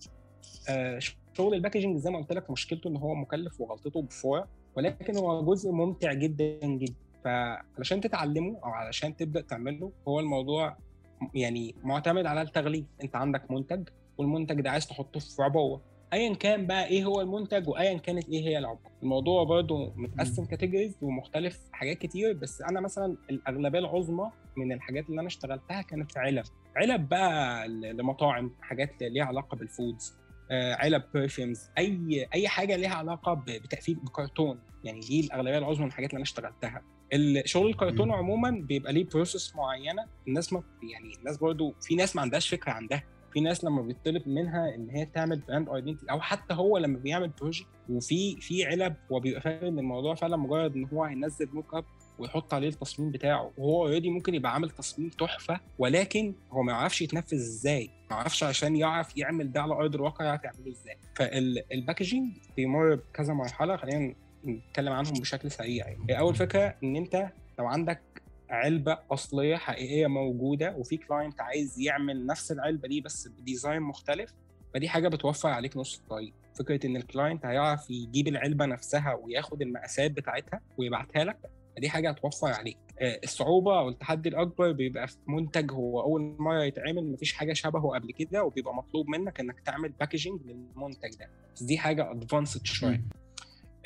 آه 0.68 0.98
شغل 1.36 1.54
ال 1.54 1.59
packaging 1.59 1.98
زي 1.98 2.10
ما 2.10 2.18
قلت 2.18 2.32
لك 2.32 2.50
مشكلته 2.50 2.88
إن 2.88 2.96
هو 2.96 3.14
مكلف 3.14 3.60
وغلطته 3.60 4.02
بفوره 4.02 4.48
ولكن 4.76 5.16
هو 5.16 5.44
جزء 5.44 5.70
ممتع 5.72 6.12
جدا 6.12 6.66
جدا. 6.66 6.94
فعلشان 7.24 8.00
تتعلمه 8.00 8.58
أو 8.64 8.70
علشان 8.70 9.16
تبدأ 9.16 9.40
تعمله 9.40 9.92
هو 10.08 10.20
الموضوع 10.20 10.76
يعني 11.34 11.74
معتمد 11.82 12.26
على 12.26 12.42
التغليف. 12.42 12.84
أنت 13.04 13.16
عندك 13.16 13.50
منتج 13.50 13.88
والمنتج 14.18 14.60
ده 14.60 14.70
عايز 14.70 14.86
تحطه 14.86 15.20
في 15.20 15.42
عبوه 15.42 15.80
ايا 16.12 16.34
كان 16.34 16.66
بقى 16.66 16.86
إيه 16.86 17.04
هو 17.04 17.20
المنتج 17.20 17.68
وايا 17.68 17.98
كانت 17.98 18.28
إيه 18.28 18.42
هي 18.48 18.58
العبوه 18.58 18.90
الموضوع 19.02 19.44
برضه 19.44 19.92
متقسم 19.96 20.44
categories 20.44 20.96
ومختلف 21.02 21.60
حاجات 21.72 21.98
كتير 21.98 22.32
بس 22.32 22.62
أنا 22.62 22.80
مثلا 22.80 23.16
الأغلبية 23.30 23.78
العظمى 23.78 24.30
من 24.56 24.72
الحاجات 24.72 25.08
اللي 25.08 25.20
أنا 25.20 25.28
اشتغلتها 25.28 25.82
كانت 25.82 26.12
في 26.12 26.18
علب. 26.18 26.44
علب 26.76 27.08
بقى 27.08 27.68
لمطاعم 27.68 28.50
حاجات 28.60 29.02
ليها 29.02 29.24
علاقة 29.24 29.56
بال 29.56 29.73
foods 29.73 30.14
علب 30.50 31.02
perfumes 31.14 31.70
أي 31.78 32.28
أي 32.34 32.48
حاجة 32.48 32.76
ليها 32.76 32.94
علاقة 32.94 33.34
بتقفيل 33.34 33.94
بكرتون. 33.94 34.58
يعني 34.84 35.00
دي 35.00 35.20
الأغلبية 35.20 35.58
العظمى 35.58 35.80
من 35.82 35.86
الحاجات 35.88 36.10
اللي 36.10 36.16
أنا 36.16 36.22
اشتغلتها. 36.24 36.82
الشغل 37.12 37.66
الكرتون 37.70 38.12
عموما 38.12 38.50
بيبقى 38.50 38.92
ليه 38.92 39.04
process 39.04 39.56
معينة. 39.56 40.04
الناس 40.28 40.52
ما 40.52 40.62
يعني 40.92 41.14
الناس 41.18 41.36
برضو 41.36 41.74
في 41.80 41.94
ناس 41.94 42.16
ما 42.16 42.22
عندهاش 42.22 42.48
فكرة 42.48 42.72
عندها 42.72 43.02
في 43.32 43.40
ناس 43.40 43.64
لما 43.64 43.82
بيطلب 43.82 44.28
منها 44.28 44.74
إن 44.74 44.90
هي 44.90 45.04
تعمل 45.06 45.40
brand 45.48 45.68
identity 45.68 46.06
أو 46.10 46.20
حتى 46.20 46.54
هو 46.54 46.78
لما 46.78 46.98
بيعمل 46.98 47.28
project 47.28 47.66
وفي 47.88 48.36
في 48.40 48.64
علب 48.66 48.94
هو 49.12 49.20
بيبقى 49.20 49.40
فاهم 49.40 49.64
إن 49.64 49.78
الموضوع 49.78 50.14
فعلا 50.14 50.36
مجرد 50.36 50.76
إن 50.76 50.84
هو 50.84 51.04
هينزل 51.04 51.48
mock 51.52 51.74
up 51.74 51.84
ويحط 52.18 52.54
عليه 52.54 52.68
التصميم 52.68 53.10
بتاعه 53.10 53.50
وهو 53.58 53.82
already 53.86 54.10
ممكن 54.10 54.34
يبقى 54.34 54.52
عامل 54.52 54.70
تصميم 54.70 55.08
تحفة 55.08 55.60
ولكن 55.78 56.34
هو 56.52 56.62
ما 56.62 56.72
يعرفش 56.72 57.02
يتنفذ 57.02 57.34
إزاي 57.36 57.90
ما 58.10 58.16
يعرفش 58.16 58.42
عشان 58.44 58.76
يعرف 58.76 59.16
يعمل 59.16 59.52
ده 59.52 59.62
على 59.62 59.74
أرض 59.74 59.94
الواقع 59.94 60.24
يعرف 60.24 60.44
يعمله 60.44 60.70
إزاي. 60.72 60.96
فال 61.16 61.38
packaging 61.38 62.32
بيمر 62.56 62.94
بكذا 62.94 63.34
مرحلة 63.34 63.76
خلينا 63.76 64.14
نتكلم 64.44 64.92
عنهم 64.92 65.12
بشكل 65.12 65.50
سريع 65.50 65.88
يعني. 65.88 66.18
أول 66.18 66.34
فكرة 66.34 66.74
إن 66.84 66.96
أنت 66.96 67.28
لو 67.58 67.66
عندك 67.66 68.00
علبة 68.50 68.98
أصلية 69.10 69.56
حقيقية 69.56 70.06
موجودة 70.06 70.74
وفي 70.76 70.96
client 70.96 71.40
عايز 71.40 71.80
يعمل 71.80 72.26
نفس 72.26 72.52
العلبة 72.52 72.88
دي 72.88 73.00
بس 73.00 73.28
ب 73.28 73.36
design 73.36 73.82
مختلف 73.82 74.34
فدي 74.74 74.88
حاجة 74.88 75.08
بتوفر 75.08 75.48
عليك 75.48 75.76
نص 75.76 75.98
الطريق. 75.98 76.32
فكرة 76.54 76.86
إن 76.86 76.96
ال 76.96 77.03
client 77.03 77.46
هيعرف 77.46 77.90
يجيب 77.90 78.28
العلبة 78.28 78.66
نفسها 78.66 79.14
وياخد 79.14 79.62
المقاسات 79.62 80.10
بتاعتها 80.10 80.60
ويبعتها 80.78 81.24
لك 81.24 81.36
دي 81.78 81.88
حاجة 81.90 82.10
هتوفر 82.10 82.52
عليك. 82.52 82.76
الصعوبة 83.02 83.78
أو 83.78 83.88
التحدي 83.88 84.28
الأكبر 84.28 84.72
بيبقى 84.72 85.08
في 85.08 85.16
منتج 85.28 85.72
هو 85.72 86.00
أول 86.00 86.36
مرة 86.38 86.64
يتعمل 86.64 87.12
مفيش 87.12 87.32
حاجة 87.32 87.52
شبهه 87.52 87.88
قبل 87.94 88.12
كده 88.12 88.44
وبيبقى 88.44 88.74
مطلوب 88.74 89.08
منك 89.08 89.40
إنك 89.40 89.60
تعمل 89.60 89.88
packaging 89.88 90.40
للمنتج 90.46 91.14
ده. 91.18 91.28
دي 91.60 91.78
حاجة 91.78 92.10
advanced 92.10 92.66
شوية. 92.66 92.94
آه 92.94 93.27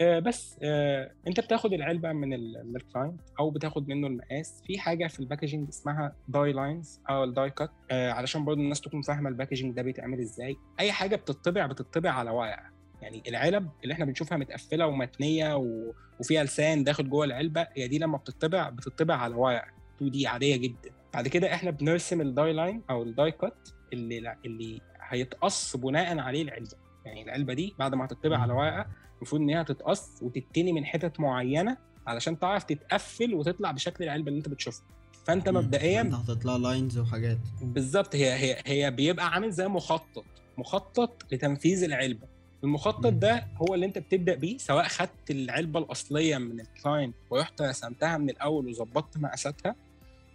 بس 0.01 0.57
آه 0.63 1.11
انت 1.27 1.41
بتاخد 1.41 1.73
العلبة 1.73 2.13
من 2.13 2.35
ال 2.77 2.83
client 2.83 3.21
أو 3.41 3.51
بتاخد 3.51 3.89
منه 3.89 4.07
المقاس. 4.07 4.63
في 4.67 4.79
حاجة 4.79 5.07
في 5.07 5.21
ال 5.21 5.26
packaging 5.26 5.69
اسمها 5.69 6.13
die 6.29 6.53
lines 6.53 7.01
أو 7.11 7.25
ال 7.25 7.31
die 7.31 7.51
cut 7.51 7.71
آه 7.91 8.11
علشان 8.13 8.45
برضه 8.45 8.61
الناس 8.61 8.81
تكون 8.81 9.03
فاهمة 9.03 9.29
ال 9.29 9.34
packaging 9.34 9.77
ده 9.77 9.83
بيتعمل 9.83 10.21
إزاي. 10.21 10.57
أي 10.81 10.93
حاجة 10.93 11.17
بتطبع 11.17 11.67
بتطبع 11.67 12.11
على 12.11 12.31
ورقه 12.31 12.63
يعني 13.03 13.23
العلب 13.29 13.69
اللي 13.83 13.95
إحنا 13.95 14.05
بنشوفها 14.05 14.39
متقفلة 14.39 14.87
ومتنية 14.87 15.57
و... 15.57 15.93
وفيها 16.21 16.45
لسان 16.45 16.85
داخل 16.85 17.11
جوه 17.11 17.25
العلبة 17.25 17.67
هي 17.77 17.89
دي 17.89 17.99
لما 17.99 18.17
بتطبع 18.19 18.69
بتطبع 18.71 19.15
على 19.15 19.35
ورقه 19.35 19.65
2D 19.97 20.27
عادية 20.27 20.57
جدا. 20.57 20.91
بعد 21.15 21.29
كده 21.29 21.55
إحنا 21.55 21.71
بنرسم 21.71 22.21
ال 22.21 22.29
die 22.29 22.53
line 22.53 22.83
أو 22.91 23.03
ال 23.03 23.10
die 23.10 23.31
cut 23.31 23.69
اللي 23.93 24.37
اللي 24.45 24.81
هيتقص 25.01 25.77
بناء 25.77 26.19
عليه 26.19 26.43
العلبة. 26.43 26.77
يعني 27.05 27.23
العلبة 27.23 27.55
دي 27.55 27.75
بعد 27.79 27.95
ما 27.95 28.05
هتطبع 28.05 28.39
على 28.39 28.53
ورقه 28.53 28.87
المفروض 29.23 29.41
إن 29.43 29.49
هي 29.51 29.65
تتقص 29.65 30.23
وتتني 30.23 30.73
من 30.73 30.85
حتت 30.85 31.21
معينة 31.21 31.77
علشان 32.07 32.39
تعرف 32.39 32.65
تتقفل 32.65 33.35
وتطلع 33.35 33.71
بشكل 33.71 34.05
العلبة 34.05 34.29
اللي 34.29 34.39
أنت 34.39 34.49
بتشوفها. 34.49 34.85
فأنت 35.27 35.49
مبدئيا 35.49 36.01
انت 36.01 36.15
هتطلع 36.15 36.57
lines 36.57 36.99
وحاجات. 36.99 37.39
بالظبط 37.63 38.15
هي 38.17 38.33
هي 38.33 38.57
هي 38.67 38.91
بيبقى 38.91 39.29
عامل 39.33 39.51
زي 39.51 39.69
مخطط 39.69 40.25
مخطط 40.59 41.23
لتنفيذ 41.33 41.85
العلبة. 41.85 42.27
المخطط 42.65 43.13
ده 43.13 43.47
هو 43.57 43.75
اللي 43.75 43.87
أنت 43.87 43.99
بتبدأ 43.99 44.35
بيه 44.35 44.59
سواء 44.59 44.89
خدت 44.89 45.31
العلبة 45.31 45.81
الأصلية 45.81 46.39
من 46.39 46.61
ال 46.61 46.68
client 46.68 47.15
ورحت 47.31 47.63
رسمتها 47.63 48.19
من 48.19 48.31
الأول 48.31 48.69
وظبطت 48.69 49.19
مقاساتها. 49.19 49.75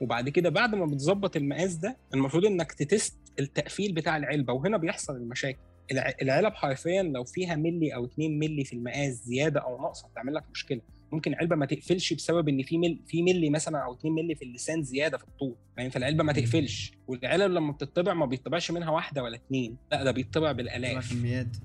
وبعد 0.01 0.29
كده 0.29 0.49
بعد 0.49 0.75
ما 0.75 0.85
بتظبط 0.85 1.35
المقاس 1.35 1.73
ده 1.75 1.97
المفروض 2.13 2.45
إنك 2.45 2.71
ت 2.71 2.80
test 2.80 3.15
التقفيل 3.39 3.93
بتاع 3.93 4.17
العلبة 4.17 4.53
وهنا 4.53 4.77
بيحصل 4.77 5.15
المشاكل. 5.15 5.57
العلب 5.91 6.53
حرفيا 6.53 7.03
لو 7.03 7.23
فيها 7.23 7.55
ملي 7.55 7.95
أو 7.95 8.05
2 8.05 8.39
ملي 8.39 8.63
في 8.63 8.73
المقاس 8.73 9.13
زيادة 9.13 9.59
أو 9.59 9.81
ناقصة 9.81 10.07
بتعمل 10.07 10.33
لك 10.33 10.43
مشكلة. 10.51 10.81
ممكن 11.11 11.33
علبه 11.35 11.55
ما 11.55 11.65
تقفلش 11.65 12.13
بسبب 12.13 12.49
إن 12.49 12.63
في 12.63 12.77
مل 12.77 12.99
في 13.07 13.23
ملي 13.23 13.49
مثلا 13.49 13.77
أو 13.85 13.93
2 13.93 14.13
ملي 14.13 14.35
في 14.35 14.45
اللسان 14.45 14.83
زيادة 14.83 15.17
في 15.17 15.23
الطول. 15.23 15.55
يعني 15.77 15.89
فالعلبة 15.89 16.23
ما 16.23 16.33
تقفلش. 16.33 16.91
والعلب 17.07 17.51
لما 17.51 17.71
بتطبع 17.71 18.13
ما 18.13 18.25
بيطبعش 18.25 18.71
منها 18.71 18.89
واحدة 18.91 19.23
ولا 19.23 19.35
اثنين 19.35 19.77
لا 19.91 20.03
ده 20.03 20.11
بيطبع 20.11 20.51
بالآلاف. 20.51 21.13
كميات 21.13 21.57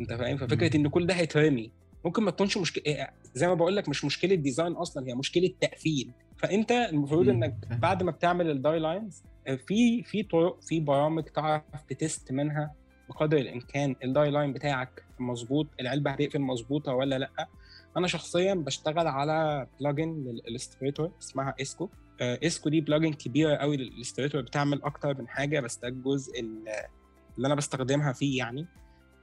أنت 0.00 0.12
فاهم؟ 0.12 0.36
ففكرة 0.36 0.76
إن 0.76 0.88
كل 0.88 1.06
ده 1.06 1.14
هيترمي. 1.14 1.70
ممكن 2.04 2.22
ما 2.22 2.30
تكونش 2.30 2.56
مشكله 2.56 3.08
زي 3.34 3.46
ما 3.46 3.54
بقول 3.54 3.76
لك 3.76 3.88
مش 3.88 4.04
مشكلة 4.04 4.34
design 4.34 4.72
أصلا 4.72 5.08
هي 5.08 5.14
مشكلة 5.14 5.50
تقفيل. 5.60 6.10
فأنت 6.38 6.72
المفروض 6.72 7.28
إنك 7.28 7.54
بعد 7.70 8.02
ما 8.02 8.10
بتعمل 8.10 8.50
ال 8.50 8.57
die 8.57 8.78
lines 8.78 9.22
في 9.66 10.02
في 10.02 10.22
طرق 10.22 10.62
في 10.62 10.80
برامج 10.80 11.24
تعرف 11.24 11.62
ت 11.88 11.97
test 11.97 12.32
منها. 12.32 12.74
بقدر 13.08 13.36
الإمكان 13.38 13.96
ال 14.04 14.11
die 14.11 14.30
line 14.30 14.52
بتاعك 14.52 15.04
مظبوط 15.18 15.66
العلبة 15.80 16.10
هتقفل 16.10 16.40
مظبوطة 16.40 16.94
ولا 16.94 17.18
لأ. 17.18 17.48
أنا 17.96 18.06
شخصيا 18.06 18.54
بشتغل 18.54 19.06
على 19.06 19.66
plugin 19.80 20.24
لل 20.26 20.39
Illustrator 20.39 21.10
اسمها 21.22 21.54
Esko 21.60 21.88
Esko 22.20 22.68
دي 22.68 22.80
plugin 22.80 23.12
كبيرة 23.12 23.56
قوي 23.56 23.76
لل 23.76 23.86
Illustrator 23.86 24.40
بتعمل 24.42 24.82
أكتر 24.82 25.18
من 25.18 25.28
حاجة 25.28 25.60
بس 25.60 25.76
ده 25.76 25.88
الجزء 25.88 26.40
اللي 26.40 27.46
أنا 27.46 27.54
بستخدمها 27.54 28.12
فيه 28.12 28.38
يعني. 28.38 28.66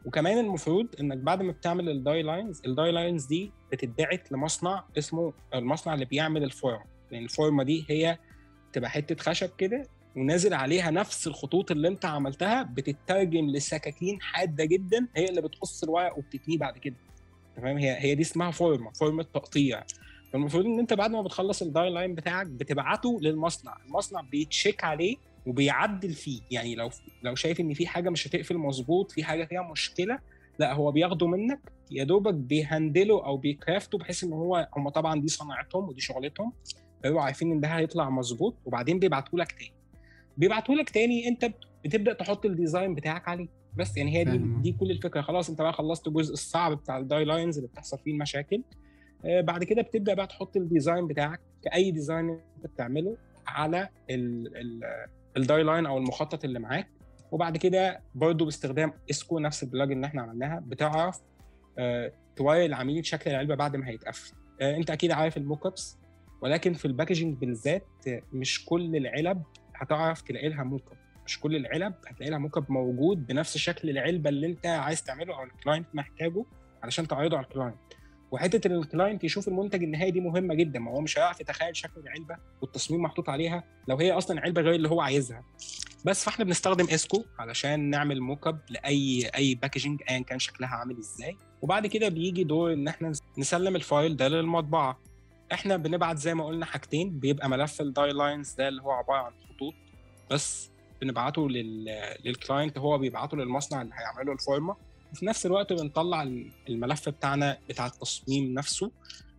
وكمان 0.05 0.37
المفروض 0.37 0.87
إنك 0.99 1.17
بعد 1.17 1.41
ما 1.41 1.51
بتعمل 1.51 1.89
ال 1.89 1.98
die 1.98 2.23
lines 2.23 2.61
ال 2.65 2.72
die 2.72 2.91
lines 2.91 3.25
دي 3.25 3.51
بتتبعت 3.71 4.31
لمصنع 4.31 4.83
اسمه 4.97 5.33
المصنع 5.55 5.93
اللي 5.93 6.05
بيعمل 6.05 6.43
الفورم 6.43 6.81
لأن 7.11 7.23
الفورمة 7.23 7.63
دي 7.63 7.85
هي 7.89 8.17
تبقى 8.73 8.89
حتة 8.89 9.15
خشب 9.23 9.49
كده 9.57 9.83
ونازل 10.15 10.53
عليها 10.53 10.91
نفس 10.91 11.27
الخطوط 11.27 11.71
اللي 11.71 11.87
انت 11.87 12.05
عملتها 12.05 12.63
بتترجم 12.63 13.49
لسكاكين 13.49 14.21
حادة 14.21 14.65
جدا 14.65 15.07
هي 15.15 15.25
اللي 15.25 15.41
بتقص 15.41 15.83
الورق 15.83 16.17
وبتتنيه 16.17 16.57
بعد 16.57 16.77
كده. 16.77 16.95
تمام؟ 17.55 17.77
هي 17.77 17.95
هي 17.99 18.15
دي 18.15 18.21
اسمها 18.21 18.51
فورمه 18.51 18.91
فورمه 18.91 19.23
تقطيع. 19.23 19.83
فالمفروض 20.33 20.65
إن 20.65 20.79
انت 20.79 20.93
بعد 20.93 21.11
ما 21.11 21.21
بتخلص 21.21 21.61
ال 21.61 21.68
die 21.68 21.89
line 21.89 22.15
بتاعك 22.15 22.47
بتبعته 22.47 23.19
للمصنع. 23.21 23.77
المصنع 23.85 24.21
بي 24.21 24.39
check 24.39 24.83
عليه 24.83 25.15
وبيعدل 25.45 26.13
فيه. 26.13 26.41
يعني 26.51 26.75
لو 26.75 26.89
لو 27.23 27.35
شايف 27.35 27.59
إن 27.59 27.73
في 27.73 27.87
حاجة 27.87 28.09
مش 28.09 28.27
هتقفل 28.27 28.57
مظبوط 28.57 29.11
في 29.11 29.23
حاجة 29.23 29.45
فيها 29.45 29.61
مشكلة 29.71 30.19
لا 30.59 30.73
هو 30.73 30.91
بياخده 30.91 31.27
منك. 31.27 31.59
يا 31.91 32.03
دوبك 32.03 32.33
بي 32.33 32.54
handle 32.54 33.15
ه 33.15 33.25
أو 33.25 33.37
بي 33.37 33.52
craft 33.52 33.90
ه 33.90 33.97
بحيث 33.97 34.23
إن 34.23 34.33
هو 34.33 34.69
هم 34.77 34.89
طبعا 34.89 35.21
دي 35.21 35.27
صناعتهم 35.27 35.89
ودي 35.89 36.01
شغلتهم 36.01 36.53
فيبقوا 37.03 37.21
عارفين 37.21 37.51
إن 37.51 37.59
ده 37.59 37.67
هيطلع 37.67 38.09
مظبوط 38.09 38.55
وبعدين 38.65 38.99
بيبعتوا 38.99 39.39
لك 39.39 39.51
تاني. 39.51 39.80
بيبعتوا 40.41 40.75
لك 40.75 40.89
تاني 40.89 41.27
انت 41.27 41.51
بتبدأ 41.85 42.13
تحط 42.13 42.45
ال 42.45 42.52
design 42.52 42.95
بتاعك 42.95 43.27
عليه. 43.27 43.47
بس 43.77 43.97
يعني 43.97 44.17
هي 44.17 44.23
دي. 44.23 44.37
دي 44.37 44.71
كل 44.71 44.91
الفكرة. 44.91 45.21
خلاص 45.21 45.49
انت 45.49 45.61
بقى 45.61 45.73
خلصت 45.73 46.07
الجزء 46.07 46.33
الصعب 46.33 46.77
بتاع 46.77 46.97
ال 46.97 47.04
die 47.04 47.25
lines 47.25 47.57
اللي 47.57 47.67
بتحصل 47.69 47.97
فيه 47.97 48.11
المشاكل. 48.11 48.63
آه، 49.25 49.41
بعد 49.41 49.63
كده 49.63 49.81
بتبدأ 49.81 50.13
بقى 50.13 50.27
تحط 50.27 50.57
ال 50.57 50.64
design 50.64 51.07
بتاعك 51.07 51.39
كأي 51.63 51.91
design 51.91 52.29
انت 52.29 52.67
بتعمله 52.73 53.17
على 53.47 53.89
ال- 54.09 54.57
ال- 54.57 55.07
ال 55.37 55.44
die 55.44 55.63
line 55.63 55.85
أو 55.85 55.97
المخطط 55.97 56.43
اللي 56.45 56.59
معاك. 56.59 56.87
وبعد 57.31 57.57
كده 57.57 58.01
برضو 58.15 58.45
باستخدام 58.45 58.93
Esko 59.09 59.39
نفس 59.39 59.63
ال 59.63 59.69
plug 59.69 59.91
in 59.91 59.97
اللي 59.97 60.05
إحنا 60.07 60.21
عملناها 60.21 60.63
بتعرف 60.67 61.19
آه، 61.77 62.11
توري 62.35 62.65
العميل 62.65 63.05
شكل 63.05 63.31
العلبة 63.31 63.55
بعد 63.55 63.75
ما 63.75 63.87
هيتقفل. 63.89 64.33
آه، 64.61 64.77
انت 64.77 64.89
أكيد 64.89 65.11
عارف 65.11 65.37
ال 65.37 65.43
mock 65.43 65.65
ups 65.65 65.97
ولكن 66.41 66.73
في 66.73 66.85
ال 66.85 66.90
packaging 66.90 67.37
بالذات 67.37 67.85
مش 68.33 68.65
كل 68.65 68.95
العلب 68.95 69.43
هتعرف 69.81 70.21
تلاقي 70.21 70.49
لها 70.49 70.63
mock 70.63 70.91
up 70.91 70.97
مش 71.25 71.39
كل 71.39 71.55
العلب 71.55 71.93
هتلاقي 72.07 72.29
لها 72.29 72.39
mock 72.39 72.57
up 72.57 72.71
موجود 72.71 73.27
بنفس 73.27 73.57
شكل 73.57 73.89
العلبة 73.89 74.29
اللي 74.29 74.47
انت 74.47 74.65
عايز 74.65 75.03
تعمله 75.03 75.35
أو 75.35 75.43
ال 75.43 75.50
client 75.50 75.87
محتاجه 75.93 76.45
علشان 76.83 77.07
تعرضه 77.07 77.37
على 77.37 77.45
ال 77.45 77.49
client. 77.49 77.75
وحتة 78.31 78.67
ان 78.67 78.75
ال 78.75 78.82
client 78.82 79.23
يشوف 79.23 79.47
المنتج 79.47 79.83
النهائي 79.83 80.11
دي 80.11 80.19
مهمة 80.19 80.53
جدا 80.53 80.79
ما 80.79 80.91
هو 80.91 81.01
مش 81.01 81.17
هيعرف 81.19 81.41
يتخيل 81.41 81.75
شكل 81.75 82.01
العلبة 82.01 82.37
والتصميم 82.61 83.01
محطوط 83.01 83.29
عليها 83.29 83.63
لو 83.87 83.97
هي 83.97 84.11
أصلا 84.11 84.41
علبة 84.41 84.61
غير 84.61 84.75
اللي 84.75 84.89
هو 84.89 85.01
عايزها. 85.01 85.43
بس 86.05 86.23
فاحنا 86.25 86.45
بنستخدم 86.45 86.85
Esko 86.93 87.23
علشان 87.39 87.79
نعمل 87.89 88.21
mock 88.21 88.47
up 88.47 88.59
لأي 88.69 89.29
أي 89.35 89.55
packaging 89.55 90.01
ايا 90.09 90.19
كان 90.19 90.39
شكلها 90.39 90.69
عامل 90.69 90.97
إزاي. 90.97 91.37
وبعد 91.61 91.87
كده 91.87 92.09
بيجي 92.09 92.43
دور 92.43 92.73
إن 92.73 92.87
إحنا 92.87 93.11
نسلم 93.37 93.75
ال 93.75 93.83
file 93.83 94.15
ده 94.17 94.27
للمطبعة. 94.27 94.99
إحنا 95.53 95.77
بنبعت 95.77 96.17
زي 96.17 96.33
ما 96.33 96.45
قلنا 96.45 96.65
حاجتين 96.65 97.19
بيبقى 97.19 97.49
ملف 97.49 97.81
ال 97.81 97.89
die 97.89 98.11
lines 98.11 98.53
ده 98.53 98.67
اللي 98.67 98.81
هو 98.81 98.91
عبارة 98.91 99.17
عن 99.17 99.31
خطوط 99.49 99.73
بس 100.31 100.69
بنبعته 101.01 101.49
لل... 101.49 101.85
لل 102.25 102.38
client 102.38 102.77
هو 102.77 102.97
بيبعته 102.97 103.37
للمصنع 103.37 103.81
اللي 103.81 103.93
هيعمله 103.95 104.33
الفورمة 104.33 104.75
وفي 105.11 105.25
نفس 105.25 105.45
الوقت 105.45 105.73
بنطلع 105.73 106.23
الملف 106.69 107.09
بتاعنا 107.09 107.57
بتاع 107.69 107.85
التصميم 107.85 108.53
نفسه 108.53 108.91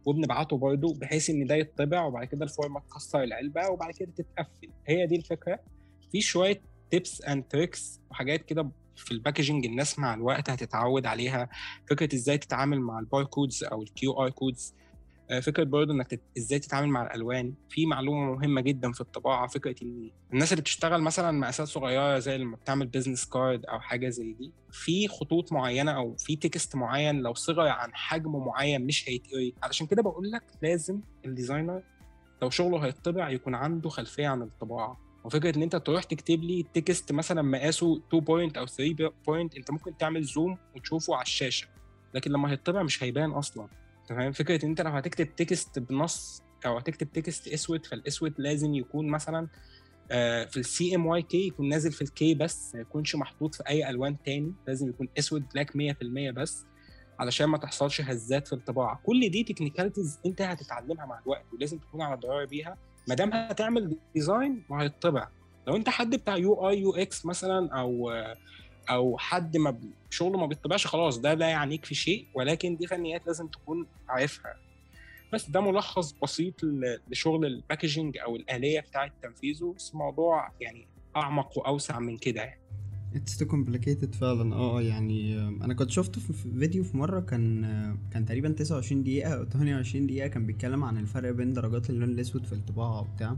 وبنبعته 0.05 0.57
برضه 0.57 0.95
بحيث 0.95 1.31
إن 1.31 1.47
ده 1.47 1.55
يطبع 1.55 2.03
وبعد 2.05 2.27
كده 2.27 2.45
الفورمة 2.45 2.81
تكسر 2.81 3.23
العلبة 3.23 3.69
وبعد 3.69 3.95
كده 3.95 4.11
تتقفل. 4.17 4.69
هي 4.87 5.07
دي 5.07 5.17
الفكرة. 5.17 5.59
في 6.13 6.21
شوية 6.21 6.61
tips 6.91 7.23
and 7.23 7.45
tricks 7.45 8.01
وحاجات 8.11 8.45
كده 8.45 8.71
في 8.97 9.13
ال 9.13 9.18
packaging 9.18 9.67
الناس 9.67 9.99
مع 9.99 10.15
الوقت 10.15 10.51
هتتعود 10.51 11.07
عليها. 11.07 11.49
فكرة 11.91 12.15
إزاي 12.15 12.39
تتعامل 12.39 12.81
مع 12.81 12.99
ال 12.99 13.06
barcodes 13.06 13.65
أو 13.65 13.83
ال 13.83 14.13
QR 14.13 14.31
codes 14.31 14.75
فكرة 15.43 15.65
برضه 15.65 15.93
إنك. 15.93 16.21
إزاي 16.39 16.59
تتعامل 16.59 16.89
مع 16.89 17.03
الألوان. 17.03 17.55
في 17.69 17.87
معلومة 17.87 18.33
مهمة 18.35 18.61
جدا 18.61 18.93
في 18.93 19.01
الطباعة 19.01 19.47
فكرة 19.47 19.75
إن 19.83 20.11
الناس 20.33 20.53
اللي 20.53 20.61
بتشتغل 20.61 21.03
مثلا 21.03 21.31
مقاسات 21.39 21.69
صغيرة 21.69 22.19
زي 22.19 22.39
لما 22.39 22.57
بتعمل 22.57 22.87
business 22.87 23.25
card 23.25 23.67
أو 23.67 23.81
حاجة 23.81 24.09
زي 24.09 24.33
دي 24.33 24.53
في 24.71 25.09
خطوط 25.09 25.53
معينة 25.53 25.93
أو 25.93 26.17
في 26.17 26.37
text 26.37 26.77
معين 26.77 27.21
لو 27.21 27.35
صغر 27.35 27.69
عن 27.69 27.95
حجم 27.95 28.37
معين 28.37 28.87
مش 28.87 29.09
هيتقري. 29.09 29.55
علشان 29.63 29.87
كده 29.87 30.03
بقول 30.03 30.31
لك 30.31 30.43
لازم 30.63 31.01
ال 31.25 31.31
designer 31.31 31.83
لو 32.43 32.51
شغله 32.51 32.79
هيطبع 32.79 33.31
يكون 33.31 33.55
عنده 33.55 33.89
خلفية 33.89 34.29
عن 34.29 34.43
الطباعة. 34.43 35.01
وفكرة 35.25 35.57
إن 35.57 35.63
أنت 35.63 35.77
تروح 35.77 36.05
تكتب 36.05 36.43
لي 36.43 36.67
text 36.75 37.13
مثلا 37.13 37.43
مقاسه 37.43 37.97
2 38.09 38.25
point 38.25 38.57
أو 38.57 38.67
3 38.67 39.13
point 39.27 39.57
أنت 39.57 39.71
ممكن 39.71 39.97
تعمل 39.97 40.23
zoom 40.23 40.59
وتشوفه 40.77 41.15
على 41.15 41.23
الشاشة. 41.23 41.69
لكن 42.15 42.31
لما 42.31 42.51
هيطبع 42.51 42.83
مش 42.83 43.03
هيبان 43.03 43.31
أصلا. 43.31 43.69
تمام؟ 44.09 44.33
فكرة 44.33 44.65
إن 44.65 44.69
أنت 44.69 44.81
لو 44.81 44.91
هتكتب 44.91 45.37
text 45.37 45.79
بنص 45.79 46.43
أو 46.67 46.79
هتكتب 46.79 47.13
text 47.13 47.49
أسود 47.49 47.87
فالأسود 47.87 48.35
لازم 48.39 48.75
يكون 48.75 49.09
مثلا 49.09 49.49
آه، 50.11 50.45
في 50.45 50.57
ال 50.57 50.95
CMYK 50.95 51.47
يكون 51.47 51.69
نازل 51.69 51.93
في 51.93 52.03
ال 52.03 52.19
K 52.19 52.35
بس 52.35 52.75
ما 52.75 52.81
يكونش 52.81 53.17
محطوط 53.17 53.55
في 53.55 53.63
أي 53.69 53.91
ألوان 53.91 54.17
تاني 54.25 54.53
لازم 54.67 54.89
يكون 54.89 55.09
أسود 55.19 55.49
black 55.55 55.71
100% 55.71 55.75
بس 56.35 56.65
علشان 57.19 57.47
ما 57.47 57.59
تحصلش 57.59 58.01
هزات 58.01 58.47
في 58.47 58.53
الطباعة. 58.53 59.01
كل 59.05 59.29
دي 59.31 59.45
technicalities 59.45 60.19
أنت 60.27 60.43
هتتعلمها 60.43 61.07
مع 61.07 61.19
الوقت 61.19 61.45
ولازم 61.53 61.79
تكون 61.79 62.03
على 62.03 62.21
دراية 62.21 62.47
بيها. 62.47 62.77
ما 63.09 63.15
دام 63.15 63.31
هتعمل 63.33 63.97
design 64.15 64.65
وهيطبع 64.69 65.29
لو 65.67 65.77
أنت 65.77 65.89
حد 65.89 66.17
بتاع 66.17 66.37
UI 66.37 66.69
UX 66.69 67.27
مثلا 67.27 67.81
أو 67.81 68.11
أو 68.91 69.19
حد 69.19 69.57
ما 69.57 69.79
شغله 70.11 70.39
ما 70.39 70.47
بيطبعش 70.47 70.87
خلاص 70.87 71.19
ده 71.19 71.35
لا 71.35 71.49
يعنيك 71.49 71.85
في 71.85 71.95
شيء 71.95 72.27
ولكن 72.35 72.77
دي 72.77 72.87
فنيات 72.87 73.27
لازم 73.27 73.47
تكون 73.47 73.87
عارفها. 74.09 74.55
بس 75.33 75.51
ده 75.51 75.61
ملخص 75.61 76.15
بسيط 76.23 76.55
لشغل 77.11 77.47
ال 77.47 77.54
packaging 77.54 78.19
أو 78.19 78.37
الآلية 78.37 78.81
بتاعة 78.81 79.11
تنفيذه. 79.23 79.75
بس 79.77 79.91
الموضوع 79.93 80.53
يعني 80.61 80.87
أعمق 81.17 81.59
وأوسع 81.59 81.99
من 81.99 82.17
كده 82.19 82.43
يعني. 82.43 82.61
It's 83.15 83.39
too 83.39 83.47
complicated 83.47 84.15
فعلا. 84.15 84.55
آه 84.55 84.83
يعني 84.83 85.39
آه، 85.39 85.49
أنا 85.49 85.75
كنت 85.75 85.91
شفته 85.91 86.21
في 86.21 86.33
في 86.33 86.51
فيديو 86.59 86.85
في 86.85 86.97
مرة 86.97 87.21
كان 87.21 87.65
آه، 87.65 87.99
كان 88.13 88.27
تقريبا 88.27 88.49
29 88.49 89.03
دقيقة 89.03 89.35
أو 89.35 89.45
28 89.45 90.07
دقيقة 90.07 90.29
كان 90.29 90.47
بيتكلم 90.47 90.85
عن 90.85 90.99
الفرق 90.99 91.31
بين 91.31 91.53
درجات 91.53 91.91
اللون 91.91 92.09
الأسود 92.09 92.47
في 92.47 92.53
الطباعة 92.53 93.01
وبتاع. 93.01 93.37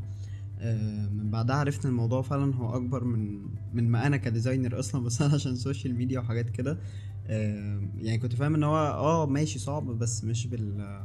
من 1.11 1.31
بعدها 1.31 1.57
عرفت 1.57 1.85
إن 1.85 1.91
الموضوع 1.91 2.23
فعلا 2.23 2.55
هو 2.55 2.77
أكبر 2.77 3.05
من 3.05 3.43
من 3.73 3.89
ما 3.91 4.07
أنا 4.07 4.17
ك 4.17 4.24
designer 4.24 4.79
أصلا 4.81 5.05
بس 5.05 5.23
أنا 5.23 5.35
عشان 5.35 5.57
social 5.57 5.95
media 5.95 6.21
وحاجات 6.21 6.51
كده. 6.51 6.79
آه، 7.27 7.89
يعني 7.99 8.19
كنت 8.19 8.35
فاهم 8.35 8.55
إن 8.55 8.63
هو 8.65 8.77
آه 8.77 9.27
ماشي 9.27 9.59
صعب 9.59 9.87
بس 9.87 10.25
مش 10.25 10.47
بال 10.47 11.01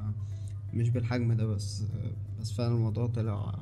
مش 0.74 0.89
بالحجم 0.89 1.34
ده 1.34 1.45
بس 1.45 1.82
آه، 1.82 2.12
بس 2.41 2.51
فعلا 2.51 2.74
الموضوع 2.76 3.07
طلع 3.07 3.55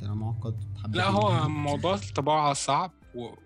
طلع 0.00 0.14
معقد. 0.14 0.54
لا 0.88 1.08
هو. 1.10 1.48
موضوع 1.48 1.94
الطباعة 1.94 2.52
صعب 2.52 2.90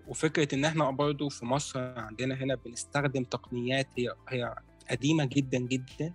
وفكرة 0.08 0.54
إن 0.54 0.64
إحنا 0.64 0.90
برضه 0.90 1.28
في 1.28 1.44
مصر 1.46 1.80
عندنا 1.80 2.34
هنا 2.34 2.54
بنستخدم 2.54 3.24
تقنيات 3.24 3.86
هي 3.98 4.08
هي 4.28 4.54
قديمة 4.90 5.24
جدا 5.24 5.58
جدا. 5.58 6.12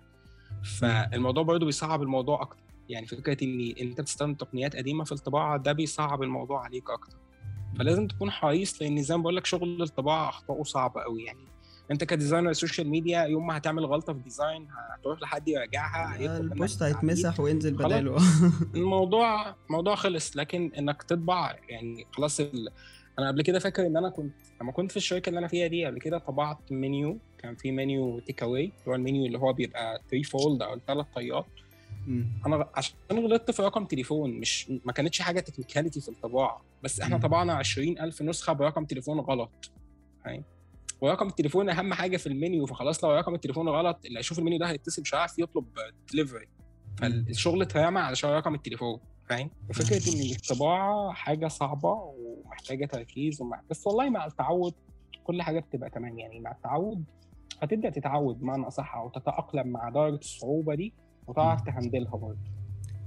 فالموضوع 0.64 1.42
برضه 1.42 1.66
بيصعب 1.66 2.02
الموضوع 2.02 2.42
أكتر. 2.42 2.63
يعني 2.88 3.06
فكرة 3.06 3.44
إن 3.44 3.74
أنت 3.80 4.00
بتستخدم 4.00 4.34
تقنيات 4.34 4.76
قديمة 4.76 5.04
في 5.04 5.12
الطباعة 5.12 5.56
ده 5.58 5.72
بيصعب 5.72 6.22
الموضوع 6.22 6.64
عليك 6.64 6.90
أكتر 6.90 7.16
فلازم 7.78 8.06
تكون 8.06 8.30
حريص 8.30 8.82
لأن 8.82 9.02
زي 9.02 9.16
ما 9.16 9.22
بقول 9.22 9.36
لك 9.36 9.46
شغل 9.46 9.82
الطباعة 9.82 10.28
اخطائه 10.28 10.62
صعبة 10.62 11.02
قوي 11.02 11.24
يعني 11.24 11.54
أنت 11.90 12.04
ك 12.04 12.09
designer 12.09 12.52
social 12.52 12.88
media 12.88 13.22
يوم 13.22 13.46
ما 13.46 13.56
هتعمل 13.56 13.84
غلطة 13.84 14.12
في 14.12 14.18
design 14.18 14.68
هتروح 14.98 15.22
لحد 15.22 15.48
يراجعها 15.48 16.16
ال 16.36 16.44
post. 16.44 16.82
هيتمسح 16.82 17.40
وينزل. 17.40 17.74
بداله 17.74 18.16
الموضوع 18.74 19.56
موضوع 19.70 19.94
خلص 19.94 20.36
لكن 20.36 20.72
إنك 20.78 21.02
تطبع 21.02 21.56
يعني 21.68 22.06
خلاص 22.12 22.40
ال... 22.40 22.68
أنا 23.18 23.28
قبل 23.28 23.42
كده 23.42 23.58
فاكر 23.58 23.86
إن 23.86 23.96
أنا 23.96 24.08
كنت 24.08 24.34
لما 24.60 24.72
كنت 24.72 24.90
في 24.90 24.96
الشركة 24.96 25.28
اللي 25.28 25.38
أنا 25.38 25.48
فيها 25.48 25.66
دي 25.66 25.86
قبل 25.86 25.98
كده 25.98 26.18
طبعت 26.18 26.72
منيو 26.72 27.18
كان 27.38 27.56
في 27.56 27.72
menu 27.72 28.20
take 28.20 28.42
away 28.42 28.64
اللي 28.64 28.74
هو 28.88 28.94
المنيو 28.94 29.26
اللي 29.26 29.38
هو 29.38 29.52
بيبقى 29.52 30.02
3 30.10 30.22
fold 30.28 30.62
أو 30.62 30.78
ثلاث 30.86 31.06
طيات 31.14 31.46
مم. 32.06 32.26
أنا 32.46 32.68
عشان 32.74 32.94
غلطت 33.12 33.50
في 33.50 33.62
رقم 33.62 33.84
تليفون 33.84 34.30
مش 34.30 34.70
ما 34.84 34.92
كانتش 34.92 35.22
حاجة 35.22 35.40
technicality 35.40 36.00
في 36.00 36.08
الطباعة 36.08 36.64
بس 36.82 37.00
إحنا 37.00 37.16
مم. 37.16 37.22
طبعنا 37.22 37.52
20000 37.54 38.22
نسخة 38.22 38.52
برقم 38.52 38.84
تليفون 38.84 39.20
غلط 39.20 39.70
فاهم؟ 40.24 40.44
ورقم 41.00 41.26
التليفون 41.26 41.70
أهم 41.70 41.94
حاجة 41.94 42.16
في 42.16 42.26
المنيو 42.26 42.66
فخلاص 42.66 43.04
لو 43.04 43.10
رقم 43.12 43.34
التليفون 43.34 43.68
غلط 43.68 43.98
اللي 44.04 44.18
هيشوف 44.18 44.38
المنيو 44.38 44.58
ده 44.58 44.70
هيتصل 44.70 45.02
مش 45.02 45.14
هيعرف 45.14 45.38
يطلب 45.38 45.64
دليفري 46.12 46.48
فالشغل 46.98 47.62
اترمى 47.62 48.00
علشان 48.00 48.30
رقم 48.30 48.54
التليفون 48.54 49.00
فاهم؟ 49.28 49.50
وفكرة 49.70 50.14
إن 50.14 50.30
الطباعة 50.36 51.12
حاجة 51.12 51.48
صعبة 51.48 51.88
ومحتاجة 52.16 52.86
تركيز 52.86 53.40
ومع... 53.42 53.60
بس 53.70 53.86
والله 53.86 54.10
مع 54.10 54.26
التعود 54.26 54.74
كل 55.24 55.42
حاجة 55.42 55.60
بتبقى 55.60 55.90
تمام 55.90 56.18
يعني 56.18 56.40
مع 56.40 56.52
التعود 56.52 57.04
هتبدأ 57.62 57.90
تتعود 57.90 58.40
بمعنى 58.40 58.66
أصح 58.66 58.94
أو 58.96 59.08
تتأقلم 59.08 59.66
مع 59.68 59.88
درجة 59.88 60.14
الصعوبة 60.18 60.74
دي. 60.74 60.92
وتعرف 61.26 61.60
تهندلها 61.62 62.16
برضه. 62.16 62.38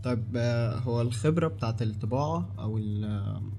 طيب 0.03 0.33
آه، 0.37 0.79
هو 0.79 1.01
الخبرة 1.01 1.47
بتاعت 1.47 1.81
الطباعة 1.81 2.55
أو 2.59 2.77
ال 2.77 3.05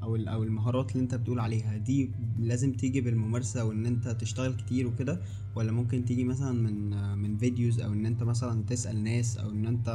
أو 0.02 0.16
ال 0.16 0.28
أو 0.28 0.42
المهارات 0.42 0.92
اللي 0.92 1.02
أنت 1.02 1.14
بتقول 1.14 1.40
عليها 1.40 1.76
دي 1.76 2.10
لازم 2.38 2.72
تيجي 2.72 3.00
بالممارسة 3.00 3.64
وإن 3.64 3.86
أنت 3.86 4.08
تشتغل 4.08 4.54
كتير 4.54 4.86
وكده 4.86 5.20
ولا 5.56 5.72
ممكن 5.72 6.04
تيجي 6.04 6.24
مثلا 6.24 6.52
من 6.52 6.90
من 7.18 7.38
فيديوز 7.38 7.80
أو 7.80 7.92
إن 7.92 8.06
أنت 8.06 8.22
مثلا 8.22 8.64
تسأل 8.64 9.04
ناس 9.04 9.38
أو 9.38 9.50
إن 9.50 9.66
أنت 9.66 9.88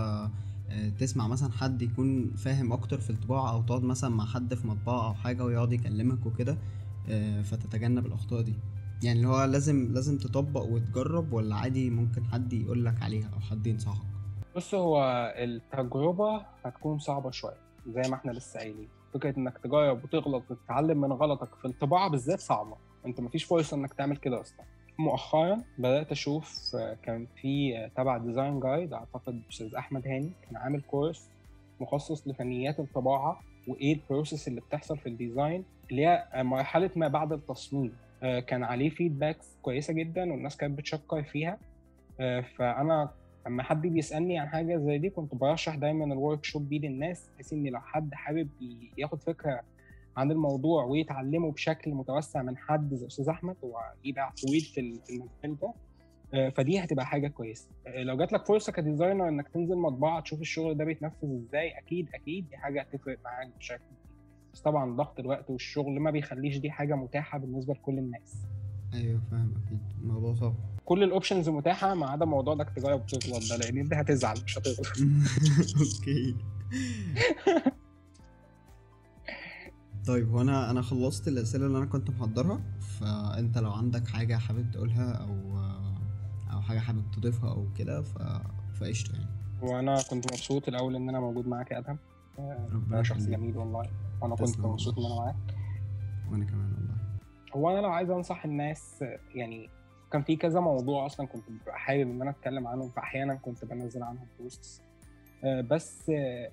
آه، 0.69 0.89
تسمع 0.89 1.27
مثلا 1.27 1.51
حد 1.51 1.81
يكون 1.81 2.33
فاهم 2.35 2.73
أكتر 2.73 2.99
في 2.99 3.09
الطباعة 3.09 3.51
أو 3.51 3.61
تقعد 3.61 3.83
مثلا 3.83 4.09
مع 4.09 4.25
حد 4.25 4.53
في 4.53 4.67
مطبعة 4.67 5.07
أو 5.07 5.13
حاجة 5.13 5.45
ويقعد 5.45 5.73
يكلمك 5.73 6.25
وكده 6.25 6.57
آه، 7.09 7.41
فتتجنب 7.41 8.05
الأخطاء 8.05 8.41
دي. 8.41 8.53
يعني 9.03 9.19
اللي 9.19 9.27
هو 9.27 9.43
لازم 9.45 9.93
لازم 9.93 10.17
تطبق 10.17 10.61
وتجرب 10.63 11.33
ولا 11.33 11.55
عادي 11.55 11.89
ممكن 11.89 12.25
حد 12.25 12.53
يقولك 12.53 13.01
عليها 13.03 13.27
أو 13.33 13.39
حد 13.39 13.67
ينصحك؟ 13.67 14.12
بص 14.55 14.75
هو 14.75 15.03
التجربة 15.37 16.45
هتكون 16.65 16.99
صعبة 16.99 17.31
شوية 17.31 17.57
زي 17.87 18.09
ما 18.09 18.15
إحنا 18.15 18.31
لسه 18.31 18.59
قايلين. 18.59 18.87
فكرة 19.13 19.37
إنك 19.37 19.57
تجرب 19.57 20.03
وتغلط 20.03 20.43
وتتعلم 20.51 21.01
من 21.01 21.11
غلطك 21.11 21.55
في 21.55 21.65
الطباعة 21.65 22.09
بالذات 22.09 22.39
صعبة. 22.39 22.75
أنت 23.05 23.19
مفيش 23.21 23.43
فرصة 23.43 23.77
إنك 23.77 23.93
تعمل 23.93 24.17
كده 24.17 24.41
أصلا. 24.41 24.65
مؤخرا 24.99 25.63
بدأت 25.77 26.11
أشوف 26.11 26.75
آه، 26.75 26.97
كان 27.03 27.27
في 27.41 27.77
آه، 27.77 27.87
تبع 27.87 28.17
Design 28.17 28.59
Guide 28.59 28.93
أعتقد 28.93 29.41
أستاذ 29.51 29.75
أحمد 29.75 30.07
هاني 30.07 30.31
كان 30.43 30.57
عامل 30.57 30.81
course 30.81 31.29
مخصص 31.79 32.27
لفنيات 32.27 32.79
الطباعة 32.79 33.39
وإيه 33.67 33.93
ال 33.93 34.00
process 34.00 34.47
اللي 34.47 34.61
بتحصل 34.61 34.97
في 34.97 35.09
ال 35.09 35.17
design 35.17 35.65
اللي 35.91 36.05
هي 36.07 36.27
مرحلة 36.43 36.89
ما 36.95 37.07
بعد 37.07 37.33
التصميم. 37.33 37.93
آه، 38.23 38.39
كان 38.39 38.63
عليه 38.63 38.89
feedbacks 38.89 39.57
كويسة 39.61 39.93
جدا 39.93 40.31
والناس 40.31 40.57
كانت 40.57 40.77
بتشكر 40.77 41.23
فيها. 41.23 41.57
فأنا 42.57 43.09
لما 43.47 43.63
حد 43.63 43.81
بيسالني 43.81 44.39
عن 44.39 44.47
حاجة 44.47 44.77
زي 44.77 44.97
دي 44.97 45.09
كنت 45.09 45.35
برشح 45.35 45.75
دايما 45.75 46.05
ال 46.05 46.43
workshop 46.45 46.69
دي 46.69 46.79
للناس 46.79 47.29
بحيث 47.33 47.53
إن 47.53 47.67
لو 47.67 47.79
حد 47.79 48.13
حابب 48.13 48.49
ياخد 48.97 49.21
فكرة 49.21 49.61
عن 50.17 50.31
الموضوع 50.31 50.83
ويتعلمه 50.85 51.51
بشكل 51.51 51.91
متوسع 51.93 52.41
من 52.41 52.57
حد 52.57 52.93
زي 52.93 53.07
أستاذ 53.07 53.29
أحمد 53.29 53.55
هو 53.63 53.79
باع 54.05 54.29
طويل 54.47 54.61
في 54.61 54.79
ال- 54.81 54.99
في 55.05 55.13
المجال 55.45 55.59
ده 55.61 55.73
آه، 56.33 56.49
فدي 56.49 56.79
هتبقى 56.79 57.05
حاجة 57.05 57.27
كويسة. 57.27 57.67
آه، 57.87 58.03
لو 58.03 58.17
جات 58.17 58.33
لك 58.33 58.45
فرصة 58.45 58.71
ك 58.71 58.77
designer 58.77 59.27
إنك 59.29 59.47
تنزل 59.49 59.75
مطبعة 59.77 60.21
تشوف 60.21 60.41
الشغل 60.41 60.77
ده 60.77 60.85
بيتنفذ 60.85 61.35
إزاي 61.35 61.77
أكيد 61.77 62.07
أكيد 62.13 62.49
دي 62.49 62.57
حاجة 62.57 62.81
هتفرق 62.81 63.17
معاك 63.25 63.47
بشكل 63.57 63.83
بس 64.53 64.61
طبعا 64.61 64.95
ضغط 64.95 65.19
الوقت 65.19 65.49
والشغل 65.49 65.99
ما 65.99 66.11
بيخليش 66.11 66.57
دي 66.57 66.71
حاجة 66.71 66.95
متاحة 66.95 67.37
بالنسبة 67.39 67.73
لكل 67.73 67.97
الناس. 67.97 68.35
أيوه 68.93 69.21
فاهم 69.31 69.53
أكيد. 69.65 69.79
الموضوع 70.01 70.33
صعب. 70.33 70.55
كل 70.85 71.03
ال 71.03 71.09
options 71.09 71.49
متاحة 71.49 71.93
ما 71.93 72.09
عدا 72.09 72.25
موضوع 72.25 72.53
إنك 72.53 72.69
تجرب 72.69 73.01
وتغلط 73.01 73.49
ده 73.49 73.57
لأن 73.57 73.77
أنت 73.77 73.93
هتزعل 73.93 74.37
مش 74.45 74.57
هتغلط 74.57 74.87
okay. 75.79 76.35
طيب 80.07 80.29
هو 80.29 80.41
أنا 80.41 80.71
أنا 80.71 80.81
خلصت 80.81 81.27
الأسئلة 81.27 81.65
اللي 81.65 81.77
أنا 81.77 81.85
كنت 81.85 82.09
محضرها 82.09 82.59
فأنت 82.99 83.57
لو 83.57 83.71
عندك 83.71 84.07
حاجة 84.07 84.35
حابب 84.37 84.71
تقولها 84.71 85.11
أو 85.11 85.57
أو 86.53 86.61
حاجة 86.61 86.79
حابب 86.79 87.03
تضيفها 87.11 87.49
أو 87.51 87.67
كده 87.77 88.01
ف 88.01 88.17
فقشطة 88.79 89.13
يعني. 89.13 89.25
وأنا 89.61 90.01
كنت 90.09 90.25
مبسوط 90.33 90.67
الأول 90.67 90.95
إن 90.95 91.09
أنا 91.09 91.19
موجود 91.19 91.47
معاك 91.47 91.71
يا 91.71 91.77
أدهم. 91.79 91.97
ربنا 92.73 93.03
شخص. 93.03 93.21
جميل 93.23 93.57
والله 93.57 93.89
وأنا 94.21 94.35
كنت 94.35 94.59
مبسوط 94.59 94.99
إن. 94.99 95.05
أنا 95.05 95.15
معاك. 95.15 95.35
وأنا 96.31 96.45
كمان 96.45 96.73
والله. 96.73 96.95
هو 97.55 97.69
أنا 97.71 97.81
لو 97.81 97.91
عايز 97.91 98.09
أنصح 98.09 98.45
الناس 98.45 99.03
يعني 99.35 99.69
كان 100.13 100.21
في 100.23 100.35
كذا 100.35 100.59
موضوع 100.59 101.05
أصلا 101.05 101.27
كنت 101.27 101.43
ببقى 101.49 101.79
حابب 101.79 102.01
إن 102.01 102.21
أنا 102.21 102.29
أتكلم 102.31 102.67
عنهم 102.67 102.89
فاحيانا 102.89 103.35
كنت 103.35 103.65
بنزل 103.65 104.03
عنهم 104.03 104.27
posts 104.39 104.81
بس 105.43 106.09
آه، 106.09 106.51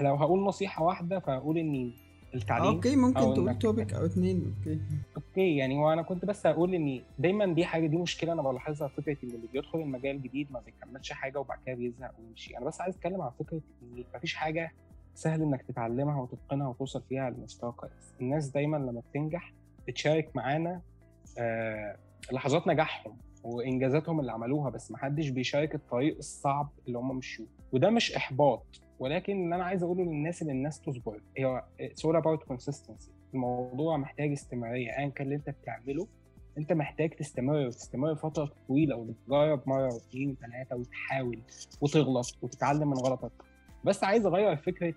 لو 0.00 0.14
هقول 0.14 0.40
نصيحة 0.44 0.84
واحدة 0.84 1.18
فهقول 1.20 1.58
إن 1.58 1.92
التعليم 2.34 2.66
okay 2.74 2.96
ممكن 2.96 3.16
أو 3.16 3.34
تقول 3.34 3.58
topic 3.58 3.94
أو 3.94 4.04
اتنين 4.04 4.54
okay. 4.58 4.80
okay 5.16 5.56
يعني 5.56 5.76
هو 5.78 5.92
أنا 5.92 6.02
كنت 6.02 6.24
بس 6.24 6.46
هقول 6.46 6.74
إن 6.74 7.02
دايما 7.18 7.46
دي 7.54 7.64
حاجة 7.64 7.86
دي 7.86 7.96
مشكلة 7.96 8.32
أنا 8.32 8.42
بلاحظها 8.42 8.88
فكرة 8.88 9.16
إن 9.24 9.28
اللي 9.30 9.46
بيدخل 9.52 9.78
المجال 9.80 10.22
جديد 10.22 10.52
ما 10.52 10.60
بيكملش 10.60 11.12
حاجة 11.12 11.40
وبعد 11.40 11.58
كده 11.66 11.74
بيزهق 11.74 12.14
ويمشي. 12.20 12.56
أنا 12.58 12.66
بس 12.66 12.80
عايز 12.80 12.94
أتكلم 12.96 13.22
عن 13.22 13.30
فكرة 13.38 13.60
إن 13.82 14.04
مفيش 14.14 14.34
حاجة 14.34 14.72
سهل 15.14 15.42
إنك 15.42 15.62
تتعلمها 15.62 16.20
وتتقنها 16.22 16.68
وتوصل 16.68 17.02
فيها 17.08 17.30
لمستوى 17.30 17.72
كويس. 17.72 18.14
الناس 18.20 18.48
دايما 18.48 18.76
لما 18.76 19.02
بتنجح 19.10 19.52
بتشارك 19.88 20.36
معانا 20.36 20.80
آه 21.38 21.96
لحظات 22.32 22.66
نجاحهم 22.66 23.16
وإنجازاتهم 23.44 24.20
اللي 24.20 24.32
عملوها 24.32 24.70
بس 24.70 24.90
محدش 24.90 25.28
بيشارك 25.28 25.74
الطريق 25.74 26.16
الصعب 26.16 26.68
اللي 26.86 26.98
هم 26.98 27.16
مشوه. 27.16 27.46
وده 27.72 27.90
مش 27.90 28.12
إحباط 28.12 28.80
ولكن 28.98 29.44
اللي 29.44 29.54
أنا 29.54 29.64
عايز 29.64 29.82
أقوله 29.82 30.04
للناس 30.04 30.42
ان 30.42 30.50
الناس 30.50 30.80
تصبر 30.80 31.20
هي 31.36 31.62
it's 31.82 32.00
all 32.08 32.22
about 32.22 32.54
consistency. 32.54 33.10
الموضوع 33.34 33.96
محتاج 33.96 34.32
استمرارية 34.32 34.98
ايا 34.98 35.08
كان 35.08 35.26
اللي 35.26 35.36
أنت 35.36 35.50
بتعمله 35.50 36.06
أنت 36.58 36.72
محتاج 36.72 37.10
تستمر 37.10 37.56
وتستمر 37.66 38.14
فترة 38.14 38.50
طويلة 38.68 38.96
وتجرب 38.96 39.62
مرة 39.68 39.94
واثنين 39.94 40.30
وثلاثه 40.30 40.76
وتحاول 40.76 41.38
وتغلط 41.80 42.26
وتتعلم 42.42 42.88
من 42.90 42.96
غلطك. 42.98 43.32
بس 43.84 44.04
عايز 44.04 44.26
أغير 44.26 44.56
فكرة 44.56 44.94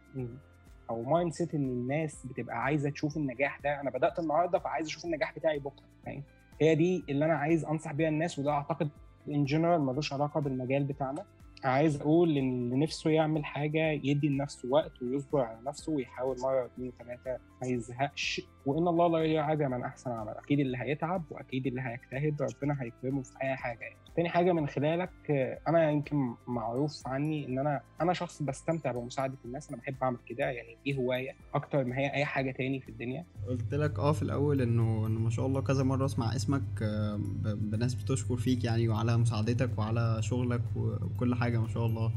أو 0.90 1.04
mindset 1.04 1.54
إن 1.56 1.64
الناس 1.64 2.26
بتبقى 2.26 2.64
عايزة 2.64 2.90
تشوف 2.90 3.18
النجاح 3.18 3.60
ده. 3.60 3.82
أنا 3.82 3.90
بدأت 3.90 4.20
النهارده 4.20 4.60
فعايز 4.60 4.88
أشوف 4.88 5.06
النجاح 5.06 5.36
بتاعي 5.36 5.60
بكرة 5.60 5.86
فاهم؟ 6.06 6.24
هي 6.62 6.76
دي 6.76 7.04
اللي 7.10 7.26
أنا 7.26 7.34
عايز 7.34 7.66
أنصح 7.66 7.92
بيها 7.94 8.10
الناس 8.10 8.40
وده 8.40 8.52
أعتقد 8.52 8.90
ان 9.28 9.46
جنرال 9.46 9.82
ملوش 9.82 10.14
علاقة 10.14 10.40
بالمجال 10.40 10.84
بتاعنا. 10.84 11.26
عايز 11.64 12.02
أقول 12.02 12.38
إن 12.38 12.50
اللي 12.50 12.76
نفسه 12.76 13.10
يعمل 13.10 13.46
حاجة 13.46 13.92
يدي 13.92 14.30
لنفسه 14.30 14.70
وقت 14.70 15.02
ويصبر 15.02 15.42
على 15.42 15.60
نفسه 15.68 15.92
ويحاول 15.92 16.38
مرة 16.40 16.64
واثنين 16.64 16.88
وثلاثه 16.88 17.38
ما 17.62 17.68
يزهقش. 17.68 18.42
وإن 18.66 18.88
الله 18.88 19.08
لا 19.08 19.20
يضيع 19.24 19.52
أجر 19.54 19.68
من 19.68 19.84
أحسن 19.84 20.12
عمل 20.12 20.34
أكيد 20.38 20.60
اللي 20.60 20.78
هيتعب 20.78 21.24
وأكيد 21.32 21.68
اللي 21.68 21.82
هيجتهد 21.82 22.42
ربنا 22.42 22.78
هيكرمه 22.84 23.22
في 23.22 23.32
أي 23.44 23.56
حاجة 23.56 23.80
يعني. 23.80 24.07
تاني 24.18 24.30
حاجة 24.30 24.54
من 24.54 24.68
خلالك 24.68 25.10
أنا 25.68 25.92
يمكن 25.92 26.34
معروف 26.48 27.08
عني 27.08 27.46
إن 27.46 27.60
أنا 27.60 27.82
أنا 28.02 28.14
شخص 28.14 28.42
بستمتع 28.42 28.92
بمساعدة 28.92 29.38
الناس 29.46 29.70
أنا 29.70 29.78
بحب 29.78 29.96
أعمل 30.04 30.18
كده 30.26 30.46
يعني 30.46 30.78
دي 30.86 30.98
هواية 30.98 31.32
أكتر 31.54 31.84
ما 31.84 31.98
هي 31.98 32.14
أي 32.14 32.26
حاجة 32.26 32.52
تاني 32.52 32.80
في 32.80 32.90
الدنيا 32.90 33.26
قلت 33.48 33.74
لك 33.74 34.00
آه 34.00 34.12
في 34.12 34.22
الأول 34.22 34.62
إنه 34.62 35.08
إنه 35.08 35.20
ما 35.20 35.30
شاء 35.30 35.46
الله 35.46 35.62
كذا 35.62 35.84
مرة 35.84 36.06
أسمع 36.06 36.36
اسمك 36.36 36.62
آه، 36.82 37.20
بناس 37.44 37.94
بتشكر 37.94 38.36
فيك 38.38 38.64
يعني 38.64 38.90
وعلى 38.90 39.18
مساعدتك 39.18 39.70
وعلى 39.78 40.18
شغلك 40.22 40.62
وكل 40.76 41.36
حاجة 41.36 41.58
ما 41.58 41.68
شاء 41.68 41.86
الله 41.86 42.12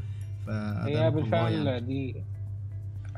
هي 0.85 1.11
بالفعل 1.11 1.53
يعني. 1.53 1.85
دي 1.85 2.23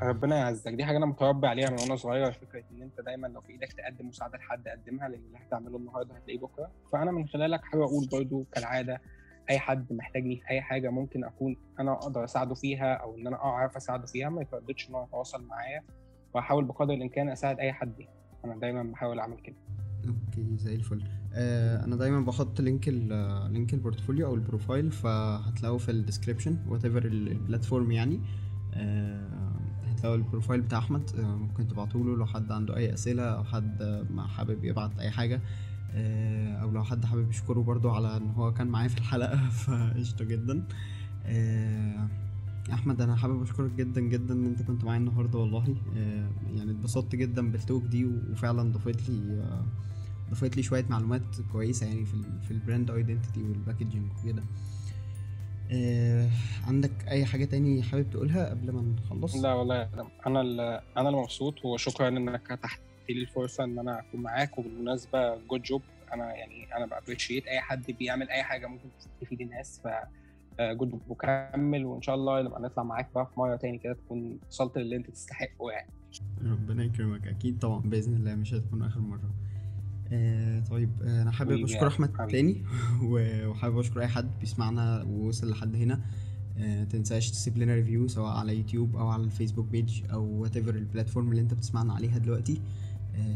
ربنا 0.02 0.36
يعزك. 0.36 0.72
دي 0.72 0.84
حاجة 0.84 0.96
أنا 0.96 1.06
متربي 1.06 1.46
عليها 1.46 1.70
من 1.70 1.76
وأنا 1.80 1.96
صغير 1.96 2.32
فكرة 2.32 2.64
إن 2.72 2.82
أنت 2.82 3.00
دايما 3.00 3.26
لو 3.26 3.40
في 3.40 3.52
إيدك 3.52 3.72
تقدم 3.72 4.08
مساعدة 4.08 4.38
لحد 4.38 4.68
قدمها 4.68 5.08
لأن 5.08 5.20
اللي 5.26 5.38
هتعمله 5.38 5.76
النهارده 5.76 6.14
هتلاقيه 6.14 6.38
بكرة. 6.38 6.70
فأنا 6.92 7.10
من 7.10 7.28
خلالك 7.28 7.64
حابب 7.64 7.82
أقول 7.82 8.08
برضو 8.12 8.46
كالعادة 8.52 9.00
أي 9.50 9.58
حد 9.58 9.92
محتاجني 9.92 10.36
في 10.36 10.50
أي 10.50 10.60
حاجة 10.60 10.90
ممكن 10.90 11.24
أكون 11.24 11.56
أنا 11.80 11.92
أقدر 11.92 12.24
أساعده 12.24 12.54
فيها 12.54 12.94
أو 12.94 13.16
إن 13.16 13.26
أنا 13.26 13.36
أعرف 13.36 13.76
أساعده 13.76 14.06
فيها 14.06 14.28
ما 14.28 14.42
يترددش 14.42 14.88
إن 14.88 14.94
هو 14.94 15.04
يتواصل 15.04 15.44
معايا. 15.44 15.82
وأحاول 16.34 16.64
بقدر 16.64 16.94
الإمكان 16.94 17.28
أساعد 17.28 17.58
أي 17.58 17.72
حد. 17.72 17.94
أنا 18.44 18.56
دايما 18.60 18.82
بحاول 18.82 19.18
أعمل 19.18 19.36
كده. 19.36 19.56
okay 20.08 20.56
زي 20.56 20.74
الفل. 20.74 21.02
آه 21.34 21.84
أنا 21.84 21.96
دايما 21.96 22.20
بحط 22.20 22.60
link 22.60 22.88
link 22.88 23.74
ال 23.74 23.79
portfolio 23.79 24.26
أو 24.26 24.34
ال 24.34 24.41
profile 24.41 24.90
فهتلاقوا 24.90 25.78
في 25.78 25.90
ال 25.90 25.96
description 25.96 26.58
whatever 26.68 27.04
ال 27.04 27.14
platform 27.14 27.92
يعني. 27.92 28.20
آه 28.74 29.54
هتلاقوا 30.04 30.24
ال 30.24 30.29
profile 30.29 30.60
بتاع 30.60 30.78
أحمد 30.78 31.10
آه 31.18 31.36
ممكن 31.36 31.68
تبعتوا 31.68 32.04
له 32.04 32.16
لو 32.16 32.26
حد 32.26 32.52
عنده 32.52 32.76
أي 32.76 32.94
أسئلة 32.94 33.22
أو 33.22 33.44
حد 33.44 33.82
ما 34.10 34.26
حابب 34.26 34.64
يبعت 34.64 34.98
أي 34.98 35.10
حاجة 35.10 35.40
آه 35.94 36.56
أو 36.56 36.70
لو 36.70 36.84
حد 36.84 37.04
حابب 37.04 37.30
يشكره 37.30 37.60
برضو 37.60 37.90
على 37.90 38.16
إن 38.16 38.30
هو 38.30 38.52
كان 38.54 38.66
معايا 38.66 38.88
في 38.88 38.98
الحلقة 38.98 39.48
فقشطة 39.64 40.24
جدا. 40.24 40.62
آه 41.26 42.08
أحمد 42.72 43.00
أنا 43.00 43.16
حابب 43.16 43.42
أشكرك 43.42 43.70
جدا 43.72 44.00
جدا 44.00 44.34
إن 44.34 44.46
أنت 44.46 44.62
كنت 44.62 44.84
معايا 44.84 45.00
النهارده 45.00 45.38
والله. 45.38 45.76
يعني 46.56 46.70
اتبسطت 46.70 47.16
جدا 47.16 47.50
بال 47.50 47.61
talk 47.61 47.84
دي 47.84 48.04
وفعلا 48.04 48.72
ضفت 48.72 49.08
لي 49.08 49.44
ضفت 50.30 50.56
لي 50.56 50.62
شوية 50.62 50.84
معلومات 50.90 51.22
كويسة 51.52 51.86
يعني 51.86 52.04
في 52.04 52.14
ال 52.14 52.24
في 52.42 52.50
ال 52.50 52.57
brand 52.57 52.90
identity 52.90 53.42
وال 53.42 53.54
packaging 53.54 54.10
وكده. 54.22 54.42
آه 55.72 56.28
عندك 56.66 56.90
أي 57.08 57.24
حاجة 57.24 57.44
تاني 57.44 57.82
حابب 57.82 58.10
تقولها 58.10 58.50
قبل 58.50 58.72
ما 58.72 58.82
نخلص؟ 58.82 59.36
لا 59.36 59.54
والله 59.54 59.76
يا 59.76 59.88
أنا 60.26 60.40
اللي 60.40 60.80
أنا 60.96 61.08
اللي 61.08 61.20
مبسوط 61.20 61.64
وشكرا 61.64 62.08
إنك 62.08 62.50
اتحت 62.50 62.80
لي 63.08 63.22
الفرصة 63.22 63.64
إن 63.64 63.78
أنا 63.78 64.00
أكون 64.00 64.20
معاك. 64.22 64.58
وبالمناسبة 64.58 65.36
good 65.36 65.62
job 65.62 65.82
أنا 66.12 66.34
يعني 66.34 66.76
أنا 66.76 66.86
ب 66.86 66.91
appreciate 66.91 67.46
أي 67.46 67.60
حد 67.60 67.90
بيعمل 67.90 68.30
أي 68.30 68.42
حاجة 68.42 68.66
ممكن 68.66 68.88
تفيد 69.20 69.40
الناس 69.40 69.80
ف 69.84 69.88
good 70.60 70.90
job 70.90 71.00
وكمل 71.08 71.84
وإن 71.84 72.02
شاء 72.02 72.14
الله 72.14 72.42
نبقى 72.42 72.62
نطلع 72.62 72.82
معاك 72.82 73.08
بقى 73.14 73.26
في 73.26 73.40
مرة 73.40 73.56
تاني 73.56 73.78
كده 73.78 73.92
تكون 73.92 74.38
وصلت 74.48 74.78
للي 74.78 74.96
أنت 74.96 75.10
تستحقه 75.10 75.70
يعني. 75.70 75.90
ربنا 76.44 76.84
يكرمك 76.84 77.26
أكيد 77.26 77.58
طبعا 77.58 77.80
بإذن 77.80 78.14
الله 78.16 78.34
مش 78.34 78.54
هتكون 78.54 78.82
آخر 78.82 79.00
مرة. 79.00 79.30
آه 80.14 80.60
طيب 80.60 80.90
آه 81.02 81.22
أنا 81.22 81.30
حابب 81.30 81.64
أشكر 81.64 81.82
يا 81.82 81.88
أحمد. 81.88 82.10
تاني. 82.30 82.62
و- 83.10 83.46
وحابب 83.48 83.78
أشكر 83.78 84.00
أي 84.00 84.06
حد 84.08 84.26
بيسمعنا 84.40 85.02
ووصل 85.02 85.50
لحد 85.50 85.76
هنا. 85.76 86.00
آه، 86.58 86.84
تنساش 86.84 87.30
تسيب 87.30 87.58
لنا 87.58 87.74
review 87.74 88.08
سواء 88.08 88.32
على 88.36 88.56
يوتيوب 88.56 88.96
أو 88.96 89.08
على 89.08 89.24
ال 89.24 89.29
Facebook 89.29 89.66
page 89.68 90.02
أو 90.12 90.24
whatever 90.42 90.56
ال 90.56 90.74
platform 90.74 91.30
اللي 91.30 91.42
أنت 91.42 91.54
بتسمعنا 91.54 91.92
عليها 91.94 92.18
دلوقتي. 92.18 92.60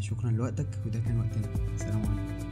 شكرا 0.00 0.30
لوقتك 0.30 0.66
وده 0.86 0.98
كان 1.00 1.18
وقتنا. 1.20 1.76
سلام 1.76 2.02
عليكم. 2.02 2.48